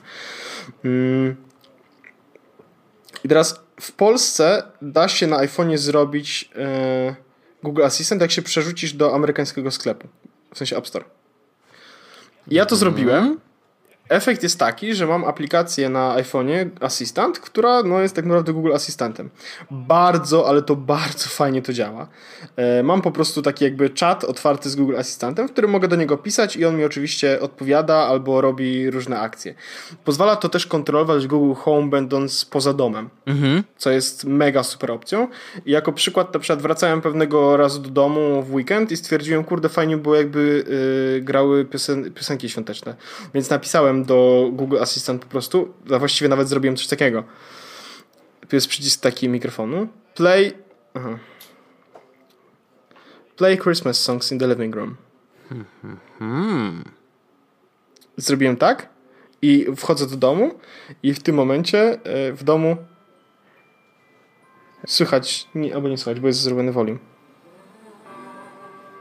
Mm. 0.84 1.36
I 3.24 3.28
teraz 3.28 3.60
w 3.80 3.92
Polsce 3.92 4.62
da 4.82 5.08
się 5.08 5.26
na 5.26 5.36
iPhone'ie 5.36 5.76
zrobić 5.76 6.50
e, 6.56 7.14
Google 7.62 7.82
Assistant, 7.82 8.22
jak 8.22 8.30
się 8.30 8.42
przerzucisz 8.42 8.92
do 8.92 9.14
amerykańskiego 9.14 9.70
sklepu. 9.70 10.08
W 10.54 10.58
sensie 10.58 10.76
App 10.76 10.88
Store. 10.88 11.04
Ja 12.48 12.66
to 12.66 12.76
zrobiłem. 12.76 13.40
Efekt 14.08 14.42
jest 14.42 14.58
taki, 14.58 14.94
że 14.94 15.06
mam 15.06 15.24
aplikację 15.24 15.88
na 15.88 16.16
iPhone'ie 16.16 16.70
Assistant, 16.80 17.38
która 17.38 17.82
no, 17.82 18.00
jest 18.00 18.16
tak 18.16 18.24
naprawdę 18.24 18.52
Google 18.52 18.72
Asystentem. 18.72 19.30
Bardzo, 19.70 20.48
ale 20.48 20.62
to 20.62 20.76
bardzo 20.76 21.28
fajnie 21.28 21.62
to 21.62 21.72
działa. 21.72 22.08
E, 22.56 22.82
mam 22.82 23.02
po 23.02 23.10
prostu 23.10 23.42
taki 23.42 23.64
jakby 23.64 23.90
czat 23.90 24.24
otwarty 24.24 24.70
z 24.70 24.76
Google 24.76 24.96
Asystentem, 24.96 25.48
w 25.48 25.52
którym 25.52 25.70
mogę 25.70 25.88
do 25.88 25.96
niego 25.96 26.16
pisać 26.16 26.56
i 26.56 26.64
on 26.64 26.76
mi 26.76 26.84
oczywiście 26.84 27.40
odpowiada 27.40 27.96
albo 27.96 28.40
robi 28.40 28.90
różne 28.90 29.20
akcje. 29.20 29.54
Pozwala 30.04 30.36
to 30.36 30.48
też 30.48 30.66
kontrolować 30.66 31.26
Google 31.26 31.60
Home 31.60 31.90
będąc 31.90 32.44
poza 32.44 32.72
domem, 32.72 33.10
co 33.76 33.90
jest 33.90 34.24
mega 34.24 34.62
super 34.62 34.90
opcją. 34.90 35.28
I 35.66 35.70
jako 35.70 35.92
przykład 35.92 36.34
na 36.34 36.40
przykład 36.40 36.62
wracałem 36.62 37.00
pewnego 37.00 37.56
razu 37.56 37.80
do 37.80 37.90
domu 37.90 38.42
w 38.42 38.54
weekend 38.54 38.92
i 38.92 38.96
stwierdziłem, 38.96 39.44
kurde 39.44 39.68
fajnie 39.68 39.96
było 39.96 40.14
jakby 40.14 40.64
y, 41.18 41.20
grały 41.20 41.64
piosen 41.64 42.12
piosenki 42.12 42.48
świąteczne. 42.48 42.94
Więc 43.34 43.50
napisałem 43.50 44.01
do 44.04 44.50
Google 44.52 44.78
Assistant 44.78 45.22
po 45.22 45.28
prostu, 45.28 45.74
a 45.94 45.98
właściwie 45.98 46.28
nawet 46.28 46.48
zrobiłem 46.48 46.76
coś 46.76 46.86
takiego. 46.86 47.24
Tu 48.48 48.56
jest 48.56 48.68
przycisk 48.68 49.00
taki 49.00 49.28
mikrofonu. 49.28 49.88
Play... 50.14 50.52
Aha. 50.94 51.18
Play 53.36 53.58
Christmas 53.58 54.00
songs 54.00 54.32
in 54.32 54.38
the 54.38 54.48
living 54.48 54.76
room. 54.76 54.96
Zrobiłem 58.16 58.56
tak 58.56 58.88
i 59.42 59.66
wchodzę 59.76 60.06
do 60.06 60.16
domu 60.16 60.50
i 61.02 61.14
w 61.14 61.22
tym 61.22 61.36
momencie 61.36 61.94
y, 62.28 62.32
w 62.32 62.44
domu 62.44 62.76
słychać, 64.86 65.48
nie, 65.54 65.74
albo 65.74 65.88
nie 65.88 65.98
słychać, 65.98 66.20
bo 66.20 66.26
jest 66.26 66.40
zrobiony 66.40 66.72
volume. 66.72 66.98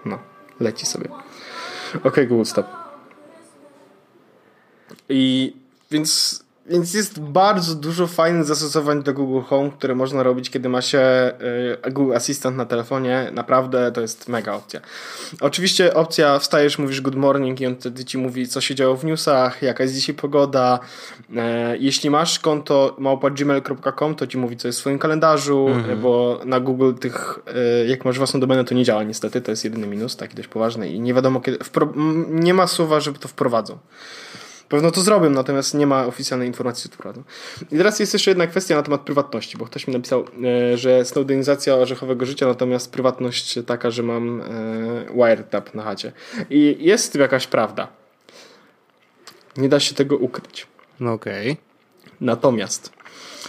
No, 0.05 0.19
leci 0.59 0.85
sobie. 0.85 1.09
Ok, 2.03 2.15
Google, 2.27 2.45
stop. 2.45 2.80
I 5.09 5.53
więc, 5.91 6.43
więc 6.67 6.93
jest 6.93 7.19
bardzo 7.19 7.75
dużo 7.75 8.07
fajnych 8.07 8.43
zastosowań 8.45 9.03
do 9.03 9.13
Google 9.13 9.41
Home, 9.41 9.69
które 9.69 9.95
można 9.95 10.23
robić, 10.23 10.49
kiedy 10.49 10.69
ma 10.69 10.81
się 10.81 11.31
y, 11.87 11.91
Google 11.91 12.15
Assistant 12.15 12.57
na 12.57 12.65
telefonie. 12.65 13.29
Naprawdę 13.33 13.91
to 13.91 14.01
jest 14.01 14.27
mega 14.29 14.53
opcja. 14.53 14.79
Oczywiście 15.41 15.93
opcja 15.93 16.39
wstajesz, 16.39 16.77
mówisz 16.79 17.01
good 17.01 17.15
morning 17.15 17.61
i 17.61 17.65
on 17.65 17.75
wtedy 17.75 18.05
ci 18.05 18.17
mówi, 18.17 18.47
co 18.47 18.61
się 18.61 18.75
działo 18.75 18.95
w 18.95 19.05
newsach, 19.05 19.61
jaka 19.61 19.83
jest 19.83 19.95
dzisiaj 19.95 20.15
pogoda. 20.15 20.79
E, 21.35 21.77
jeśli 21.77 22.09
masz 22.09 22.39
konto 22.39 22.95
małpa.gmail.com, 22.99 24.15
to 24.15 24.27
ci 24.27 24.37
mówi, 24.37 24.57
co 24.57 24.67
jest 24.67 24.77
w 24.79 24.81
swoim 24.81 24.99
kalendarzu, 24.99 25.69
e, 25.89 25.95
bo 25.95 26.39
na 26.45 26.59
Google 26.59 26.93
tych, 26.93 27.39
e, 27.83 27.87
jak 27.87 28.05
masz 28.05 28.17
własną 28.17 28.39
domenę, 28.39 28.65
to 28.65 28.75
nie 28.75 28.83
działa 28.83 29.03
niestety. 29.03 29.41
To 29.41 29.51
jest 29.51 29.63
jedyny 29.63 29.87
minus, 29.87 30.15
taki 30.15 30.35
dość 30.35 30.47
poważny 30.47 30.89
i 30.89 30.99
nie 30.99 31.13
wiadomo 31.13 31.41
kiedy. 31.41 31.57
Wpro- 31.57 31.93
nie 32.29 32.53
ma 32.53 32.67
słowa, 32.67 32.99
żeby 32.99 33.19
to 33.19 33.27
wprowadzą. 33.27 33.77
Pewno 34.71 34.91
to 34.91 35.01
zrobią, 35.01 35.29
natomiast 35.29 35.73
nie 35.73 35.87
ma 35.87 36.05
oficjalnej 36.05 36.47
informacji, 36.47 36.89
co 36.89 36.97
to 36.97 37.03
prawda. 37.03 37.21
I 37.71 37.77
teraz 37.77 37.99
jest 37.99 38.13
jeszcze 38.13 38.31
jedna 38.31 38.47
kwestia 38.47 38.75
na 38.75 38.83
temat 38.83 39.01
prywatności, 39.01 39.57
bo 39.57 39.65
ktoś 39.65 39.87
mi 39.87 39.93
napisał, 39.93 40.25
e, 40.73 40.77
że 40.77 41.05
snowdenizacja 41.05 41.75
orzechowego 41.75 42.25
życia, 42.25 42.47
natomiast 42.47 42.91
prywatność 42.91 43.59
taka, 43.67 43.91
że 43.91 44.03
mam 44.03 44.41
e, 44.41 44.45
wiretap 45.15 45.73
na 45.75 45.83
chacie. 45.83 46.11
I 46.49 46.77
jest 46.79 47.07
w 47.07 47.11
tym 47.11 47.21
jakaś 47.21 47.47
prawda. 47.47 47.87
Nie 49.57 49.69
da 49.69 49.79
się 49.79 49.95
tego 49.95 50.17
ukryć. 50.17 50.67
No 50.99 51.13
okej. 51.13 51.57
Natomiast 52.21 52.93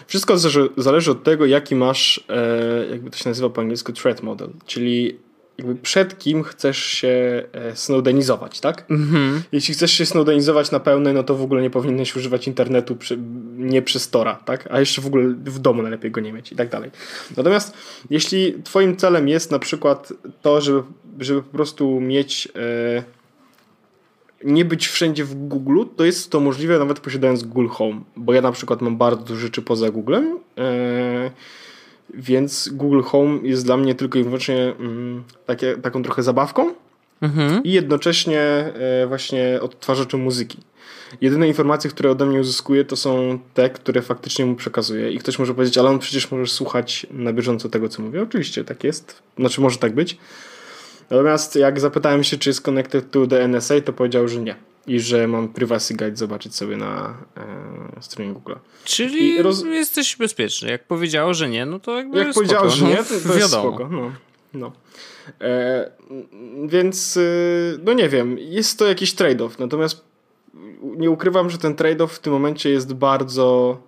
wszystko 0.06 0.38
zależy, 0.38 0.68
zależy 0.76 1.10
od 1.10 1.22
tego, 1.22 1.46
jaki 1.46 1.74
masz, 1.74 2.24
e, 2.28 2.86
jakby 2.90 3.10
to 3.10 3.16
się 3.18 3.30
nazywa 3.30 3.50
po 3.50 3.60
angielsku, 3.60 3.92
threat 3.92 4.22
model, 4.22 4.50
czyli 4.66 5.18
jakby 5.58 5.74
przed 5.74 6.18
kim 6.18 6.42
chcesz 6.42 6.78
się 6.78 7.42
e, 7.52 7.76
snowdenizować, 7.76 8.60
tak? 8.60 8.86
Jeśli 9.52 9.74
chcesz 9.74 9.92
się 9.92 10.06
snowdenizować 10.06 10.70
na 10.70 10.80
pełne, 10.80 11.12
no 11.12 11.22
to 11.22 11.34
w 11.34 11.42
ogóle 11.42 11.62
nie 11.62 11.70
powinieneś 11.70 12.16
używać 12.16 12.46
internetu 12.46 12.96
przy, 12.96 13.18
nie 13.56 13.82
przy 13.82 13.98
Stora, 13.98 14.34
tak? 14.34 14.68
A 14.70 14.80
jeszcze 14.80 15.02
w 15.02 15.06
ogóle 15.06 15.24
w 15.28 15.58
domu 15.58 15.82
najlepiej 15.82 16.10
go 16.10 16.20
nie 16.20 16.32
mieć 16.32 16.52
i 16.52 16.56
tak 16.56 16.68
dalej. 16.68 16.90
Natomiast 17.36 17.76
jeśli 18.10 18.62
twoim 18.64 18.96
celem 18.96 19.28
jest 19.28 19.50
na 19.50 19.58
przykład 19.58 20.12
to, 20.42 20.60
żeby, 20.60 20.82
żeby 21.20 21.42
po 21.42 21.52
prostu 21.52 22.00
mieć 22.00 22.48
e, 22.56 23.02
nie 24.44 24.64
być 24.64 24.88
wszędzie 24.88 25.24
w 25.24 25.34
Google, 25.34 25.82
to 25.96 26.04
jest 26.04 26.30
to 26.30 26.40
możliwe 26.40 26.78
nawet 26.78 27.00
posiadając 27.00 27.42
Google 27.42 27.68
Home, 27.68 28.00
bo 28.16 28.32
ja 28.32 28.40
na 28.40 28.52
przykład 28.52 28.82
mam 28.82 28.96
bardzo 28.96 29.22
dużo 29.22 29.40
rzeczy 29.40 29.62
poza 29.62 29.90
Googlem, 29.90 30.38
e, 30.58 31.30
więc 32.14 32.68
Google 32.72 33.02
Home 33.02 33.38
jest 33.42 33.64
dla 33.64 33.76
mnie 33.76 33.94
tylko 33.94 34.18
i 34.18 34.24
wyłącznie 34.24 34.74
mm, 34.78 35.24
takie, 35.46 35.76
taką 35.76 36.02
trochę 36.02 36.22
zabawką 36.22 36.74
i 37.64 37.72
jednocześnie 37.72 38.40
e, 38.40 39.06
właśnie 39.06 39.58
odtwarzaczem 39.62 40.20
muzyki. 40.20 40.58
Jedyne 41.20 41.48
informacje, 41.48 41.90
które 41.90 42.10
ode 42.10 42.26
mnie 42.26 42.40
uzyskuje, 42.40 42.84
to 42.84 42.96
są 42.96 43.38
te, 43.54 43.70
które 43.70 44.02
faktycznie 44.02 44.46
mu 44.46 44.54
przekazuję. 44.54 45.10
I 45.10 45.18
ktoś 45.18 45.38
może 45.38 45.54
powiedzieć, 45.54 45.78
ale 45.78 45.88
on 45.88 45.98
przecież 45.98 46.30
może 46.30 46.52
słuchać 46.52 47.06
na 47.10 47.32
bieżąco 47.32 47.68
tego, 47.68 47.88
co 47.88 48.02
mówię. 48.02 48.22
Oczywiście, 48.22 48.64
tak 48.64 48.84
jest. 48.84 49.22
Znaczy, 49.38 49.60
może 49.60 49.78
tak 49.78 49.94
być. 49.94 50.18
Natomiast 51.10 51.56
jak 51.56 51.80
zapytałem 51.80 52.24
się, 52.24 52.38
czy 52.38 52.50
jest 52.50 52.60
connected 52.60 53.10
to 53.10 53.26
the 53.26 53.48
NSA, 53.48 53.80
to 53.80 53.92
powiedział, 53.92 54.28
że 54.28 54.40
nie. 54.40 54.56
I 54.86 55.00
że 55.00 55.28
mam 55.28 55.48
privacy 55.48 55.94
guide 55.94 56.16
zobaczyć 56.16 56.54
sobie 56.54 56.76
na 56.76 57.16
e, 57.96 58.02
stronie 58.02 58.32
Google. 58.32 58.52
Czyli 58.84 59.42
roz- 59.42 59.64
jesteś 59.64 60.16
bezpieczny. 60.16 60.70
Jak 60.70 60.84
powiedziało, 60.86 61.34
że 61.34 61.48
nie, 61.48 61.66
no 61.66 61.80
to 61.80 61.96
jakby 61.96 62.18
Jak 62.18 62.26
spoko, 62.26 62.40
powiedziałeś, 62.40 62.72
że 62.74 62.84
no, 62.84 62.90
nie, 62.90 62.96
to, 62.96 63.04
to 63.04 63.14
jest 63.14 63.26
wiadomo. 63.38 63.68
spoko. 63.68 63.88
No, 63.88 64.12
no. 64.54 64.72
E, 65.40 65.90
więc, 66.66 67.16
y, 67.16 67.78
no 67.84 67.92
nie 67.92 68.08
wiem, 68.08 68.36
jest 68.38 68.78
to 68.78 68.86
jakiś 68.86 69.14
trade-off. 69.14 69.50
Natomiast 69.58 70.04
nie 70.82 71.10
ukrywam, 71.10 71.50
że 71.50 71.58
ten 71.58 71.74
trade-off 71.74 72.08
w 72.08 72.18
tym 72.18 72.32
momencie 72.32 72.70
jest 72.70 72.94
bardzo, 72.94 73.78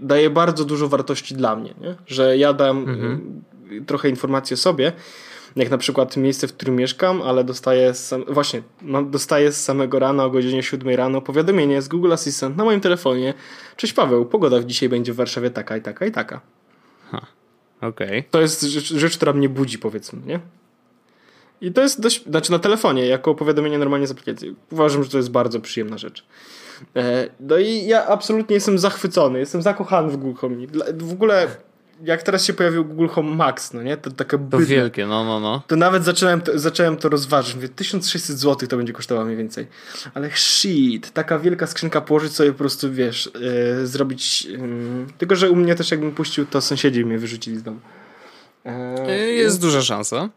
daje 0.00 0.30
bardzo 0.30 0.64
dużo 0.64 0.88
wartości 0.88 1.34
dla 1.34 1.56
mnie. 1.56 1.74
Nie? 1.80 1.94
Że 2.06 2.36
ja 2.38 2.52
dam 2.52 2.88
y, 3.72 3.84
trochę 3.86 4.08
informacji 4.08 4.54
o 4.54 4.56
sobie, 4.56 4.92
jak 5.56 5.70
na 5.70 5.78
przykład 5.78 6.16
miejsce, 6.16 6.48
w 6.48 6.52
którym 6.52 6.76
mieszkam, 6.76 7.22
ale 7.22 7.44
dostaję 7.44 7.94
sam, 7.94 8.24
właśnie, 8.28 8.62
mam, 8.82 9.10
dostaję 9.10 9.52
z 9.52 9.64
samego 9.64 9.98
rana 9.98 10.24
o 10.24 10.30
godzinie 10.30 10.62
7 10.62 10.88
rano 10.96 11.20
powiadomienie 11.20 11.82
z 11.82 11.88
Google 11.88 12.12
Assistant 12.12 12.56
na 12.56 12.64
moim 12.64 12.80
telefonie. 12.80 13.34
Cześć 13.76 13.92
Paweł, 13.92 14.26
pogoda 14.26 14.60
w 14.60 14.64
dzisiaj 14.64 14.88
będzie 14.88 15.12
w 15.12 15.16
Warszawie 15.16 15.50
taka 15.50 15.76
i 15.76 15.82
taka 15.82 16.06
i 16.06 16.12
taka. 16.12 16.40
Okej. 17.80 18.24
To 18.30 18.40
jest 18.40 18.62
rzecz, 18.62 18.92
rzecz, 18.94 19.16
która 19.16 19.32
mnie 19.32 19.48
budzi, 19.48 19.78
powiedzmy, 19.78 20.20
nie? 20.26 20.40
I 21.60 21.72
to 21.72 21.82
jest 21.82 22.00
dość, 22.00 22.24
znaczy 22.24 22.52
na 22.52 22.58
telefonie, 22.58 23.06
jako 23.06 23.34
powiadomienie 23.34 23.78
normalnie 23.78 24.06
z 24.06 24.10
aplikacji. 24.10 24.56
Uważam, 24.72 25.04
że 25.04 25.10
to 25.10 25.16
jest 25.16 25.30
bardzo 25.30 25.60
przyjemna 25.60 25.98
rzecz. 25.98 26.26
E, 26.96 27.28
No 27.40 27.58
i 27.58 27.86
ja 27.86 28.06
absolutnie 28.06 28.54
jestem 28.54 28.78
zachwycony, 28.78 29.38
jestem 29.38 29.62
zakochany 29.62 30.12
w 30.12 30.16
Google 30.16 30.38
Home. 30.40 30.56
W 30.98 31.12
ogóle 31.12 31.46
jak 32.04 32.22
teraz 32.22 32.44
się 32.44 32.52
pojawił 32.52 32.84
Google 32.84 33.06
Home 33.06 33.36
Max, 33.36 33.72
no 33.72 33.82
nie? 33.82 33.96
To 33.96 34.10
takie 34.10 34.38
To 34.50 34.58
wielkie, 34.58 35.06
no, 35.06 35.24
no, 35.24 35.40
no. 35.40 35.62
To 35.66 35.76
nawet 35.76 36.04
zacząłem 36.04 36.40
to, 36.40 36.58
zacząłem 36.58 36.96
to 36.96 37.08
rozważyć. 37.08 37.54
Mówię, 37.54 37.68
1600 37.68 38.38
zł 38.38 38.68
to 38.68 38.76
będzie 38.76 38.92
kosztowało 38.92 39.24
mniej 39.24 39.36
więcej. 39.38 39.66
Ale 40.14 40.30
shit, 40.30 41.10
taka 41.10 41.38
wielka 41.38 41.66
skrzynka 41.66 42.00
położyć 42.00 42.32
sobie 42.34 42.52
po 42.52 42.58
prostu, 42.58 42.92
wiesz, 42.92 43.30
yy, 43.78 43.86
zrobić... 43.86 44.44
Yy, 44.44 44.58
tylko, 45.18 45.36
że 45.36 45.50
u 45.50 45.56
mnie 45.56 45.74
też 45.74 45.90
jakbym 45.90 46.12
puścił, 46.12 46.46
to 46.46 46.60
sąsiedzi 46.60 47.04
mnie 47.04 47.18
wyrzucili 47.18 47.56
z 47.58 47.62
domu. 47.62 47.80
Yy, 49.06 49.32
Jest 49.32 49.60
duża 49.60 49.82
szansa. 49.82 50.28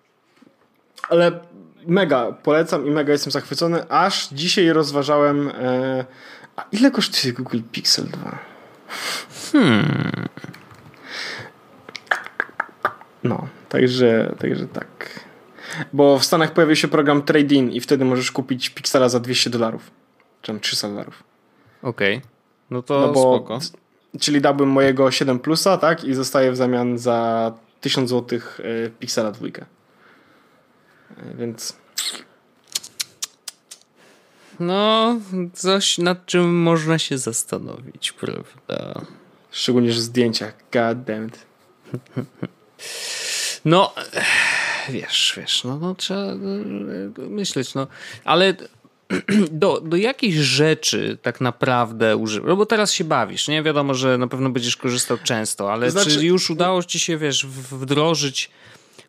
ale 1.09 1.39
mega 1.87 2.31
polecam 2.31 2.87
i 2.87 2.91
mega 2.91 3.11
jestem 3.13 3.31
zachwycony. 3.31 3.89
Aż 3.89 4.27
dzisiaj 4.27 4.69
rozważałem. 4.69 5.51
A 6.55 6.65
ile 6.71 6.91
kosztuje 6.91 7.33
Google 7.33 7.59
Pixel 7.71 8.05
2? 8.05 8.39
Hmm. 9.51 10.27
No, 13.27 13.47
także, 13.69 14.35
także 14.39 14.67
tak. 14.67 15.19
Bo 15.93 16.19
w 16.19 16.25
Stanach 16.25 16.53
pojawił 16.53 16.75
się 16.75 16.87
program 16.87 17.21
Trade-in 17.21 17.71
i 17.71 17.79
wtedy 17.81 18.05
możesz 18.05 18.31
kupić 18.31 18.69
Pixela 18.69 19.09
za 19.09 19.19
200 19.19 19.49
dolarów. 19.49 19.91
Czy 20.41 20.51
tam 20.51 20.59
300 20.59 20.89
dolarów. 20.89 21.23
Okej. 21.81 22.21
No 22.69 22.81
to 22.81 22.99
No 23.01 23.13
bo, 23.13 23.37
spoko. 23.37 23.59
czyli 24.19 24.41
dałbym 24.41 24.69
mojego 24.69 25.11
7 25.11 25.39
plusa, 25.39 25.77
tak? 25.77 26.03
I 26.03 26.13
zostaje 26.13 26.51
w 26.51 26.55
zamian 26.55 26.97
za 26.97 27.51
1000 27.81 28.09
zł 28.09 28.39
e, 28.59 28.89
Pixela 28.89 29.31
dwójkę. 29.31 29.65
E, 31.17 31.35
Więc 31.37 31.77
No, 34.59 35.15
coś 35.53 35.97
nad 35.97 36.25
czym 36.25 36.61
można 36.61 36.99
się 36.99 37.17
zastanowić, 37.17 38.11
prawda? 38.11 39.01
szczególnie, 39.51 39.91
że 39.91 40.01
zdjęcia. 40.01 40.51
God 40.73 41.03
damn 41.03 41.27
it. 41.27 41.45
No, 43.65 43.93
wiesz, 44.89 45.33
wiesz, 45.37 45.63
no, 45.63 45.77
no 45.77 45.95
trzeba 45.95 46.21
e, 46.21 46.35
myśleć, 47.17 47.73
no. 47.73 47.87
Ale 48.23 48.53
do, 49.51 49.81
do 49.81 49.97
jakichś 49.97 50.37
rzeczy 50.37 51.17
tak 51.21 51.41
naprawdę 51.41 52.17
używasz? 52.17 52.49
No 52.49 52.55
bo 52.55 52.65
teraz 52.65 52.93
się 52.93 53.03
bawisz, 53.03 53.47
nie? 53.47 53.63
Wiadomo, 53.63 53.93
że 53.93 54.17
na 54.17 54.27
pewno 54.27 54.49
będziesz 54.49 54.77
korzystał 54.77 55.17
często, 55.23 55.73
ale 55.73 55.91
znaczy- 55.91 56.11
czy 56.11 56.25
już 56.25 56.49
udało 56.49 56.83
ci 56.83 56.99
się, 56.99 57.17
wiesz, 57.17 57.45
wdrożyć 57.71 58.49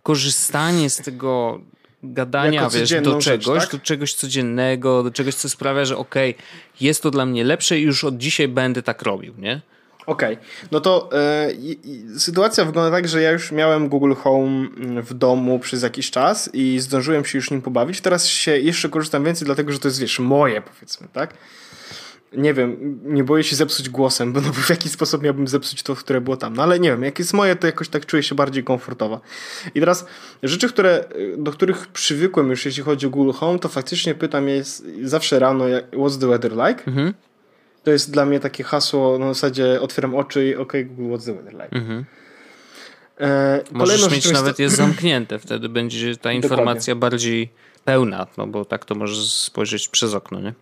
korzystanie 0.03 0.91
z 0.91 0.97
tego 0.97 1.61
gadania, 2.03 2.71
wiesz, 2.71 2.91
do 3.03 3.21
rzecz, 3.21 3.45
czegoś, 3.45 3.63
tak? 3.63 3.73
do 3.73 3.79
czegoś 3.79 4.15
codziennego, 4.15 5.03
do 5.03 5.11
czegoś, 5.11 5.35
co 5.35 5.49
sprawia, 5.49 5.85
że 5.85 5.97
okej, 5.97 6.35
jest 6.81 7.03
to 7.03 7.11
dla 7.11 7.27
mnie 7.27 7.45
lepsze 7.45 7.79
i 7.79 7.83
już 7.83 8.05
od 8.05 8.19
dzisiaj 8.19 8.49
będę 8.49 8.83
tak 8.83 9.03
robił, 9.03 9.35
nie? 9.39 9.61
Okej, 10.09 10.39
no 10.71 10.81
to 10.81 11.11
e, 11.13 11.53
i, 11.53 11.79
sytuacja 12.19 12.65
wygląda 12.65 12.97
tak, 12.97 13.09
że 13.09 13.23
ja 13.23 13.31
już 13.31 13.53
miałem 13.53 13.89
Google 13.89 14.15
Home 14.15 14.69
mm, 14.77 15.03
w 15.03 15.15
domu 15.15 15.59
przez 15.59 15.83
jakiś 15.83 16.11
czas 16.11 16.51
i 16.53 16.81
zdążyłem 16.81 17.25
się 17.25 17.39
już 17.39 17.51
nim 17.51 17.63
pobawić. 17.63 18.01
Teraz 18.01 18.27
się 18.27 18.59
jeszcze 18.59 18.89
korzystam 18.89 19.25
więcej, 19.25 19.47
dlatego 19.47 19.73
że 19.73 19.79
to 19.79 19.89
jest, 19.89 20.01
wiesz, 20.01 20.19
moje 20.19 20.63
powiedzmy, 20.63 21.09
tak? 21.13 21.35
Nie 22.33 22.55
wiem, 22.55 23.01
nie 23.05 23.25
boję 23.25 23.45
się 23.45 23.57
zepsuć 23.57 23.89
głosem, 23.89 24.33
bo, 24.33 24.41
no, 24.41 24.53
w 24.67 24.71
jaki 24.71 24.89
sposób 24.89 25.23
miałbym 25.23 25.49
zepsuć 25.49 25.83
to, 25.83 25.95
które 25.95 26.21
było 26.21 26.37
tam. 26.37 26.57
No 26.57 26.63
ale 26.63 26.81
nie 26.81 26.91
wiem, 26.91 27.03
jak 27.03 27.19
jest 27.19 27.35
moje, 27.35 27.57
to 27.57 27.67
jakoś 27.67 27.89
tak 27.89 28.07
czuję 28.07 28.23
się 28.23 28.35
bardziej 28.35 28.65
komfortowo. 28.65 29.21
I 29.75 29.81
teraz 29.81 30.07
rzeczy, 30.43 30.69
które, 30.69 31.05
do 31.39 31.53
których 31.53 31.87
przywykłem 31.87 32.51
już, 32.51 32.65
jeśli 32.65 32.83
chodzi 32.83 33.07
o 33.07 33.11
Google 33.11 33.33
Home, 33.33 33.59
to 33.59 33.69
faktycznie 33.69 34.15
pytam 34.15 34.49
je 34.49 34.63
zawsze 35.03 35.39
rano, 35.39 35.65
what's 35.93 36.21
the 36.21 36.27
weather 36.27 36.53
like? 36.53 36.85
Mhm. 36.87 37.15
To 37.89 37.93
jest 37.93 38.11
dla 38.11 38.27
mnie 38.27 38.41
takie 38.41 38.65
hasło 38.65 39.19
na 39.19 39.29
zasadzie 39.35 39.81
otwieram 39.81 40.15
oczy 40.15 40.47
i 40.47 40.57
ok, 40.57 40.73
Google, 40.85 41.15
what's 41.15 41.25
the 41.25 41.35
weather 41.35 41.53
like? 41.53 41.69
Mhm. 41.73 42.05
E, 43.21 43.61
Możesz 43.73 44.11
mieć 44.11 44.25
jest 44.25 44.33
nawet 44.33 44.57
to- 44.57 44.63
je 44.63 44.71
zamknięte, 44.71 45.39
wtedy 45.39 45.69
będzie 45.69 46.17
ta 46.17 46.33
informacja 46.43 46.95
bardziej 46.95 47.53
pełna, 47.85 48.27
no 48.37 48.47
bo 48.47 48.65
tak 48.65 48.85
to 48.85 48.95
możesz 48.95 49.33
spojrzeć 49.33 49.89
przez 49.89 50.15
okno, 50.15 50.41
nie? 50.41 50.55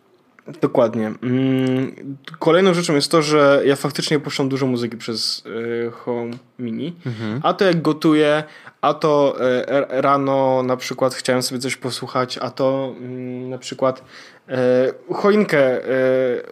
Dokładnie. 0.60 1.12
Mm, 1.22 2.16
Kolejną 2.38 2.74
rzeczą 2.74 2.94
jest 2.94 3.10
to, 3.10 3.22
że 3.22 3.62
ja 3.64 3.76
faktycznie 3.76 4.20
puszczam 4.20 4.48
dużo 4.48 4.66
muzyki 4.66 4.96
przez 4.96 5.42
y, 5.46 5.90
Home 5.90 6.30
Mini. 6.58 6.96
Mhm. 7.06 7.40
A 7.42 7.54
to 7.54 7.64
jak 7.64 7.82
gotuję, 7.82 8.44
a 8.80 8.94
to 8.94 9.36
y, 9.40 10.02
rano 10.02 10.62
na 10.62 10.76
przykład 10.76 11.14
chciałem 11.14 11.42
sobie 11.42 11.60
coś 11.60 11.76
posłuchać, 11.76 12.38
a 12.38 12.50
to 12.50 12.94
mm, 12.98 13.50
na 13.50 13.58
przykład 13.58 14.04
y, 14.48 15.14
choinkę 15.14 15.80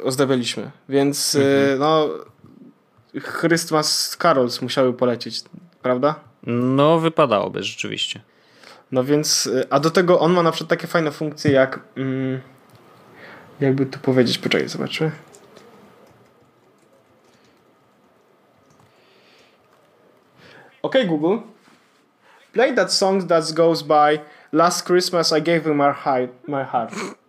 ozdabialiśmy, 0.04 0.70
więc 0.88 1.34
y, 1.34 1.76
no 1.78 2.08
Christmas 3.40 4.16
Carols 4.16 4.62
musiały 4.62 4.92
polecieć, 4.92 5.42
prawda? 5.82 6.14
No, 6.46 6.98
wypadałoby 6.98 7.62
rzeczywiście. 7.62 8.20
No 8.92 9.04
więc, 9.04 9.50
a 9.70 9.80
do 9.80 9.90
tego 9.90 10.20
on 10.20 10.32
ma 10.32 10.42
na 10.42 10.52
przykład 10.52 10.70
takie 10.70 10.86
fajne 10.86 11.10
funkcje 11.10 11.52
jak, 11.52 11.80
mm, 11.96 12.40
jakby 13.60 13.86
tu 13.86 13.98
powiedzieć, 13.98 14.38
poczekaj, 14.38 14.68
zobaczmy. 14.68 15.10
Okay, 20.82 21.06
Google. 21.06 21.38
Play 22.52 22.74
that 22.74 22.92
song 22.92 23.28
that 23.28 23.52
goes 23.52 23.82
by 23.82 24.20
Last 24.52 24.86
Christmas 24.86 25.32
I 25.32 25.42
gave 25.42 25.66
you 25.66 25.74
my 25.74 25.92
heart. 25.92 26.30
My 26.48 26.64
heart. 26.64 26.94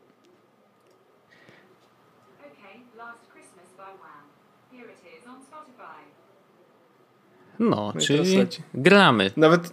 No, 7.60 7.92
No 7.96 8.02
czyli 8.02 8.48
gramy. 8.74 9.32
Nawet. 9.38 9.72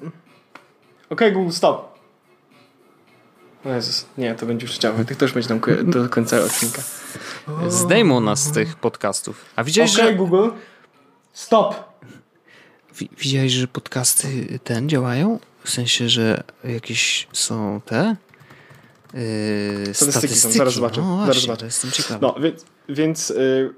Okay, 1.11 1.32
Google, 1.32 1.53
stop. 1.53 1.91
O 3.65 3.69
Jezus, 3.75 4.07
nie, 4.19 4.35
to 4.35 4.47
będzie 4.47 4.67
już 4.67 4.75
chciały. 4.75 5.05
Tych 5.05 5.17
też 5.17 5.33
będzie 5.33 5.49
tam 5.49 5.61
do 5.85 6.09
końca 6.09 6.39
odcinka. 6.45 6.83
Zdejmą 7.69 8.21
nas 8.21 8.43
z 8.43 8.53
tych 8.53 8.77
podcastów. 8.77 9.45
A 9.57 9.65
widziałeś, 9.65 9.95
Okay, 9.95 10.07
że, 10.07 10.15
Google, 10.15 10.49
stop. 11.33 11.75
wi- 12.99 13.11
widziałeś, 13.19 13.53
że 13.53 13.67
podcasty 13.69 14.59
ten 14.65 14.89
działają? 14.89 15.39
W 15.65 15.71
sensie, 15.71 16.09
że 16.09 16.43
jakieś 16.65 17.29
są 17.33 17.81
te 17.87 18.17
yy, 19.15 19.95
Statystyki 19.95 20.35
są, 20.35 20.51
zaraz 20.51 20.75
zobaczę, 20.75 21.01
No 21.01 21.07
zaraz 21.07 21.25
właśnie, 21.27 21.41
zobaczę. 21.43 21.61
to 21.61 21.67
jestem 21.67 21.91
ciekawy. 21.91 22.19
No, 22.23 22.35
więc, 22.41 22.65
więc 22.89 23.31
y, 23.31 23.71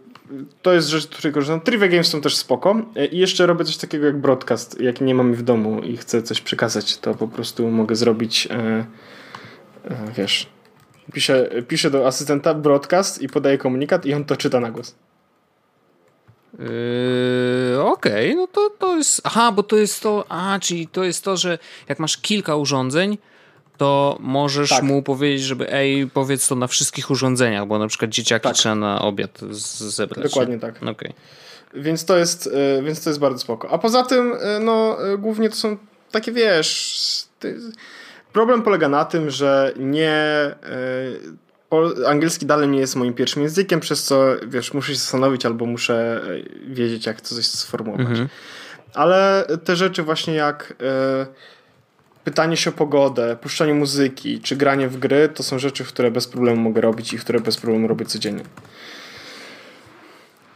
to 0.62 0.72
jest 0.72 0.88
rzecz, 0.88 1.06
której 1.06 1.32
korzystam. 1.32 1.60
Trivia 1.60 1.88
Games 1.88 2.06
są 2.08 2.20
też 2.20 2.36
spoko. 2.36 2.76
Y, 2.96 3.06
I 3.06 3.18
jeszcze 3.18 3.46
robię 3.46 3.64
coś 3.64 3.76
takiego 3.76 4.06
jak 4.06 4.20
broadcast. 4.20 4.80
Jak 4.80 5.00
nie 5.00 5.14
mam 5.14 5.34
w 5.34 5.42
domu 5.42 5.82
i 5.82 5.96
chcę 5.96 6.22
coś 6.22 6.40
przekazać, 6.40 6.98
to 6.98 7.14
po 7.14 7.28
prostu 7.28 7.70
mogę 7.70 7.96
zrobić, 7.96 8.46
y, 8.46 8.54
y, 8.54 8.84
wiesz, 10.16 10.46
piszę, 11.12 11.50
piszę 11.68 11.90
do 11.90 12.06
asystenta 12.06 12.54
broadcast 12.54 13.22
i 13.22 13.28
podaję 13.28 13.58
komunikat 13.58 14.06
i 14.06 14.14
on 14.14 14.24
to 14.24 14.36
czyta 14.36 14.60
na 14.60 14.70
głos. 14.70 14.94
Yy, 16.58 17.82
Okej, 17.82 18.36
no 18.36 18.46
to, 18.46 18.70
to 18.78 18.96
jest. 18.96 19.20
Aha, 19.24 19.52
bo 19.52 19.62
to 19.62 19.76
jest 19.76 20.02
to. 20.02 20.24
A, 20.28 20.58
czyli 20.58 20.86
to 20.86 21.04
jest 21.04 21.24
to, 21.24 21.36
że 21.36 21.58
jak 21.88 21.98
masz 21.98 22.16
kilka 22.16 22.56
urządzeń, 22.56 23.18
to 23.76 24.16
możesz 24.20 24.70
Tak. 24.70 24.82
mu 24.82 25.02
powiedzieć, 25.02 25.42
żeby 25.42 25.72
ej, 25.72 26.10
powiedz 26.14 26.48
to 26.48 26.54
na 26.54 26.66
wszystkich 26.66 27.10
urządzeniach, 27.10 27.66
bo 27.66 27.78
na 27.78 27.86
przykład 27.86 28.10
dzieciaki 28.10 28.42
Tak. 28.42 28.56
trzeba 28.56 28.74
na 28.74 29.02
obiad 29.02 29.40
zebrać. 29.50 30.24
Dokładnie 30.24 30.54
nie? 30.54 30.60
tak. 30.60 30.82
Okej. 30.82 31.12
Więc 31.74 32.04
to 32.04 32.16
jest, 32.16 32.46
y, 32.46 32.82
więc 32.82 33.04
to 33.04 33.10
jest 33.10 33.20
bardzo 33.20 33.38
spoko. 33.38 33.70
A 33.70 33.78
poza 33.78 34.02
tym, 34.02 34.32
y, 34.32 34.60
no, 34.60 34.96
głównie 35.18 35.50
to 35.50 35.56
są 35.56 35.76
takie, 36.10 36.32
wiesz, 36.32 37.24
ty, 37.38 37.60
problem 38.34 38.62
polega 38.62 38.88
na 38.88 39.04
tym, 39.04 39.30
że 39.30 39.72
nie, 39.76 40.50
pol, 41.74 41.94
angielski 42.06 42.46
dalej 42.46 42.68
nie 42.68 42.78
jest 42.78 42.96
moim 42.96 43.14
pierwszym 43.14 43.42
językiem, 43.42 43.80
przez 43.80 44.04
co, 44.04 44.24
wiesz, 44.46 44.74
muszę 44.74 44.92
się 44.92 44.98
zastanowić 44.98 45.46
albo 45.46 45.66
muszę 45.66 46.20
y, 46.28 46.74
wiedzieć, 46.74 47.06
jak 47.06 47.20
coś 47.20 47.46
sformułować. 47.46 48.06
Mhm. 48.06 48.28
Ale 48.94 49.46
te 49.64 49.76
rzeczy 49.76 50.02
właśnie 50.02 50.34
jak 50.34 50.70
y, 50.70 51.26
pytanie 52.24 52.56
się 52.56 52.70
o 52.70 52.72
pogodę, 52.72 53.36
puszczanie 53.36 53.74
muzyki, 53.74 54.40
czy 54.40 54.56
granie 54.56 54.88
w 54.88 54.98
gry, 54.98 55.28
to 55.28 55.42
są 55.42 55.58
rzeczy, 55.58 55.84
które 55.84 56.10
bez 56.10 56.28
problemu 56.28 56.60
mogę 56.60 56.80
robić 56.80 57.12
i 57.12 57.18
które 57.18 57.40
bez 57.40 57.56
problemu 57.56 57.88
robię 57.88 58.06
codziennie. 58.06 58.44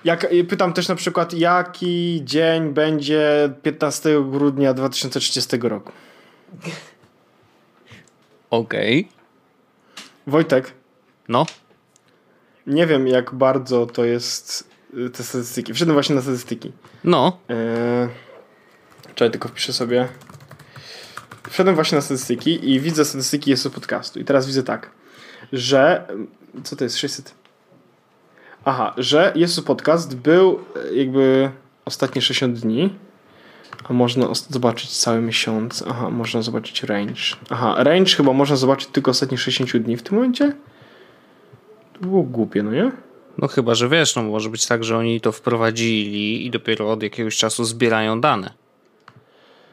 Jak, 0.04 0.26
pytam 0.48 0.72
też 0.72 0.88
na 0.88 0.94
przykład, 0.94 1.34
jaki 1.34 2.20
dzień 2.24 2.72
będzie 2.72 3.50
15 3.62 4.24
grudnia 4.30 4.74
2030 4.74 5.56
roku. 5.62 5.92
Okej. 8.50 9.08
Wojtek, 10.26 10.72
No. 11.28 11.46
nie 12.66 12.86
wiem 12.86 13.06
jak 13.08 13.34
bardzo 13.34 13.86
to 13.86 14.04
jest 14.04 14.70
y, 14.94 15.10
te 15.10 15.22
statystyki. 15.22 15.74
Wszedłem 15.74 15.94
właśnie 15.94 16.14
na 16.14 16.22
statystyki. 16.22 16.72
No. 17.04 17.38
Eee, 17.48 18.08
czekaj, 19.14 19.30
tylko 19.30 19.48
wpiszę 19.48 19.72
sobie. 19.72 20.08
Wszedłem 21.50 21.74
właśnie 21.74 21.96
na 21.96 22.02
statystyki 22.02 22.70
i 22.70 22.80
widzę 22.80 23.04
statystyki 23.04 23.50
jest 23.50 23.68
podcastu. 23.70 24.18
I 24.20 24.24
teraz 24.24 24.46
widzę 24.46 24.62
tak, 24.62 24.90
że. 25.52 26.06
Co 26.64 26.76
to 26.76 26.84
jest? 26.84 26.96
600. 26.96 27.34
Aha, 28.64 28.94
że 28.96 29.32
jest 29.36 29.64
podcast 29.64 30.16
był 30.16 30.60
e, 30.90 30.94
jakby 30.94 31.50
ostatnie 31.84 32.22
60 32.22 32.58
dni. 32.58 32.94
A 33.84 33.92
można 33.92 34.26
zobaczyć 34.34 34.98
cały 34.98 35.20
miesiąc. 35.20 35.84
Aha, 35.88 36.10
można 36.10 36.42
zobaczyć 36.42 36.82
range. 36.82 37.22
Aha, 37.50 37.74
range 37.78 38.16
chyba 38.16 38.32
można 38.32 38.56
zobaczyć 38.56 38.88
tylko 38.88 39.10
ostatnie 39.10 39.38
60 39.38 39.76
dni 39.84 39.96
w 39.96 40.02
tym 40.02 40.14
momencie? 40.14 40.52
To 41.92 42.00
było 42.00 42.22
głupie, 42.22 42.62
no 42.62 42.72
nie? 42.72 42.92
No 43.38 43.48
chyba, 43.48 43.74
że 43.74 43.88
wiesz, 43.88 44.16
no 44.16 44.22
może 44.22 44.50
być 44.50 44.66
tak, 44.66 44.84
że 44.84 44.98
oni 44.98 45.20
to 45.20 45.32
wprowadzili 45.32 46.46
i 46.46 46.50
dopiero 46.50 46.92
od 46.92 47.02
jakiegoś 47.02 47.36
czasu 47.36 47.64
zbierają 47.64 48.20
dane. 48.20 48.52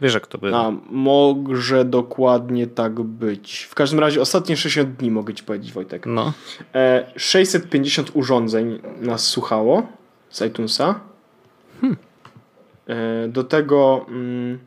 Wiesz 0.01 0.13
jak 0.13 0.27
to 0.27 0.37
było. 0.37 0.57
A, 0.57 0.71
może 0.89 1.85
dokładnie 1.85 2.67
tak 2.67 3.01
być. 3.01 3.63
W 3.63 3.75
każdym 3.75 3.99
razie 3.99 4.21
ostatnie 4.21 4.57
60 4.57 4.95
dni 4.95 5.11
mogę 5.11 5.33
ci 5.33 5.43
powiedzieć, 5.43 5.71
Wojtek. 5.71 6.05
No. 6.05 6.33
E, 6.75 7.05
650 7.15 8.11
urządzeń 8.13 8.81
nas 9.01 9.27
słuchało 9.27 9.87
z 10.29 10.41
iTunesa. 10.41 10.99
E, 11.83 11.95
do 13.27 13.43
tego 13.43 14.05
mm, 14.09 14.59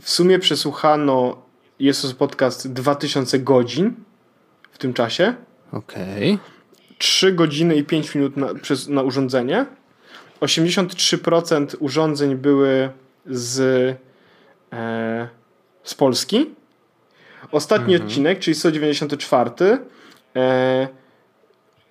w 0.00 0.10
sumie 0.10 0.38
przesłuchano 0.38 1.42
jest 1.78 2.14
podcast 2.14 2.72
2000 2.72 3.38
godzin 3.38 3.94
w 4.70 4.78
tym 4.78 4.94
czasie. 4.94 5.34
Okej. 5.72 6.38
3 6.98 7.32
godziny 7.32 7.76
i 7.76 7.84
5 7.84 8.14
minut 8.14 8.36
na, 8.36 8.54
przez, 8.54 8.88
na 8.88 9.02
urządzenie. 9.02 9.66
83% 10.40 11.76
urządzeń 11.78 12.36
były 12.36 12.90
z, 13.26 13.60
e, 14.72 15.28
z 15.82 15.94
Polski. 15.94 16.50
Ostatni 17.52 17.96
odcinek, 17.96 18.38
czyli 18.38 18.54
194, 18.54 19.78
e, 20.36 20.88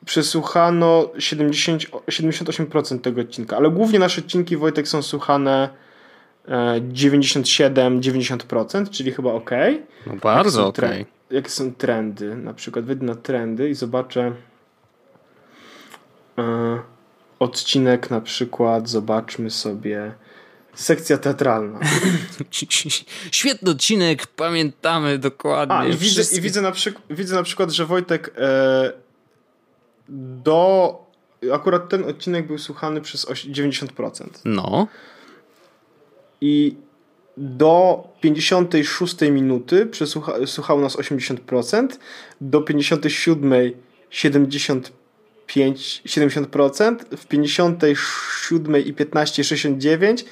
przesłuchano 0.09 1.09
70, 1.19 1.83
78% 2.07 2.99
tego 3.01 3.21
odcinka, 3.21 3.57
ale 3.57 3.69
głównie 3.69 3.99
nasze 3.99 4.21
odcinki 4.21 4.57
Wojtek 4.57 4.87
są 4.87 5.01
słuchane 5.01 5.69
e, 6.47 6.81
97-90%, 6.81 8.89
czyli 8.89 9.11
chyba 9.11 9.33
ok. 9.33 9.49
No 10.07 10.15
bardzo 10.15 10.59
Jakie 10.59 10.67
są 10.67 10.71
tre- 10.81 10.87
okej. 10.89 11.05
Jakie 11.31 11.49
są 11.49 11.73
trendy? 11.73 12.35
Na 12.35 12.53
przykład 12.53 12.85
wyjdę 12.85 13.05
na 13.05 13.15
trendy 13.15 13.69
i 13.69 13.73
zobaczę 13.73 14.31
e, 16.37 16.79
odcinek 17.39 18.09
na 18.09 18.21
przykład, 18.21 18.89
zobaczmy 18.89 19.49
sobie 19.49 20.11
sekcja 20.73 21.17
teatralna. 21.17 21.79
Świetny 23.31 23.71
odcinek, 23.71 24.27
pamiętamy 24.27 25.17
dokładnie. 25.17 25.75
A, 25.75 25.85
i 25.85 25.93
widzę, 25.97 26.37
i 26.37 26.41
widzę, 26.41 26.61
na 26.61 26.71
przyk- 26.71 26.99
widzę 27.09 27.35
na 27.35 27.43
przykład, 27.43 27.71
że 27.71 27.85
Wojtek 27.85 28.31
e, 28.37 29.08
do... 30.43 30.95
Akurat 31.53 31.89
ten 31.89 32.03
odcinek 32.03 32.47
był 32.47 32.57
słuchany 32.57 33.01
przez 33.01 33.25
oś- 33.25 33.45
90%. 33.45 34.29
No. 34.45 34.87
I 36.41 36.75
do 37.37 38.03
56 38.21 39.21
minuty 39.21 39.85
przesłucha- 39.85 40.47
nas 40.81 40.97
80%, 40.97 41.87
do 42.41 42.61
57 42.61 43.53
75 44.09 46.01
70%, 46.05 46.95
w 47.17 47.27
57 47.27 48.77
i 48.85 48.93
15 48.93 49.43
69, 49.43 50.25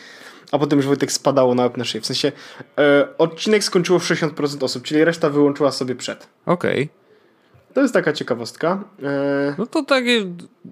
a 0.52 0.60
potem 0.60 0.80
już 0.80 0.86
Wojtek 0.86 1.12
spadało 1.12 1.56
na 1.56 1.70
na 1.78 1.86
szyję. 1.86 2.02
W 2.02 2.06
sensie 2.06 2.32
e, 2.78 3.08
odcinek 3.18 3.64
skończyło 3.64 4.00
w 4.00 4.04
60% 4.04 4.64
osób, 4.64 4.84
czyli 4.84 5.04
reszta 5.04 5.30
wyłączyła 5.30 5.72
sobie 5.72 5.96
przed. 5.96 6.28
Okej. 6.46 6.90
To 7.78 7.82
jest 7.82 7.94
taka 7.94 8.14
ciekawostka. 8.14 8.84
E, 9.04 9.56
No 9.58 9.66
to 9.66 9.84
takie 9.84 10.26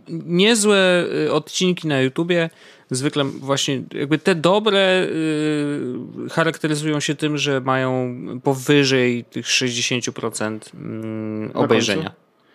niezłe 0.10 1.06
y, 1.26 1.34
odcinki 1.34 1.88
na 1.88 2.02
YouTubie. 2.02 2.50
Zwykle 2.92 3.24
właśnie 3.24 3.84
jakby 3.94 4.18
te 4.18 4.36
dobre 4.36 5.04
y, 5.04 6.30
charakteryzują 6.32 7.00
się 7.00 7.16
tym, 7.16 7.38
że 7.38 7.62
mają 7.62 8.16
powyżej 8.44 9.24
tych 9.24 9.46
60% 9.46 10.60
mm, 10.76 11.52
obejrzenia. 11.54 12.12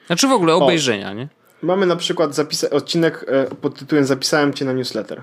Znaczy 0.06 0.28
w 0.28 0.32
ogóle 0.32 0.54
obejrzenia, 0.54 1.12
nie? 1.12 1.28
mamy 1.62 1.86
na 1.86 1.96
przykład 1.96 2.30
zapisa- 2.30 2.70
odcinek 2.70 3.24
e, 3.28 3.44
pod 3.56 3.78
tytułem 3.78 4.04
Zapisałem 4.04 4.52
cię 4.54 4.64
na 4.64 4.72
newsletter. 4.72 5.22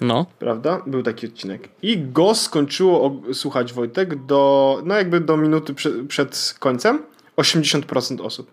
No. 0.00 0.26
Prawda? 0.38 0.82
Był 0.86 1.02
taki 1.02 1.26
odcinek. 1.26 1.68
I 1.82 1.98
go 1.98 2.34
skończyło 2.34 3.22
słuchać 3.32 3.72
Wojtek 3.72 4.24
do, 4.24 4.82
no 4.84 4.94
jakby 4.94 5.20
do 5.20 5.36
minuty 5.36 5.74
prze- 5.74 6.06
przed 6.08 6.54
końcem 6.58 6.98
80% 7.36 8.22
osób. 8.22 8.50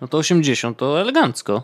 No 0.00 0.08
to 0.08 0.18
80 0.18 0.78
to 0.78 1.00
elegancko. 1.00 1.62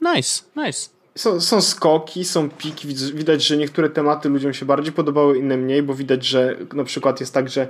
Nice, 0.00 0.42
nice. 0.56 0.90
Są, 1.14 1.40
są 1.40 1.60
skoki, 1.60 2.24
są 2.24 2.50
piki, 2.50 2.88
widać, 3.14 3.46
że 3.46 3.56
niektóre 3.56 3.90
tematy 3.90 4.28
ludziom 4.28 4.54
się 4.54 4.66
bardziej 4.66 4.92
podobały, 4.92 5.38
inne 5.38 5.56
mniej, 5.56 5.82
bo 5.82 5.94
widać, 5.94 6.24
że 6.24 6.56
na 6.72 6.84
przykład 6.84 7.20
jest 7.20 7.34
tak, 7.34 7.48
że 7.48 7.68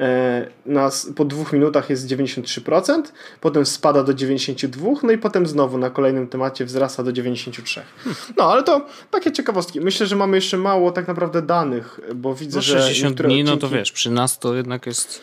e, 0.00 0.46
nas 0.66 1.08
po 1.16 1.24
dwóch 1.24 1.52
minutach 1.52 1.90
jest 1.90 2.06
93%, 2.08 3.02
potem 3.40 3.66
spada 3.66 4.02
do 4.02 4.12
92%, 4.12 4.96
no 5.02 5.12
i 5.12 5.18
potem 5.18 5.46
znowu 5.46 5.78
na 5.78 5.90
kolejnym 5.90 6.28
temacie 6.28 6.64
wzrasta 6.64 7.02
do 7.02 7.12
93%. 7.12 7.80
No, 8.36 8.44
ale 8.52 8.62
to 8.62 8.86
takie 9.10 9.32
ciekawostki. 9.32 9.80
Myślę, 9.80 10.06
że 10.06 10.16
mamy 10.16 10.36
jeszcze 10.36 10.56
mało 10.56 10.90
tak 10.92 11.08
naprawdę 11.08 11.42
danych, 11.42 12.00
bo 12.14 12.34
widzę, 12.34 12.56
No 12.58 12.62
że 12.62 12.78
60 12.80 13.10
niektóre 13.10 13.28
dni, 13.28 13.44
no 13.44 13.56
to 13.56 13.66
odcinki- 13.66 13.72
wiesz, 13.72 13.92
przy 13.92 14.10
nas 14.10 14.38
to 14.38 14.54
jednak 14.54 14.86
jest... 14.86 15.20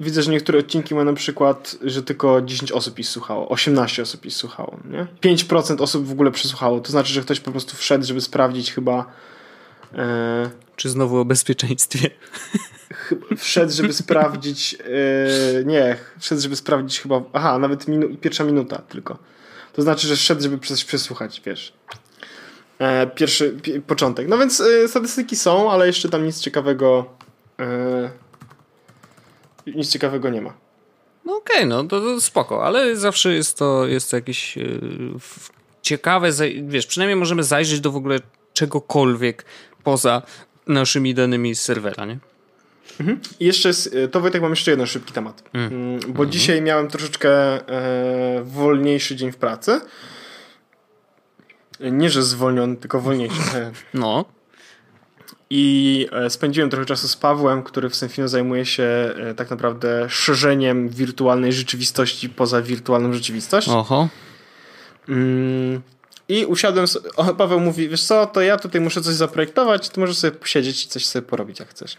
Widzę, 0.00 0.22
że 0.22 0.30
niektóre 0.30 0.58
odcinki 0.58 0.94
mają 0.94 1.04
na 1.06 1.12
przykład, 1.12 1.76
że 1.84 2.02
tylko 2.02 2.42
10 2.42 2.72
osób 2.72 2.98
ich 2.98 3.08
słuchało, 3.08 3.48
18 3.48 4.02
osób 4.02 4.26
ich 4.26 4.34
słuchało, 4.34 4.78
nie? 4.90 5.06
5% 5.34 5.82
osób 5.82 6.06
w 6.06 6.12
ogóle 6.12 6.30
przesłuchało. 6.30 6.80
To 6.80 6.90
znaczy, 6.90 7.12
że 7.12 7.22
ktoś 7.22 7.40
po 7.40 7.50
prostu 7.50 7.76
wszedł, 7.76 8.04
żeby 8.06 8.20
sprawdzić 8.20 8.72
chyba. 8.72 9.04
E, 9.94 10.50
Czy 10.76 10.88
znowu 10.90 11.18
o 11.18 11.24
bezpieczeństwie? 11.24 12.10
wszedł, 13.36 13.72
żeby 13.72 13.92
sprawdzić. 13.92 14.74
E, 14.74 15.64
nie, 15.64 15.96
wszedł, 16.18 16.40
żeby 16.40 16.56
sprawdzić 16.56 17.00
chyba. 17.00 17.22
Aha, 17.32 17.58
nawet 17.58 17.88
minu, 17.88 18.16
pierwsza 18.16 18.44
minuta 18.44 18.82
tylko. 18.88 19.18
To 19.72 19.82
znaczy, 19.82 20.06
że 20.06 20.16
wszedł, 20.16 20.42
żeby 20.42 20.58
coś 20.58 20.84
przesłuchać, 20.84 21.42
wiesz. 21.46 21.72
E, 22.78 23.06
pierwszy 23.06 23.50
pi, 23.62 23.80
początek. 23.80 24.28
No 24.28 24.38
więc 24.38 24.60
e, 24.60 24.88
statystyki 24.88 25.36
są, 25.36 25.70
ale 25.70 25.86
jeszcze 25.86 26.08
tam 26.08 26.24
nic 26.24 26.40
ciekawego. 26.40 27.06
E, 27.60 28.10
nic 29.66 29.90
ciekawego 29.90 30.30
nie 30.30 30.42
ma. 30.42 30.54
No 31.24 31.36
okej, 31.36 31.66
no 31.66 31.84
to, 31.84 32.00
to 32.00 32.20
spoko, 32.20 32.64
ale 32.64 32.96
zawsze 32.96 33.34
jest 33.34 33.58
to, 33.58 33.86
jest 33.86 34.10
to 34.10 34.16
jakieś 34.16 34.56
yy, 34.56 35.12
ciekawe, 35.82 36.30
wiesz, 36.62 36.86
przynajmniej 36.86 37.16
możemy 37.16 37.44
zajrzeć 37.44 37.80
do 37.80 37.90
w 37.90 37.96
ogóle 37.96 38.20
czegokolwiek 38.52 39.44
poza 39.84 40.22
naszymi 40.66 41.14
danymi 41.14 41.54
z 41.54 41.60
serwera, 41.60 42.04
nie? 42.04 42.18
I 43.40 43.44
jeszcze, 43.46 43.68
jest, 43.68 43.94
e, 43.94 44.08
to 44.08 44.20
Wojtek, 44.20 44.42
mam 44.42 44.50
jeszcze 44.50 44.70
jeden 44.70 44.86
szybki 44.86 45.12
temat. 45.12 45.42
Mm, 45.52 46.00
Bo 46.08 46.26
dzisiaj 46.26 46.62
miałem 46.62 46.88
troszeczkę 46.88 47.30
e, 47.68 48.42
wolniejszy 48.44 49.16
dzień 49.16 49.32
w 49.32 49.36
pracy. 49.36 49.80
Nie, 51.80 52.10
że 52.10 52.22
zwolniony, 52.22 52.76
tylko 52.76 53.00
wolniejszy. 53.00 53.56
E, 53.56 53.72
No, 53.94 54.24
I 55.50 56.06
e, 56.12 56.30
spędziłem 56.30 56.70
trochę 56.70 56.86
czasu 56.86 57.08
z 57.08 57.16
Pawłem, 57.16 57.62
który 57.62 57.88
w 57.90 57.96
Senfino 57.96 58.28
zajmuje 58.28 58.66
się 58.66 58.82
e, 59.16 59.34
tak 59.34 59.50
naprawdę 59.50 60.06
szerzeniem 60.08 60.88
wirtualnej 60.88 61.52
rzeczywistości 61.52 62.28
poza 62.28 62.62
wirtualną 62.62 63.12
rzeczywistość. 63.12 63.68
oho, 63.68 64.08
Mm, 65.08 65.82
I 66.28 66.44
usiadłem, 66.44 66.86
o, 67.16 67.34
Paweł 67.34 67.60
mówi, 67.60 67.88
wiesz 67.88 68.04
co, 68.04 68.26
to 68.26 68.40
ja 68.40 68.56
tutaj 68.56 68.80
muszę 68.80 69.00
coś 69.00 69.14
zaprojektować, 69.14 69.88
ty 69.88 70.00
możesz 70.00 70.16
sobie 70.16 70.32
posiedzieć 70.32 70.84
i 70.84 70.88
coś 70.88 71.06
sobie 71.06 71.26
porobić 71.26 71.60
jak 71.60 71.68
chcesz. 71.68 71.96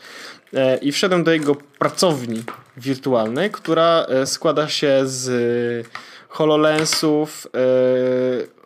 E, 0.54 0.78
I 0.78 0.92
wszedłem 0.92 1.24
do 1.24 1.32
jego 1.32 1.56
pracowni 1.56 2.44
wirtualnej, 2.78 3.52
która 3.52 4.06
e, 4.10 4.26
składa 4.26 4.68
się 4.70 5.02
z 5.06 5.88
HoloLensów, 6.30 7.48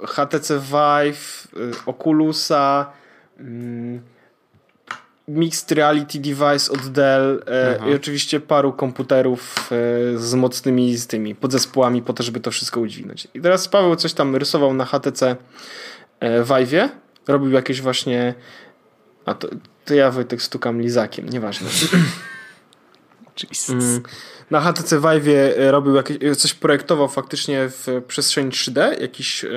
e, 0.01 0.07
HTC 0.07 0.59
Vive, 0.59 1.47
Oculusa, 1.85 2.91
mm, 3.39 4.01
Mixed 5.31 5.71
Reality 5.71 6.19
Device 6.19 6.71
od 6.71 6.87
Dell 6.87 7.43
e, 7.47 7.77
Aha. 7.79 7.89
i 7.89 7.93
oczywiście 7.93 8.39
paru 8.39 8.73
komputerów 8.73 9.69
e, 9.71 10.17
z 10.17 10.33
mocnymi 10.33 10.97
z 10.97 11.07
tymi 11.07 11.35
podzespołami 11.35 12.01
po 12.01 12.13
to, 12.13 12.23
żeby 12.23 12.39
to 12.39 12.51
wszystko 12.51 12.79
udźwignąć. 12.79 13.27
I 13.33 13.41
teraz 13.41 13.67
Paweł 13.67 13.95
coś 13.95 14.13
tam 14.13 14.35
rysował 14.35 14.73
na 14.73 14.85
HTC 14.85 15.35
e, 16.19 16.43
Vive'ie, 16.43 16.89
robił 17.27 17.51
jakieś 17.51 17.81
właśnie 17.81 18.33
a 19.25 19.33
to, 19.33 19.47
to 19.85 19.93
ja 19.93 20.11
Wojtek 20.11 20.41
stukam 20.41 20.81
lizakiem, 20.81 21.29
nieważne. 21.29 21.69
Jesus. 23.49 24.01
Na 24.51 24.61
HTC 24.61 24.99
Vive'ie 24.99 25.35
e, 25.57 25.71
robił 25.71 25.95
jakieś, 25.95 26.17
e, 26.23 26.35
coś 26.35 26.53
projektował 26.53 27.07
faktycznie 27.07 27.69
w 27.69 28.01
przestrzeni 28.07 28.51
3D, 28.51 29.01
jakiś, 29.01 29.45
e, 29.45 29.49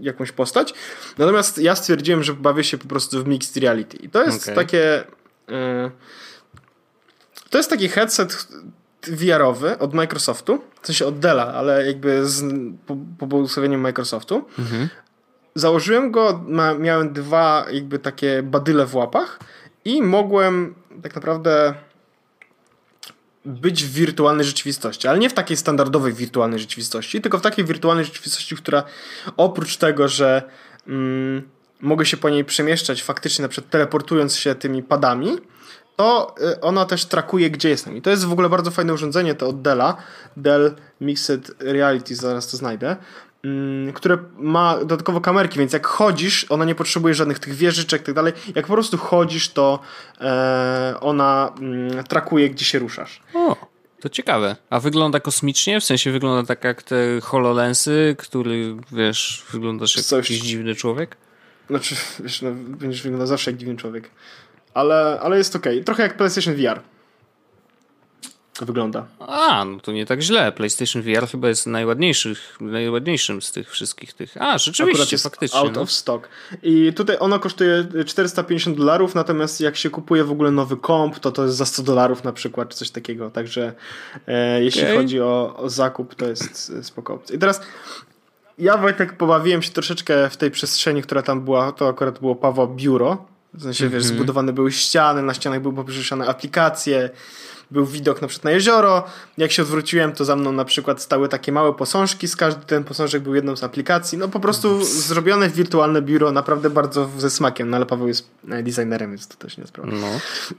jakąś 0.00 0.32
postać. 0.32 0.74
Natomiast 1.18 1.58
ja 1.58 1.76
stwierdziłem, 1.76 2.22
że 2.22 2.34
bawię 2.34 2.64
się 2.64 2.78
po 2.78 2.88
prostu 2.88 3.24
w 3.24 3.28
Mixed 3.28 3.56
Reality. 3.56 3.96
I 3.96 4.08
to 4.08 4.24
jest 4.24 4.42
Okej. 4.42 4.54
takie... 4.54 5.04
To 7.50 7.58
jest 7.58 7.70
taki 7.70 7.88
headset 7.88 8.48
VR-owy 9.02 9.78
od 9.78 9.94
Microsoftu, 9.94 10.62
w 10.82 10.86
sensie 10.86 11.06
od 11.06 11.18
Della, 11.18 11.54
ale 11.54 11.86
jakby 11.86 12.26
z, 12.26 12.44
po, 12.86 12.96
po 13.18 13.26
błogosławieniu 13.26 13.78
Microsoftu. 13.78 14.44
Założyłem 15.54 16.10
go, 16.10 16.44
ma, 16.48 16.74
miałem 16.74 17.12
dwa 17.12 17.66
jakby 17.70 17.98
takie 17.98 18.42
badyle 18.42 18.86
w 18.86 18.94
łapach 18.94 19.38
i 19.84 20.02
mogłem 20.02 20.74
tak 21.02 21.14
naprawdę 21.14 21.74
być 23.46 23.84
w 23.84 23.92
wirtualnej 23.92 24.46
rzeczywistości, 24.46 25.08
ale 25.08 25.18
nie 25.18 25.30
w 25.30 25.34
takiej 25.34 25.56
standardowej 25.56 26.12
wirtualnej 26.12 26.58
rzeczywistości, 26.58 27.20
tylko 27.20 27.38
w 27.38 27.42
takiej 27.42 27.64
wirtualnej 27.64 28.04
rzeczywistości, 28.04 28.56
która 28.56 28.84
oprócz 29.36 29.76
tego, 29.76 30.08
że 30.08 30.42
mm, 30.86 31.48
mogę 31.80 32.06
się 32.06 32.16
po 32.16 32.30
niej 32.30 32.44
przemieszczać 32.44 33.02
faktycznie 33.02 33.42
na 33.42 33.48
przykład 33.48 33.70
teleportując 33.70 34.36
się 34.36 34.54
tymi 34.54 34.82
padami, 34.82 35.38
to 35.96 36.34
y, 36.40 36.60
ona 36.60 36.84
też 36.84 37.04
trakuje, 37.04 37.50
gdzie 37.50 37.68
jestem. 37.68 37.96
I 37.96 38.02
to 38.02 38.10
jest 38.10 38.24
w 38.24 38.32
ogóle 38.32 38.48
bardzo 38.48 38.70
fajne 38.70 38.94
urządzenie, 38.94 39.34
to 39.34 39.48
od 39.48 39.62
Della, 39.62 39.96
Dell 40.36 40.74
Mixed 41.00 41.52
Reality, 41.58 42.14
zaraz 42.14 42.50
to 42.50 42.56
znajdę, 42.56 42.96
które 43.94 44.18
ma 44.38 44.78
dodatkowo 44.78 45.20
kamerki, 45.20 45.58
więc 45.58 45.72
jak 45.72 45.86
chodzisz, 45.86 46.46
ona 46.48 46.64
nie 46.64 46.74
potrzebuje 46.74 47.14
żadnych 47.14 47.38
tych 47.38 47.54
wieżyczek 47.54 48.02
i 48.02 48.04
tak 48.04 48.14
dalej. 48.14 48.32
Jak 48.54 48.66
po 48.66 48.72
prostu 48.72 48.98
chodzisz, 48.98 49.48
to 49.48 49.78
e, 50.20 50.94
ona 51.00 51.52
mm, 51.60 52.04
trakuje, 52.04 52.50
gdzie 52.50 52.64
się 52.64 52.78
ruszasz. 52.78 53.20
O, 53.34 53.56
to 54.00 54.08
ciekawe. 54.08 54.56
A 54.70 54.80
wygląda 54.80 55.20
kosmicznie? 55.20 55.80
W 55.80 55.84
sensie 55.84 56.12
wygląda 56.12 56.46
tak 56.48 56.64
jak 56.64 56.82
te 56.82 57.20
HoloLensy, 57.22 58.16
który, 58.18 58.76
wiesz, 58.92 59.44
wyglądasz 59.52 59.96
jak 59.96 60.04
Coś- 60.04 60.30
jakiś 60.30 60.46
dziwny 60.46 60.74
człowiek? 60.74 61.16
Znaczy, 61.70 61.94
wiesz, 62.20 62.42
no, 62.42 62.50
będziesz 62.52 63.02
wyglądał 63.02 63.26
zawsze 63.26 63.50
jak 63.50 63.60
dziwny 63.60 63.76
człowiek. 63.76 64.10
Ale, 64.74 65.20
ale 65.22 65.38
jest 65.38 65.56
okej. 65.56 65.84
Trochę 65.84 66.02
jak 66.02 66.16
PlayStation 66.16 66.54
VR. 66.54 66.80
Wygląda. 68.60 69.06
A, 69.18 69.64
no 69.64 69.80
to 69.80 69.92
nie 69.92 70.06
tak 70.06 70.20
źle. 70.20 70.52
PlayStation 70.52 71.02
VR 71.02 71.28
chyba 71.28 71.48
jest 71.48 71.66
najładniejszych, 71.66 72.56
najładniejszym 72.60 73.42
z 73.42 73.52
tych 73.52 73.70
wszystkich 73.70 74.12
tych. 74.12 74.36
A, 74.42 74.58
rzeczywiście, 74.58 74.92
Akurat 74.92 75.12
jest 75.12 75.24
faktycznie. 75.24 75.58
out 75.60 75.74
no. 75.74 75.80
of 75.80 75.92
stock. 75.92 76.28
I 76.62 76.92
tutaj 76.92 77.16
ono 77.20 77.38
kosztuje 77.38 77.86
450 78.06 78.76
dolarów, 78.76 79.14
natomiast 79.14 79.60
jak 79.60 79.76
się 79.76 79.90
kupuje 79.90 80.24
w 80.24 80.30
ogóle 80.30 80.50
nowy 80.50 80.76
komp, 80.76 81.18
to 81.18 81.32
to 81.32 81.44
jest 81.44 81.56
za 81.56 81.66
100 81.66 81.82
dolarów 81.82 82.24
na 82.24 82.32
przykład, 82.32 82.68
czy 82.68 82.76
coś 82.76 82.90
takiego. 82.90 83.30
Także 83.30 83.72
e, 84.26 84.62
jeśli 84.64 84.82
Okej. 84.82 84.96
chodzi 84.96 85.20
o, 85.20 85.56
o 85.56 85.70
zakup, 85.70 86.14
to 86.14 86.26
jest 86.28 86.72
e, 86.78 86.84
spoko 86.84 87.14
opcja. 87.14 87.36
I 87.36 87.38
teraz 87.38 87.60
ja 88.58 88.76
Wojtek 88.76 89.16
pobawiłem 89.16 89.62
się 89.62 89.70
troszeczkę 89.70 90.30
w 90.30 90.36
tej 90.36 90.50
przestrzeni, 90.50 91.02
która 91.02 91.22
tam 91.22 91.40
była, 91.40 91.72
to 91.72 91.88
akurat 91.88 92.18
było 92.18 92.34
Pawła 92.34 92.66
biuro. 92.66 93.26
W 93.54 93.62
sensie, 93.62 93.84
wiesz, 93.84 94.02
Mhm. 94.02 94.14
zbudowane 94.14 94.52
były 94.52 94.72
ściany, 94.72 95.22
na 95.22 95.34
ścianach 95.34 95.60
były 95.62 95.74
poprzyszane 95.74 96.26
aplikacje, 96.26 97.10
był 97.70 97.86
widok 97.86 98.22
na 98.22 98.28
przykład 98.28 98.44
na 98.44 98.50
jezioro. 98.50 99.04
Jak 99.38 99.52
się 99.52 99.62
odwróciłem, 99.62 100.12
to 100.12 100.24
za 100.24 100.36
mną 100.36 100.52
na 100.52 100.64
przykład 100.64 101.02
stały 101.02 101.28
takie 101.28 101.52
małe 101.52 101.74
posążki, 101.74 102.28
z 102.28 102.36
każdy 102.36 102.64
ten 102.64 102.84
posążek 102.84 103.22
był 103.22 103.34
jedną 103.34 103.56
z 103.56 103.64
aplikacji. 103.64 104.18
No 104.18 104.28
po 104.28 104.40
prostu 104.40 104.84
zrobione 104.84 105.48
wirtualne 105.48 106.02
biuro, 106.02 106.32
naprawdę 106.32 106.70
bardzo 106.70 107.08
ze 107.18 107.30
smakiem, 107.30 107.70
no 107.70 107.76
ale 107.76 107.86
Paweł 107.86 108.08
jest 108.08 108.28
e, 108.50 108.62
designerem, 108.62 109.10
więc 109.10 109.28
to 109.28 109.36
też 109.36 109.56
nie 109.56 109.60
jest 109.60 109.72
problem. 109.72 110.00
No. 110.00 110.06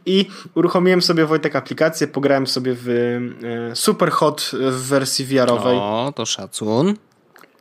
I 0.06 0.26
uruchomiłem 0.56 1.02
sobie 1.02 1.26
Wojtek 1.26 1.56
aplikację, 1.56 2.08
pograłem 2.08 2.48
sobie 2.48 2.74
w 2.76 2.90
e, 3.72 3.76
Super 3.76 4.12
Hot 4.12 4.52
w 4.54 4.88
wersji 4.88 5.26
VR-owej. 5.26 5.78
O, 5.78 6.14
to 6.16 6.26
szacun. 6.26 6.96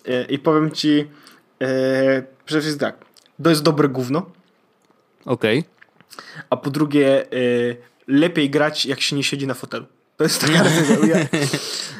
E, 0.07 0.25
I 0.25 0.39
powiem 0.39 0.71
ci, 0.71 1.07
e, 1.63 2.23
przede 2.45 2.61
wszystkim 2.61 2.81
tak, 2.81 2.97
to 3.43 3.51
jest 3.51 3.63
dobre 3.63 3.89
gówno, 3.89 4.27
Okej. 5.25 5.65
a 6.51 6.57
po 6.57 6.71
drugie 6.71 7.23
e, 7.23 7.27
lepiej 8.07 8.51
grać 8.51 8.87
jak 8.87 9.01
się 9.01 9.17
nie 9.17 9.23
siedzi 9.25 9.47
na 9.47 9.55
fotelu. 9.55 9.87
To 10.17 10.25
jest 10.25 10.41
taka. 10.41 10.53
Ja, 11.07 11.17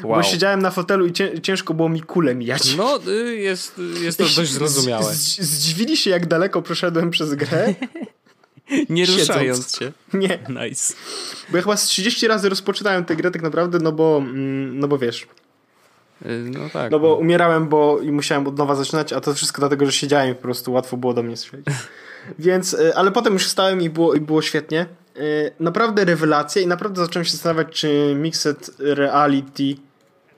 Bo 0.01 0.07
Wow. 0.07 0.23
siedziałem 0.23 0.61
na 0.61 0.71
fotelu 0.71 1.05
i 1.07 1.13
cię, 1.13 1.41
ciężko 1.41 1.73
było 1.73 1.89
mi 1.89 2.01
kulę 2.01 2.35
mijać. 2.35 2.75
No, 2.75 2.99
y, 3.07 3.35
jest, 3.35 3.81
jest 4.01 4.17
to 4.17 4.23
dość 4.35 4.51
zrozumiałe. 4.51 5.13
Z, 5.13 5.39
zdziwili 5.39 5.97
się, 5.97 6.09
jak 6.09 6.25
daleko 6.25 6.61
przeszedłem 6.61 7.11
przez 7.11 7.33
grę. 7.35 7.73
Nie 8.89 9.05
siedząc. 9.05 9.27
ruszając 9.29 9.77
się. 9.77 9.91
Nie, 10.13 10.39
Nice. 10.49 10.93
bo 11.49 11.57
ja 11.57 11.63
chyba 11.63 11.77
z 11.77 11.85
30 11.85 12.27
razy 12.27 12.49
rozpoczynałem 12.49 13.05
tę 13.05 13.15
grę 13.15 13.31
tak 13.31 13.41
naprawdę, 13.41 13.79
no 13.79 13.91
bo, 13.91 14.17
mm, 14.17 14.79
no 14.79 14.87
bo 14.87 14.97
wiesz, 14.97 15.27
Y, 16.25 16.49
No 16.53 16.69
tak. 16.73 16.91
no 16.91 16.99
bo 16.99 17.15
umierałem, 17.15 17.67
bo 17.69 17.99
i 18.01 18.11
musiałem 18.11 18.47
od 18.47 18.57
nowa 18.57 18.75
zaczynać, 18.75 19.13
a 19.13 19.21
to 19.21 19.33
wszystko 19.33 19.59
dlatego, 19.61 19.85
że 19.85 19.91
siedziałem 19.91 20.31
i 20.31 20.35
po 20.35 20.41
prostu 20.41 20.71
łatwo 20.73 20.97
było 20.97 21.13
do 21.13 21.23
mnie 21.23 21.37
strzelić. 21.37 21.67
Więc, 22.39 22.73
y, 22.73 22.95
ale 22.95 23.11
potem 23.11 23.33
już 23.33 23.45
wstałem 23.47 23.81
i 23.81 23.89
było, 23.89 24.13
i 24.13 24.19
było 24.21 24.41
świetnie. 24.41 24.85
Y, 25.17 25.51
Naprawdę 25.59 26.05
rewelacja 26.05 26.61
i 26.61 26.67
naprawdę 26.67 27.01
zacząłem 27.05 27.25
się 27.25 27.31
zastanawiać, 27.31 27.67
czy 27.79 28.13
Mixed 28.15 28.71
Reality 28.79 29.75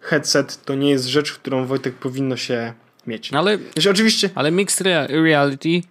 headset 0.01 0.65
to 0.65 0.75
nie 0.75 0.89
jest 0.89 1.05
rzecz, 1.05 1.33
którą 1.33 1.65
Wojtek 1.65 1.95
powinno 1.95 2.37
się 2.37 2.73
mieć. 3.07 3.33
Ale, 3.33 3.57
Jeśli 3.75 3.91
oczywiście 3.91 4.29
ale 4.35 4.51
mixed 4.51 4.87
rea- 4.87 5.23
reality. 5.23 5.81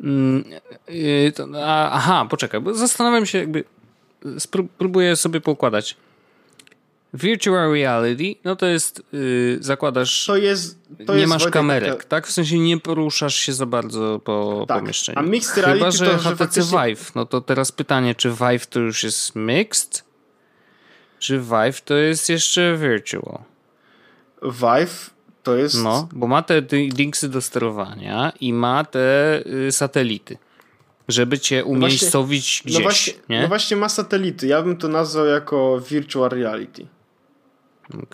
Mm, 0.00 0.44
y, 0.90 1.32
to, 1.36 1.48
a, 1.64 1.90
aha, 1.90 2.26
poczekaj, 2.30 2.60
bo 2.60 2.74
zastanawiam 2.74 3.26
się, 3.26 3.38
jakby. 3.38 3.64
Spró- 4.24 4.66
próbuję 4.78 5.16
sobie 5.16 5.40
poukładać. 5.40 5.96
Virtual 7.14 7.72
reality, 7.72 8.34
no 8.44 8.56
to 8.56 8.66
jest. 8.66 9.02
Y, 9.14 9.58
zakładasz. 9.60 10.26
to 10.26 10.36
jest 10.36 10.78
to 11.06 11.12
nie 11.14 11.20
jest 11.20 11.30
masz 11.30 11.42
Wojtek, 11.42 11.52
kamerek, 11.52 11.90
taka- 11.94 12.04
tak? 12.08 12.26
W 12.26 12.30
sensie 12.32 12.58
nie 12.58 12.78
poruszasz 12.80 13.34
się 13.36 13.52
za 13.52 13.66
bardzo 13.66 14.20
po 14.24 14.64
Tak. 14.68 14.78
pomieszczeniu. 14.78 15.18
A 15.18 15.22
mixed 15.22 15.56
reality 15.56 15.78
Chyba, 15.78 15.90
że 15.90 16.04
to, 16.06 16.10
że 16.18 16.28
HTC 16.30 16.36
faktycznie- 16.36 16.78
Vive. 16.88 17.14
No 17.14 17.26
to 17.26 17.40
teraz 17.40 17.72
pytanie, 17.72 18.14
czy 18.14 18.30
Vive 18.30 18.66
to 18.66 18.80
już 18.80 19.04
jest 19.04 19.36
mixed? 19.36 20.04
Czy 21.18 21.38
Vive 21.40 21.80
to 21.84 21.94
jest 21.94 22.28
jeszcze 22.28 22.76
virtual? 22.76 23.38
Vive 24.42 25.10
to 25.42 25.56
jest 25.56 25.82
No, 25.82 26.08
bo 26.12 26.26
ma 26.26 26.42
te 26.42 26.62
dingsy 26.92 27.28
do 27.28 27.40
sterowania 27.40 28.32
i 28.40 28.52
ma 28.52 28.84
te 28.84 29.42
y, 29.46 29.72
satelity, 29.72 30.38
żeby 31.08 31.38
cię 31.38 31.64
umiejscowić 31.64 32.62
gdzieś, 32.64 32.74
no 32.78 32.82
właśnie, 32.82 33.12
nie? 33.28 33.42
no 33.42 33.48
właśnie 33.48 33.76
ma 33.76 33.88
satelity. 33.88 34.46
Ja 34.46 34.62
bym 34.62 34.76
to 34.76 34.88
nazwał 34.88 35.26
jako 35.26 35.80
virtual 35.90 36.30
reality. 36.30 36.86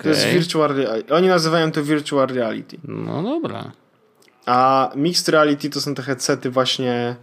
To 0.02 0.08
jest 0.08 0.26
virtual 0.26 0.74
reality. 0.76 1.14
Oni 1.14 1.28
nazywają 1.28 1.72
to 1.72 1.84
virtual 1.84 2.26
reality. 2.28 2.76
No 2.84 3.22
dobra. 3.22 3.72
A 4.46 4.90
mixed 4.96 5.28
reality 5.28 5.70
to 5.70 5.80
są 5.80 5.94
te 5.94 6.02
headsety 6.02 6.50
właśnie 6.50 7.16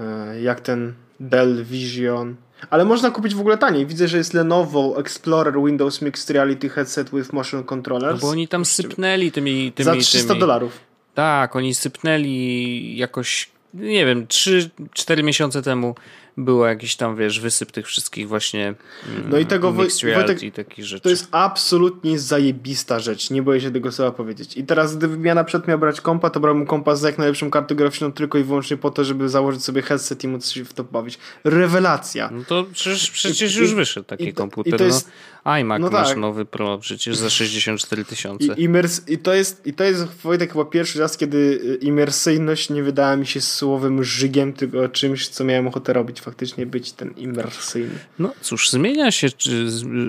e, 0.00 0.40
jak 0.40 0.60
ten 0.60 0.94
Dell 1.20 1.64
Vision. 1.64 2.36
Ale 2.70 2.84
można 2.84 3.10
kupić 3.10 3.34
w 3.34 3.40
ogóle 3.40 3.58
taniej. 3.58 3.86
Widzę, 3.86 4.08
że 4.08 4.16
jest 4.18 4.34
Lenovo 4.34 5.00
Explorer 5.00 5.54
Windows 5.64 6.02
Mixed 6.02 6.30
Reality 6.30 6.68
Headset 6.68 7.10
with 7.10 7.32
Motion 7.32 7.60
No 7.60 7.66
Controllers. 7.66 8.20
bo 8.20 8.28
oni 8.28 8.48
tam 8.48 8.64
sypnęli 8.64 9.32
tymi... 9.32 9.72
tymi 9.72 9.84
za 9.84 9.96
300 9.96 10.28
tymi. 10.28 10.40
dolarów. 10.40 10.80
Tak, 11.14 11.56
oni 11.56 11.74
sypnęli 11.74 12.96
jakoś, 12.96 13.50
nie 13.74 14.06
wiem, 14.06 14.26
3-4 14.26 15.22
miesiące 15.22 15.62
temu 15.62 15.94
było 16.38 16.66
jakiś 16.66 16.96
tam, 16.96 17.16
wiesz, 17.16 17.40
wysyp 17.40 17.72
tych 17.72 17.86
wszystkich 17.86 18.28
właśnie 18.28 18.74
mm, 19.08 19.30
No 19.30 19.38
i 19.38 19.46
tego 19.46 19.72
Wojtek, 19.72 20.42
i 20.42 20.52
takich 20.52 20.84
rzeczy. 20.84 21.02
To 21.02 21.08
jest 21.08 21.28
absolutnie 21.30 22.18
zajebista 22.18 23.00
rzecz. 23.00 23.30
Nie 23.30 23.42
boję 23.42 23.60
się 23.60 23.70
tego 23.70 23.92
słowa 23.92 24.10
powiedzieć. 24.12 24.56
I 24.56 24.64
teraz, 24.64 24.96
gdybym 24.96 25.24
ja 25.24 25.34
na 25.34 25.44
przykład 25.44 25.68
miał 25.68 25.78
brać 25.78 26.00
kompa, 26.00 26.30
to 26.30 26.40
brałbym 26.40 26.66
kompa 26.66 26.96
z 26.96 27.02
jak 27.02 27.18
najlepszą 27.18 27.50
kartą 27.50 27.74
graficzną 27.74 28.12
tylko 28.12 28.38
i 28.38 28.42
wyłącznie 28.44 28.76
po 28.76 28.90
to, 28.90 29.04
żeby 29.04 29.28
założyć 29.28 29.64
sobie 29.64 29.82
headset 29.82 30.24
i 30.24 30.28
móc 30.28 30.50
się 30.50 30.64
w 30.64 30.74
to 30.74 30.84
bawić. 30.84 31.18
Rewelacja. 31.44 32.30
No 32.32 32.44
to 32.44 32.64
przecież, 32.72 33.10
przecież 33.10 33.56
I- 33.56 33.60
już 33.60 33.74
wyszedł 33.74 34.06
taki 34.06 34.24
i 34.24 34.32
komputer. 34.32 34.74
i 34.74 34.76
to 34.76 34.84
jest- 34.84 35.10
no, 35.44 35.52
iMac 35.52 35.80
no 35.80 35.90
masz 35.90 36.08
tak. 36.08 36.16
nowy 36.16 36.44
Pro 36.44 36.78
przecież 36.78 37.16
za 37.16 37.30
64 37.30 38.04
tysiące. 38.04 38.44
I, 38.44 38.68
imers- 38.68 39.02
I 39.06 39.18
to 39.18 39.34
jest, 39.34 39.66
i 39.66 39.72
to 39.72 39.84
jest 39.84 40.04
Wojtek 40.04 40.52
chyba 40.52 40.64
pierwszy 40.64 41.00
raz, 41.00 41.16
kiedy 41.16 41.38
y, 41.38 41.78
imersyjność 41.84 42.70
nie 42.70 42.82
wydała 42.82 43.16
mi 43.16 43.26
się 43.26 43.40
słowem 43.40 44.04
żygiem, 44.04 44.52
tylko 44.52 44.88
czymś, 44.88 45.28
co 45.28 45.44
miałem 45.44 45.66
ochotę 45.66 45.92
robić, 45.92 46.20
faktycznie 46.28 46.66
być 46.66 46.92
ten 46.92 47.10
imersyjny. 47.10 47.98
No 48.18 48.32
cóż, 48.40 48.70
zmienia 48.70 49.10
się 49.10 49.28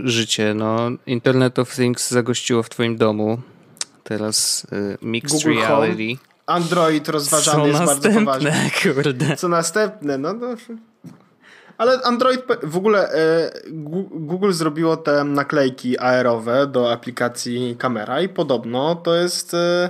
życie. 0.04 0.54
No, 0.54 0.78
Internet 1.06 1.60
of 1.60 1.76
Things 1.76 2.10
zagościło 2.12 2.64
w 2.64 2.70
twoim 2.70 2.98
domu. 2.98 3.42
Teraz 4.04 4.68
y, 4.74 4.98
Mixed 5.02 5.44
Google 5.44 5.60
Home. 5.62 5.88
Reality. 5.88 6.22
Android 6.46 7.10
rozważany 7.10 7.62
Co 7.62 7.68
jest 7.68 7.86
bardzo 7.86 8.10
poważnie. 8.20 8.52
następne, 8.52 8.94
kurde. 9.04 9.36
Co 9.36 9.48
następne? 9.48 10.18
No, 10.18 10.34
no. 10.34 10.48
Ale 11.78 12.02
Android, 12.04 12.42
w 12.64 12.78
ogóle 12.78 13.10
Gu- 13.72 14.10
Google 14.12 14.52
zrobiło 14.52 14.98
te 14.98 15.24
naklejki 15.24 16.00
AR-owe 16.00 16.68
do 16.68 16.92
aplikacji 16.92 17.76
kamera 17.80 18.22
i 18.22 18.30
podobno 18.30 18.96
to 18.96 19.16
jest 19.16 19.54
e, 19.54 19.90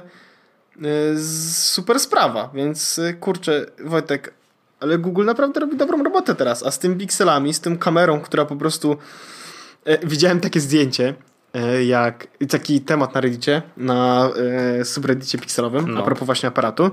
z- 1.16 1.58
super 1.68 2.00
sprawa, 2.00 2.50
więc 2.54 3.00
kurczę, 3.20 3.66
Wojtek, 3.86 4.34
ale 4.80 4.98
Google 4.98 5.26
naprawdę 5.26 5.60
robi 5.60 5.78
dobrą 5.78 6.04
robotę 6.04 6.36
teraz, 6.36 6.64
a 6.64 6.72
z 6.72 6.80
tym 6.80 6.98
pikselami, 6.98 7.54
z 7.54 7.60
tym 7.62 7.78
kamerą, 7.78 8.22
która 8.22 8.46
po 8.46 8.56
prostu 8.56 8.98
e, 9.86 10.08
widziałem 10.08 10.40
takie 10.40 10.60
zdjęcie, 10.60 11.14
e, 11.54 11.84
jak 11.84 12.28
taki 12.50 12.82
temat 12.82 13.16
na 13.16 13.22
Reddicie, 13.22 13.62
na 13.78 14.30
e, 14.80 14.86
subreddicie 14.86 15.38
pikselowym, 15.38 15.88
No. 15.94 16.00
a 16.00 16.04
propos 16.04 16.26
właśnie 16.26 16.50
aparatu 16.50 16.92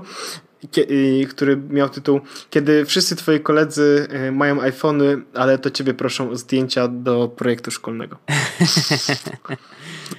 kie- 0.71 1.27
który 1.29 1.57
miał 1.57 1.89
tytuł 1.89 2.19
Kiedy 2.49 2.85
wszyscy 2.85 3.15
twoi 3.15 3.39
koledzy 3.39 4.07
y, 4.27 4.31
mają 4.31 4.61
iPhony, 4.61 5.17
ale 5.33 5.57
to 5.57 5.69
ciebie 5.71 5.93
proszą 5.93 6.29
o 6.29 6.35
zdjęcia 6.35 6.87
do 6.87 7.27
projektu 7.27 7.71
szkolnego. 7.71 8.17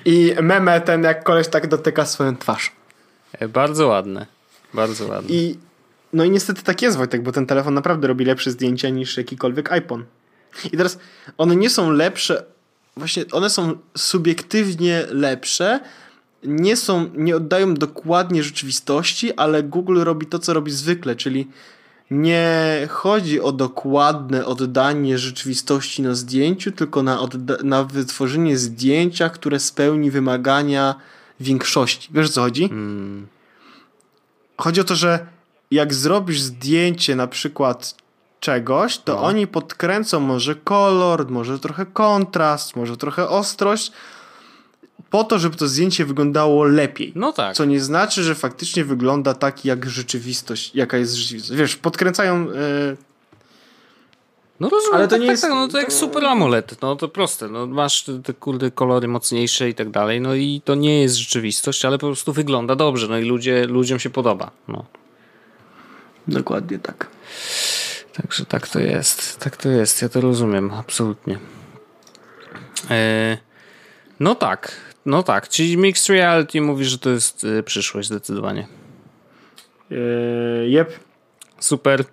I 0.05 0.35
meme 0.43 0.81
ten, 0.81 1.03
jak 1.03 1.25
koleś 1.25 1.49
tak 1.49 1.67
dotyka 1.67 2.07
swoją 2.07 2.37
twarz. 2.37 2.73
E, 3.33 3.49
Bardzo 3.49 3.87
ładne. 3.87 4.27
Bardzo 4.75 5.07
ładne. 5.09 5.29
I 5.35 5.59
no 6.13 6.25
i 6.25 6.31
niestety 6.31 6.63
tak 6.63 6.83
jest, 6.83 6.97
Wojtek, 6.97 7.23
bo 7.23 7.33
ten 7.33 7.47
telefon 7.47 7.75
naprawdę 7.75 8.09
robi 8.09 8.25
lepsze 8.25 8.51
zdjęcia 8.51 8.89
niż 8.89 9.17
jakikolwiek 9.17 9.73
iPhone. 9.73 10.05
I 10.73 10.77
teraz 10.77 10.99
one 11.39 11.57
nie 11.57 11.71
są 11.71 11.91
lepsze, 11.91 12.45
właśnie 12.97 13.25
one 13.33 13.51
są 13.51 13.79
subiektywnie 13.97 15.05
lepsze, 15.11 15.81
nie 16.45 16.77
są, 16.77 17.11
nie 17.15 17.37
oddają 17.37 17.75
dokładnie 17.75 18.43
rzeczywistości, 18.43 19.33
ale 19.35 19.63
Google 19.63 20.03
robi 20.03 20.27
to, 20.27 20.39
co 20.39 20.55
robi 20.55 20.73
zwykle, 20.73 21.17
czyli 21.17 21.49
nie 22.11 22.87
chodzi 22.91 23.41
o 23.41 23.53
dokładne 23.53 24.47
oddanie 24.47 25.19
rzeczywistości 25.19 26.03
na 26.03 26.15
zdjęciu, 26.15 26.73
tylko 26.73 27.03
na, 27.03 27.19
odda- 27.19 27.65
na 27.65 27.85
wytworzenie 27.85 28.59
zdjęcia, 28.59 29.29
które 29.31 29.61
spełni 29.61 30.11
wymagania 30.11 30.95
większości. 31.41 32.09
Wiesz 32.13 32.27
o 32.27 32.33
co 32.33 32.41
chodzi? 32.41 32.65
Mm, 32.65 33.27
Chodzi 34.59 34.81
o 34.81 34.85
to, 34.85 34.95
że 34.97 35.27
jak 35.71 35.95
zrobisz 35.95 36.41
zdjęcie 36.41 37.17
na 37.17 37.27
przykład 37.27 37.95
czegoś, 38.41 38.99
to 38.99 39.15
No. 39.15 39.23
oni 39.23 39.47
podkręcą 39.47 40.21
może 40.21 40.55
kolor, 40.55 41.31
może 41.31 41.59
trochę 41.59 41.87
kontrast, 41.87 42.77
może 42.77 42.97
trochę 42.97 43.29
ostrość, 43.29 43.93
po 45.11 45.25
to, 45.25 45.39
żeby 45.39 45.57
to 45.57 45.69
zdjęcie 45.69 46.05
wyglądało 46.05 46.65
lepiej. 46.65 47.13
no 47.15 47.33
tak. 47.33 47.57
Co 47.57 47.65
nie 47.65 47.81
znaczy, 47.81 48.23
że 48.23 48.35
faktycznie 48.35 48.85
wygląda 48.85 49.35
tak, 49.35 49.65
jak 49.65 49.91
rzeczywistość, 49.91 50.71
jaka 50.75 50.97
jest 50.97 51.15
rzeczywistość. 51.15 51.59
Wiesz, 51.59 51.77
podkręcają. 51.77 52.35
e, 52.35 52.97
No 54.61 54.69
rozumiem, 54.69 54.95
Ale 54.97 55.09
to 55.09 55.11
to 55.11 55.17
nie 55.17 55.27
tak, 55.27 55.31
jest- 55.31 55.43
tak, 55.43 55.51
no 55.53 55.69
to 55.69 55.79
jak 55.79 55.93
super 55.93 56.25
AMOLED, 56.25 56.83
no 56.83 56.97
to 56.97 57.09
proste, 57.09 57.49
no 57.49 57.67
masz 57.67 58.05
te, 58.05 58.23
te 58.23 58.35
kurde 58.35 58.71
kolory 58.71 59.09
mocniejsze 59.09 59.69
i 59.69 59.75
tak 59.75 59.91
dalej, 59.91 60.21
no 60.21 60.35
i 60.35 60.61
to 60.65 60.75
nie 60.75 61.03
jest 61.03 61.17
rzeczywistość, 61.17 61.85
ale 61.85 61.99
po 61.99 62.07
prostu 62.07 62.33
wygląda 62.33 62.77
dobrze, 62.77 63.09
no 63.09 63.19
i 63.19 63.25
ludzie, 63.25 63.67
ludziom 63.67 63.99
się 63.99 64.11
podoba, 64.11 64.51
no. 64.69 64.85
Dokładnie 66.29 66.79
tak. 66.79 67.07
Także 68.13 68.47
tak 68.47 68.69
to 68.69 68.79
jest, 68.81 69.39
tak 69.39 69.57
to 69.57 69.69
jest, 69.69 70.03
ja 70.03 70.09
to 70.09 70.21
rozumiem, 70.21 70.71
absolutnie. 70.71 71.39
E, 72.91 73.39
no 74.21 74.35
tak, 74.35 74.73
no 75.07 75.23
tak, 75.23 75.49
czyli 75.49 75.77
Mixed 75.77 76.09
Reality 76.09 76.61
mówi, 76.61 76.85
że 76.85 76.99
to 76.99 77.11
jest 77.11 77.45
e, 77.59 77.63
przyszłość 77.63 78.09
zdecydowanie. 78.09 78.67
E, 79.91 79.95
jep. 80.69 80.99
Super. 81.61 82.05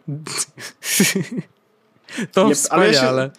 to 2.34 2.50
się- 2.50 2.56
wspaniale. 2.56 3.32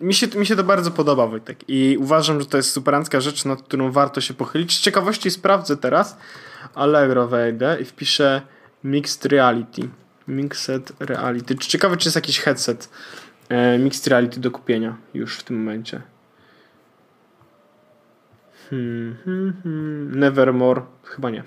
Mi 0.00 0.14
się, 0.14 0.26
mi 0.26 0.46
się 0.46 0.56
to 0.56 0.64
bardzo 0.64 0.90
podoba, 0.90 1.26
Wojtek. 1.26 1.58
I 1.68 1.96
uważam, 2.00 2.40
że 2.40 2.46
to 2.46 2.56
jest 2.56 2.70
superancka 2.70 3.20
rzecz, 3.20 3.44
nad 3.44 3.62
którą 3.62 3.92
warto 3.92 4.20
się 4.20 4.34
pochylić. 4.34 4.76
Z 4.76 4.80
ciekawości 4.80 5.30
sprawdzę 5.30 5.76
teraz. 5.76 6.16
Allegro 6.74 7.28
wejdę 7.28 7.78
i 7.80 7.84
wpiszę 7.84 8.42
Mixed 8.84 9.24
Reality. 9.24 9.88
Mixed 10.28 10.92
Reality. 11.00 11.54
Ciekawe, 11.54 11.96
czy 11.96 12.06
jest 12.06 12.16
jakiś 12.16 12.40
headset 12.40 12.88
e, 13.48 13.78
Mixed 13.78 14.06
Reality 14.06 14.40
do 14.40 14.50
kupienia 14.50 14.96
już 15.14 15.36
w 15.36 15.42
tym 15.42 15.58
momencie. 15.58 16.02
Hmm, 18.70 19.16
hmm, 19.24 19.52
hmm. 19.62 20.18
Nevermore. 20.18 20.82
Chyba 21.04 21.30
nie. 21.30 21.44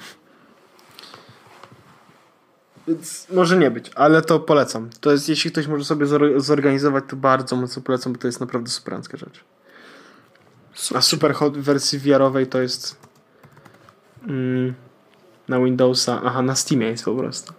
Więc 2.88 3.28
może 3.30 3.58
nie 3.58 3.72
być, 3.72 3.92
ale 3.96 4.22
to 4.22 4.40
polecam. 4.40 4.90
To 5.02 5.12
jest, 5.12 5.30
jeśli 5.30 5.52
ktoś 5.52 5.68
może 5.68 5.86
sobie 5.86 6.06
zor- 6.06 6.42
zorganizować, 6.42 7.04
to 7.08 7.16
bardzo 7.16 7.56
mocno 7.56 7.82
polecam, 7.82 8.14
bo 8.14 8.20
to 8.20 8.28
jest 8.28 8.40
naprawdę 8.40 8.70
superancka 8.70 9.18
rzecz. 9.18 9.44
A 10.96 11.02
Superhot 11.02 11.58
w 11.58 11.62
wersji 11.62 12.00
VR-owej 12.00 12.48
to 12.48 12.62
jest 12.62 12.98
mm, 14.28 14.74
na 15.48 15.60
Windowsa, 15.60 16.22
aha, 16.26 16.42
na 16.42 16.56
Steamie 16.56 16.88
jest 16.88 17.06
po 17.06 17.16
prostu. 17.16 17.54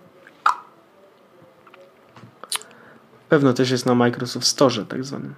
Pewno 3.29 3.53
też 3.53 3.71
jest 3.71 3.87
na 3.87 3.95
Microsoft 3.95 4.47
Store 4.47 4.85
tak 4.85 5.05
zwanym. 5.05 5.35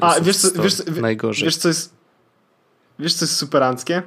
A 0.00 0.20
wiesz 0.20 0.36
co, 0.36 0.62
wiesz, 0.62 0.86
Najgorzej. 0.86 1.44
wiesz 1.44 1.56
co 1.56 1.68
jest 1.68 1.94
wiesz 2.98 3.14
co 3.14 3.24
jest 3.24 3.36
superanckie? 3.36 4.02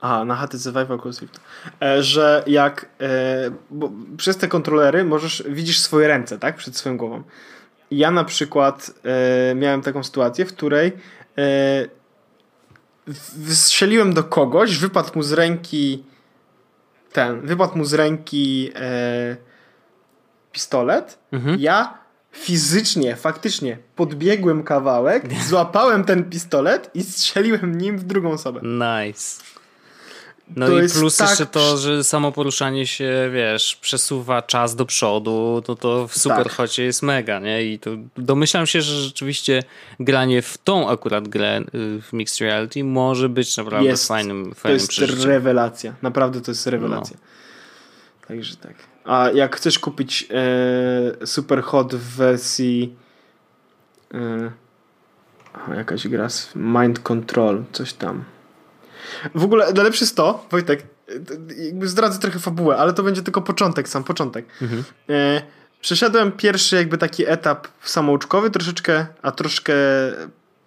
Aha, 0.00 0.24
na 0.24 0.36
HTC 0.36 0.72
Vive 0.72 0.90
Oculus 0.90 1.20
Rift. 1.20 1.40
E, 1.82 2.02
że 2.02 2.42
jak 2.46 2.86
e, 3.00 3.50
bo 3.70 3.90
przez 4.16 4.36
te 4.36 4.48
kontrolery 4.48 5.04
możesz 5.04 5.44
widzisz 5.48 5.78
swoje 5.78 6.08
ręce, 6.08 6.38
tak? 6.38 6.56
Przed 6.56 6.76
swoją 6.76 6.96
głową. 6.96 7.22
Ja 7.90 8.10
na 8.10 8.24
przykład 8.24 8.90
e, 9.50 9.54
miałem 9.54 9.82
taką 9.82 10.04
sytuację, 10.04 10.44
w 10.44 10.52
której 10.54 10.92
wystrzeliłem 13.36 14.14
do 14.14 14.24
kogoś, 14.24 14.78
wypadł 14.78 15.10
mu 15.14 15.22
z 15.22 15.32
ręki 15.32 16.04
ten, 17.12 17.40
wypadł 17.40 17.78
mu 17.78 17.84
z 17.84 17.94
ręki 17.94 18.70
e, 18.74 19.36
pistolet. 20.58 21.18
Mhm. 21.32 21.56
Ja 21.60 21.98
fizycznie, 22.32 23.16
faktycznie 23.16 23.78
podbiegłem 23.96 24.62
kawałek, 24.62 25.34
złapałem 25.48 26.04
ten 26.04 26.24
pistolet 26.30 26.90
i 26.94 27.02
strzeliłem 27.02 27.78
nim 27.78 27.98
w 27.98 28.04
drugą 28.04 28.30
osobę. 28.32 28.60
Nice. 28.62 29.42
No 30.56 30.66
To 30.66 30.78
i 30.78 30.82
jest 30.82 30.98
plus 30.98 31.16
tak 31.16 31.28
jeszcze 31.28 31.46
to, 31.46 31.76
że 31.76 32.04
samo 32.04 32.32
poruszanie 32.32 32.86
się, 32.86 33.30
wiesz, 33.32 33.76
przesuwa 33.80 34.42
czas 34.42 34.74
do 34.76 34.84
przodu, 34.86 35.62
to 35.64 35.74
to 35.76 36.08
w 36.08 36.18
Superhocie 36.18 36.84
jest 36.84 37.02
mega, 37.02 37.38
nie? 37.38 37.62
I 37.64 37.78
to 37.78 37.90
domyślam 38.16 38.66
się, 38.66 38.82
że 38.82 39.02
rzeczywiście 39.02 39.62
granie 40.00 40.42
w 40.42 40.58
tą 40.58 40.90
akurat 40.90 41.28
grę 41.28 41.60
y, 41.60 42.02
w 42.02 42.12
Mixed 42.12 42.40
Reality 42.40 42.84
może 42.84 43.28
być 43.28 43.56
naprawdę 43.56 43.88
Jest. 43.88 44.08
fajnym, 44.08 44.48
To 44.48 44.54
fajnym 44.54 44.74
jest 44.76 44.88
przeżyciem. 44.88 45.24
rewelacja. 45.30 45.94
Naprawdę 46.02 46.40
to 46.40 46.50
jest 46.50 46.66
rewelacja. 46.66 47.16
Także 48.28 48.56
tak. 48.56 48.74
A 49.08 49.30
jak 49.30 49.56
chcesz 49.56 49.78
kupić 49.78 50.28
e, 50.30 51.26
Super 51.26 51.62
Hot 51.62 51.94
w 51.94 52.16
wersji 52.16 52.96
e, 54.14 54.50
aha, 55.54 55.74
jakaś 55.74 56.08
gra 56.08 56.28
z 56.28 56.50
Mind 56.54 56.98
Control, 56.98 57.64
coś 57.72 57.92
tam. 57.92 58.24
W 59.34 59.44
ogóle 59.44 59.72
najlepsze 59.72 60.04
jest 60.04 60.16
to, 60.16 60.46
Wojtek, 60.50 60.82
e, 61.08 61.64
jakby 61.64 61.88
zdradzę 61.88 62.18
trochę 62.18 62.38
fabułę, 62.38 62.76
ale 62.76 62.92
to 62.92 63.02
będzie 63.02 63.22
tylko 63.22 63.42
początek, 63.42 63.88
sam 63.88 64.04
początek. 64.04 64.46
E, 65.08 65.42
przeszedłem 65.80 66.32
pierwszy 66.32 66.76
jakby 66.76 66.98
taki 66.98 67.26
etap 67.26 67.68
samouczkowy, 67.82 68.50
troszeczkę, 68.50 69.06
a 69.22 69.32
troszkę 69.32 69.74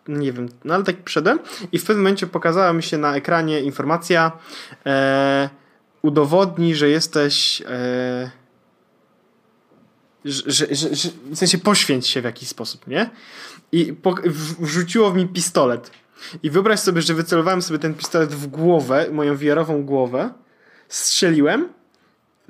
nie 0.07 0.33
wiem, 0.33 0.49
no 0.65 0.73
ale 0.73 0.83
tak 0.83 1.03
przeszedłem 1.03 1.39
i 1.71 1.79
w 1.79 1.85
pewnym 1.85 2.03
momencie 2.03 2.27
pokazała 2.27 2.73
mi 2.73 2.83
się 2.83 2.97
na 2.97 3.15
ekranie 3.15 3.59
informacja 3.59 4.31
e, 4.85 5.49
udowodnij, 6.01 6.75
że 6.75 6.89
jesteś 6.89 7.61
e, 7.65 8.31
że, 10.25 10.43
że, 10.47 10.75
że, 10.75 11.09
w 11.31 11.37
sensie 11.37 11.57
poświęć 11.57 12.07
się 12.07 12.21
w 12.21 12.23
jakiś 12.23 12.49
sposób, 12.49 12.87
nie? 12.87 13.09
I 13.71 13.93
po, 13.93 14.15
wrzuciło 14.59 15.11
w 15.11 15.15
mi 15.15 15.27
pistolet. 15.27 15.91
I 16.43 16.49
wyobraź 16.49 16.79
sobie, 16.79 17.01
że 17.01 17.13
wycelowałem 17.13 17.61
sobie 17.61 17.79
ten 17.79 17.93
pistolet 17.93 18.33
w 18.33 18.47
głowę, 18.47 19.07
moją 19.11 19.37
wiarową 19.37 19.83
głowę, 19.83 20.29
strzeliłem, 20.89 21.69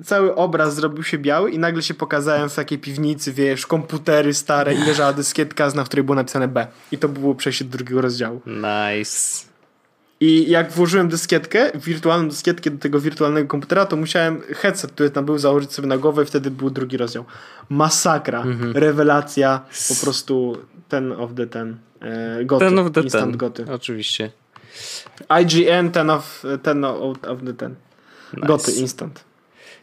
cały 0.04 0.34
obraz 0.34 0.74
zrobił 0.74 1.02
się 1.02 1.18
biały 1.18 1.50
i 1.50 1.58
nagle 1.58 1.82
się 1.82 1.94
pokazałem 1.94 2.48
w 2.48 2.54
takiej 2.54 2.78
piwnicy, 2.78 3.32
wiesz, 3.32 3.66
komputery 3.66 4.34
stare 4.34 4.74
i 4.74 4.78
leżała 4.78 5.12
dyskietka, 5.12 5.70
na 5.74 5.84
której 5.84 6.04
było 6.04 6.16
napisane 6.16 6.48
B. 6.48 6.66
I 6.92 6.98
to 6.98 7.08
było 7.08 7.34
przejście 7.34 7.64
do 7.64 7.70
drugiego 7.70 8.00
rozdziału. 8.00 8.40
Nice. 8.46 9.51
I 10.24 10.50
jak 10.50 10.72
włożyłem 10.72 11.08
dyskietkę, 11.08 11.70
wirtualną 11.74 12.28
dyskietkę 12.28 12.70
do 12.70 12.78
tego 12.78 13.00
wirtualnego 13.00 13.48
komputera, 13.48 13.86
to 13.86 13.96
musiałem 13.96 14.40
headset, 14.40 14.92
który 14.92 15.10
tam 15.10 15.24
był, 15.24 15.38
założyć 15.38 15.72
sobie 15.72 15.88
na 15.88 15.98
głowę 15.98 16.22
i 16.22 16.26
wtedy 16.26 16.50
był 16.50 16.70
drugi 16.70 16.96
rozdział. 16.96 17.24
Masakra, 17.68 18.44
rewelacja, 18.74 19.60
po 19.88 20.04
prostu 20.04 20.56
ten 20.88 21.12
of 21.12 21.30
the 21.36 21.46
ten. 21.46 21.76
E, 22.00 22.44
goty, 22.44 22.64
Ten 22.64 22.78
of 22.78 22.92
the 22.92 23.00
instant 23.00 23.30
ten. 23.30 23.36
goty. 23.36 23.66
Oczywiście. 23.72 24.30
IGN 25.42 25.90
ten 25.90 26.10
of, 26.10 26.44
ten 26.62 26.84
of, 26.84 27.16
of 27.28 27.38
the 27.46 27.54
ten. 27.54 27.74
Nice. 28.34 28.46
Goty 28.46 28.72
instant. 28.72 29.24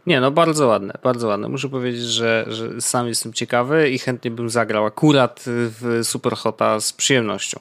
Nie, 0.08 0.22
no 0.22 0.32
bardzo 0.32 0.68
ładne, 0.68 0.94
bardzo 1.04 1.28
ładne. 1.28 1.50
Muszę 1.50 1.70
powiedzieć, 1.70 2.02
że, 2.02 2.46
że 2.48 2.82
sam 2.82 3.08
jestem 3.08 3.34
ciekawy 3.34 3.90
i 3.90 4.00
chętnie 4.00 4.32
bym 4.32 4.50
zagrał 4.50 4.86
akurat 4.86 5.44
w 5.46 6.00
Superhota 6.04 6.80
z 6.80 6.94
przyjemnością. 6.94 7.60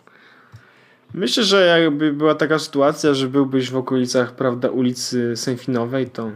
Myślę, 1.14 1.44
że 1.44 1.80
jakby 1.80 2.12
była 2.12 2.34
taka 2.34 2.59
sytuacja, 2.59 3.14
że 3.14 3.28
byłbyś 3.28 3.70
w 3.70 3.76
okolicach, 3.76 4.32
prawda, 4.32 4.70
ulicy 4.70 5.36
Sęfinowej, 5.36 6.11
to 6.11 6.30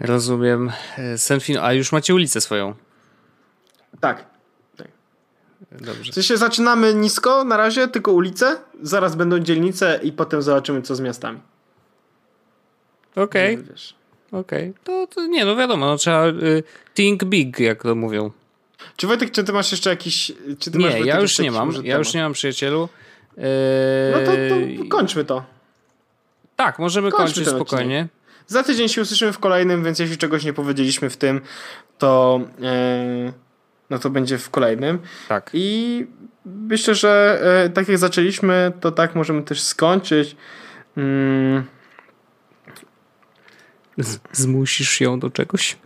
Rozumiem. 0.00 0.72
Senfin, 1.16 1.58
a 1.58 1.72
już 1.72 1.92
macie 1.92 2.14
ulicę 2.14 2.40
swoją. 2.40 2.74
tak. 4.00 4.38
Dobrze. 5.72 6.12
W 6.12 6.14
sensie 6.14 6.36
zaczynamy 6.36 6.94
nisko 6.94 7.44
na 7.44 7.56
razie, 7.56 7.88
tylko 7.88 8.12
ulice, 8.12 8.56
zaraz 8.82 9.16
będą 9.16 9.38
dzielnice 9.38 10.00
i 10.02 10.12
potem 10.12 10.42
zobaczymy 10.42 10.82
co 10.82 10.94
z 10.94 11.00
miastami. 11.00 11.40
Okej. 13.16 13.58
Wiesz. 13.70 13.94
okej. 14.32 14.74
To, 14.84 15.06
to 15.06 15.26
nie, 15.26 15.44
no 15.44 15.56
wiadomo, 15.56 15.86
no 15.86 15.96
trzeba 15.96 16.26
y, 16.26 16.62
think 16.94 17.24
big, 17.24 17.60
jak 17.60 17.82
to 17.82 17.94
mówią. 17.94 18.30
Czy 18.96 19.06
Wojtek, 19.06 19.30
czy 19.30 19.44
ty 19.44 19.52
masz 19.52 19.70
jeszcze 19.72 19.90
jakiś... 19.90 20.32
Czy 20.58 20.70
ty 20.70 20.78
masz, 20.78 20.84
Nie, 20.84 20.90
Wojtek, 20.90 21.06
ja 21.06 21.20
już 21.20 21.38
nie 21.38 21.50
mam, 21.50 21.68
ja 21.72 21.82
temat? 21.82 21.98
już 21.98 22.14
nie 22.14 22.22
mam 22.22 22.32
przyjacielu. 22.32 22.88
Yy, 23.36 23.44
No 24.12 24.18
to, 24.26 24.32
to 24.32 24.88
kończmy 24.88 25.24
to. 25.24 25.44
Tak, 26.56 26.78
możemy 26.78 27.10
kończmy 27.10 27.34
kończyć 27.44 27.54
spokojnie. 27.54 28.08
Za 28.46 28.62
tydzień 28.62 28.88
się 28.88 29.02
usłyszymy 29.02 29.32
w 29.32 29.38
kolejnym, 29.38 29.84
więc 29.84 29.98
jeśli 29.98 30.18
czegoś 30.18 30.44
nie 30.44 30.52
powiedzieliśmy 30.52 31.10
w 31.10 31.16
tym, 31.16 31.40
to 31.98 32.40
e, 32.62 33.32
no 33.90 33.98
to 33.98 34.10
będzie 34.10 34.38
w 34.38 34.50
kolejnym. 34.50 34.98
Tak. 35.28 35.50
I 35.52 36.06
myślę, 36.44 36.94
że 36.94 37.40
e, 37.64 37.70
tak 37.70 37.88
jak 37.88 37.98
zaczęliśmy, 37.98 38.72
to 38.80 38.92
tak 38.92 39.14
możemy 39.14 39.42
też 39.42 39.62
skończyć. 39.62 40.36
Mm, 40.96 41.64
Z, 43.98 44.18
zmusisz 44.32 45.00
ją 45.00 45.20
do 45.20 45.30
czegoś? 45.30 45.76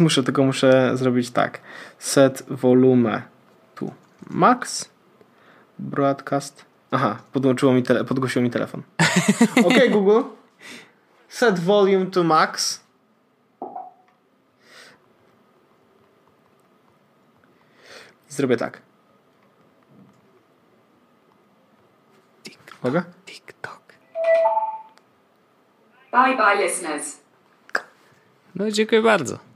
Muszę, 0.00 0.22
tylko 0.22 0.44
muszę 0.44 0.96
zrobić 0.96 1.30
tak. 1.30 1.60
Set 1.98 2.42
volume 2.48 3.22
tu. 3.74 3.92
Max. 4.30 4.90
Broadcast. 5.78 6.64
Aha, 6.90 7.18
podłączyło 7.32 7.72
mi 7.72 7.82
tele, 7.82 8.04
podgłosiło 8.04 8.42
mi 8.42 8.50
telefon. 8.50 8.82
ok, 9.66 9.74
Google. 9.90 10.22
Set 11.28 11.58
volume 11.58 12.06
to 12.06 12.24
max. 12.24 12.80
Zrobię 18.28 18.56
tak. 18.56 18.82
Mogę? 22.82 23.02
TikTok. 23.26 23.82
Bye 26.12 26.36
bye, 26.36 26.64
listeners. 26.64 27.20
No 28.54 28.70
dziękuję 28.70 29.02
bardzo. 29.02 29.47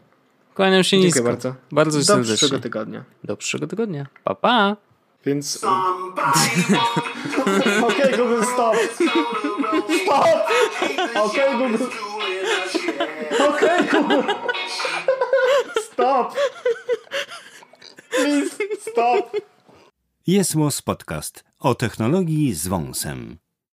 Kłaniam 0.54 0.84
się 0.84 0.90
Dziękuję 0.90 1.06
nisko. 1.06 1.22
bardzo. 1.22 1.54
Bardzo 1.72 1.98
Do 1.98 2.04
serdecznie. 2.04 2.36
przyszłego 2.36 2.62
tygodnia. 2.62 3.04
Do 3.24 3.36
przyszłego 3.36 3.66
tygodnia. 3.66 4.06
Pa, 4.24 4.34
pa. 4.34 4.76
Więc... 5.26 5.64
Okej, 7.82 8.12
Google, 8.16 8.42
stop! 8.54 8.76
Stop! 10.04 10.26
Okej, 11.14 11.58
Google. 11.58 11.84
a 12.64 12.68
shit. 12.68 12.92
Okej, 13.48 13.88
Google. 13.88 14.32
Stop! 15.92 16.34
Please, 18.10 18.56
stop! 18.90 19.36
Jest 20.26 20.54
Podcast 20.84 21.44
o 21.58 21.74
technologii 21.74 22.54
z 22.54 22.68
wąsem. 22.68 23.38